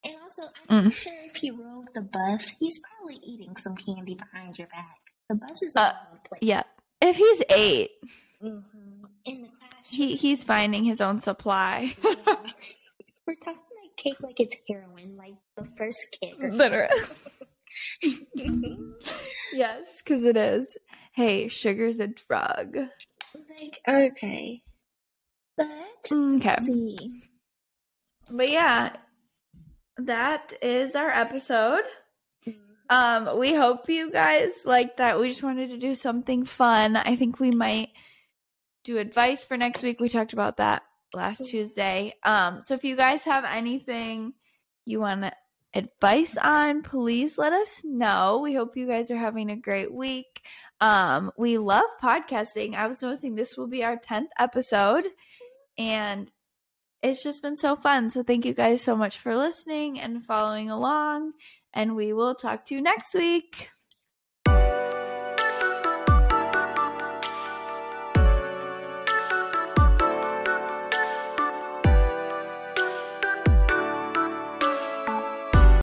And 0.07 0.17
also, 0.23 0.43
I'm 0.69 0.85
Mm. 0.87 0.93
sure 0.93 1.13
if 1.25 1.37
he 1.37 1.51
rode 1.51 1.89
the 1.95 2.01
bus, 2.03 2.55
he's 2.61 2.81
probably 2.81 3.17
eating 3.23 3.57
some 3.57 3.77
candy 3.77 4.15
behind 4.15 4.59
your 4.59 4.69
back. 4.69 4.99
The 5.29 5.35
bus 5.37 5.63
is 5.63 5.75
Uh, 5.77 5.93
place. 6.25 6.41
Yeah, 6.43 6.63
if 7.01 7.17
he's 7.17 7.43
eight, 7.51 7.91
hmm 8.41 8.59
In 9.25 9.43
the 9.43 9.49
classroom. 9.59 10.09
he 10.09 10.17
he's 10.17 10.45
finding 10.45 10.85
his 10.85 11.01
own 11.01 11.19
supply. 11.21 11.95
Yeah. 12.03 12.13
We're 13.27 13.35
talking 13.35 13.61
like 13.83 13.97
cake 13.97 14.17
like 14.21 14.39
it's 14.39 14.55
heroin, 14.69 15.17
like 15.17 15.35
the 15.57 15.67
first 15.77 16.17
kid. 16.21 16.37
Literally. 16.39 16.89
yes, 19.53 20.01
because 20.03 20.23
it 20.23 20.37
is. 20.37 20.77
Hey, 21.13 21.49
sugar's 21.49 21.99
a 21.99 22.07
drug. 22.09 22.77
like, 23.61 23.81
okay. 23.89 24.63
But, 25.57 25.67
Okay. 26.13 26.49
let's 26.49 26.67
see. 26.67 26.97
But 28.31 28.51
yeah, 28.51 28.97
that 29.99 30.53
is 30.63 30.95
our 30.95 31.11
episode. 31.11 31.83
Um, 32.89 33.39
we 33.39 33.53
hope 33.53 33.89
you 33.89 34.11
guys 34.11 34.63
like 34.65 34.99
that. 34.99 35.19
We 35.19 35.29
just 35.29 35.43
wanted 35.43 35.71
to 35.71 35.79
do 35.79 35.95
something 35.95 36.45
fun. 36.45 36.97
I 36.97 37.17
think 37.17 37.41
we 37.41 37.51
might 37.51 37.89
do 38.85 38.99
advice 38.99 39.45
for 39.45 39.57
next 39.57 39.83
week. 39.83 39.99
We 39.99 40.09
talked 40.09 40.33
about 40.33 40.59
that 40.59 40.83
last 41.13 41.49
Tuesday. 41.49 42.15
Um, 42.23 42.63
so 42.65 42.75
if 42.75 42.85
you 42.85 42.97
guys 42.97 43.25
have 43.25 43.45
anything 43.45 44.35
you 44.85 45.01
want 45.01 45.33
advice 45.75 46.37
on, 46.37 46.83
please 46.83 47.37
let 47.39 47.53
us 47.53 47.83
know. 47.85 48.41
We 48.43 48.55
hope 48.55 48.77
you 48.77 48.87
guys 48.87 49.11
are 49.11 49.17
having 49.17 49.51
a 49.51 49.57
great 49.57 49.93
week. 49.93 50.43
Um, 50.81 51.33
we 51.37 51.59
love 51.59 51.87
podcasting. 52.03 52.75
I 52.75 52.87
was 52.87 53.03
noticing 53.03 53.35
this 53.35 53.57
will 53.57 53.67
be 53.67 53.83
our 53.83 53.97
10th 53.97 54.29
episode 54.39 55.07
and 55.77 56.31
it's 57.03 57.23
just 57.23 57.43
been 57.43 57.57
so 57.57 57.77
fun. 57.77 58.11
So 58.11 58.23
thank 58.23 58.45
you 58.45 58.55
guys 58.55 58.83
so 58.83 58.97
much 58.97 59.19
for 59.19 59.37
listening 59.37 60.01
and 60.01 60.25
following 60.25 60.71
along. 60.71 61.33
And 61.73 61.95
we 61.95 62.13
will 62.13 62.35
talk 62.35 62.65
to 62.67 62.75
you 62.75 62.81
next 62.81 63.15
week. 63.15 63.71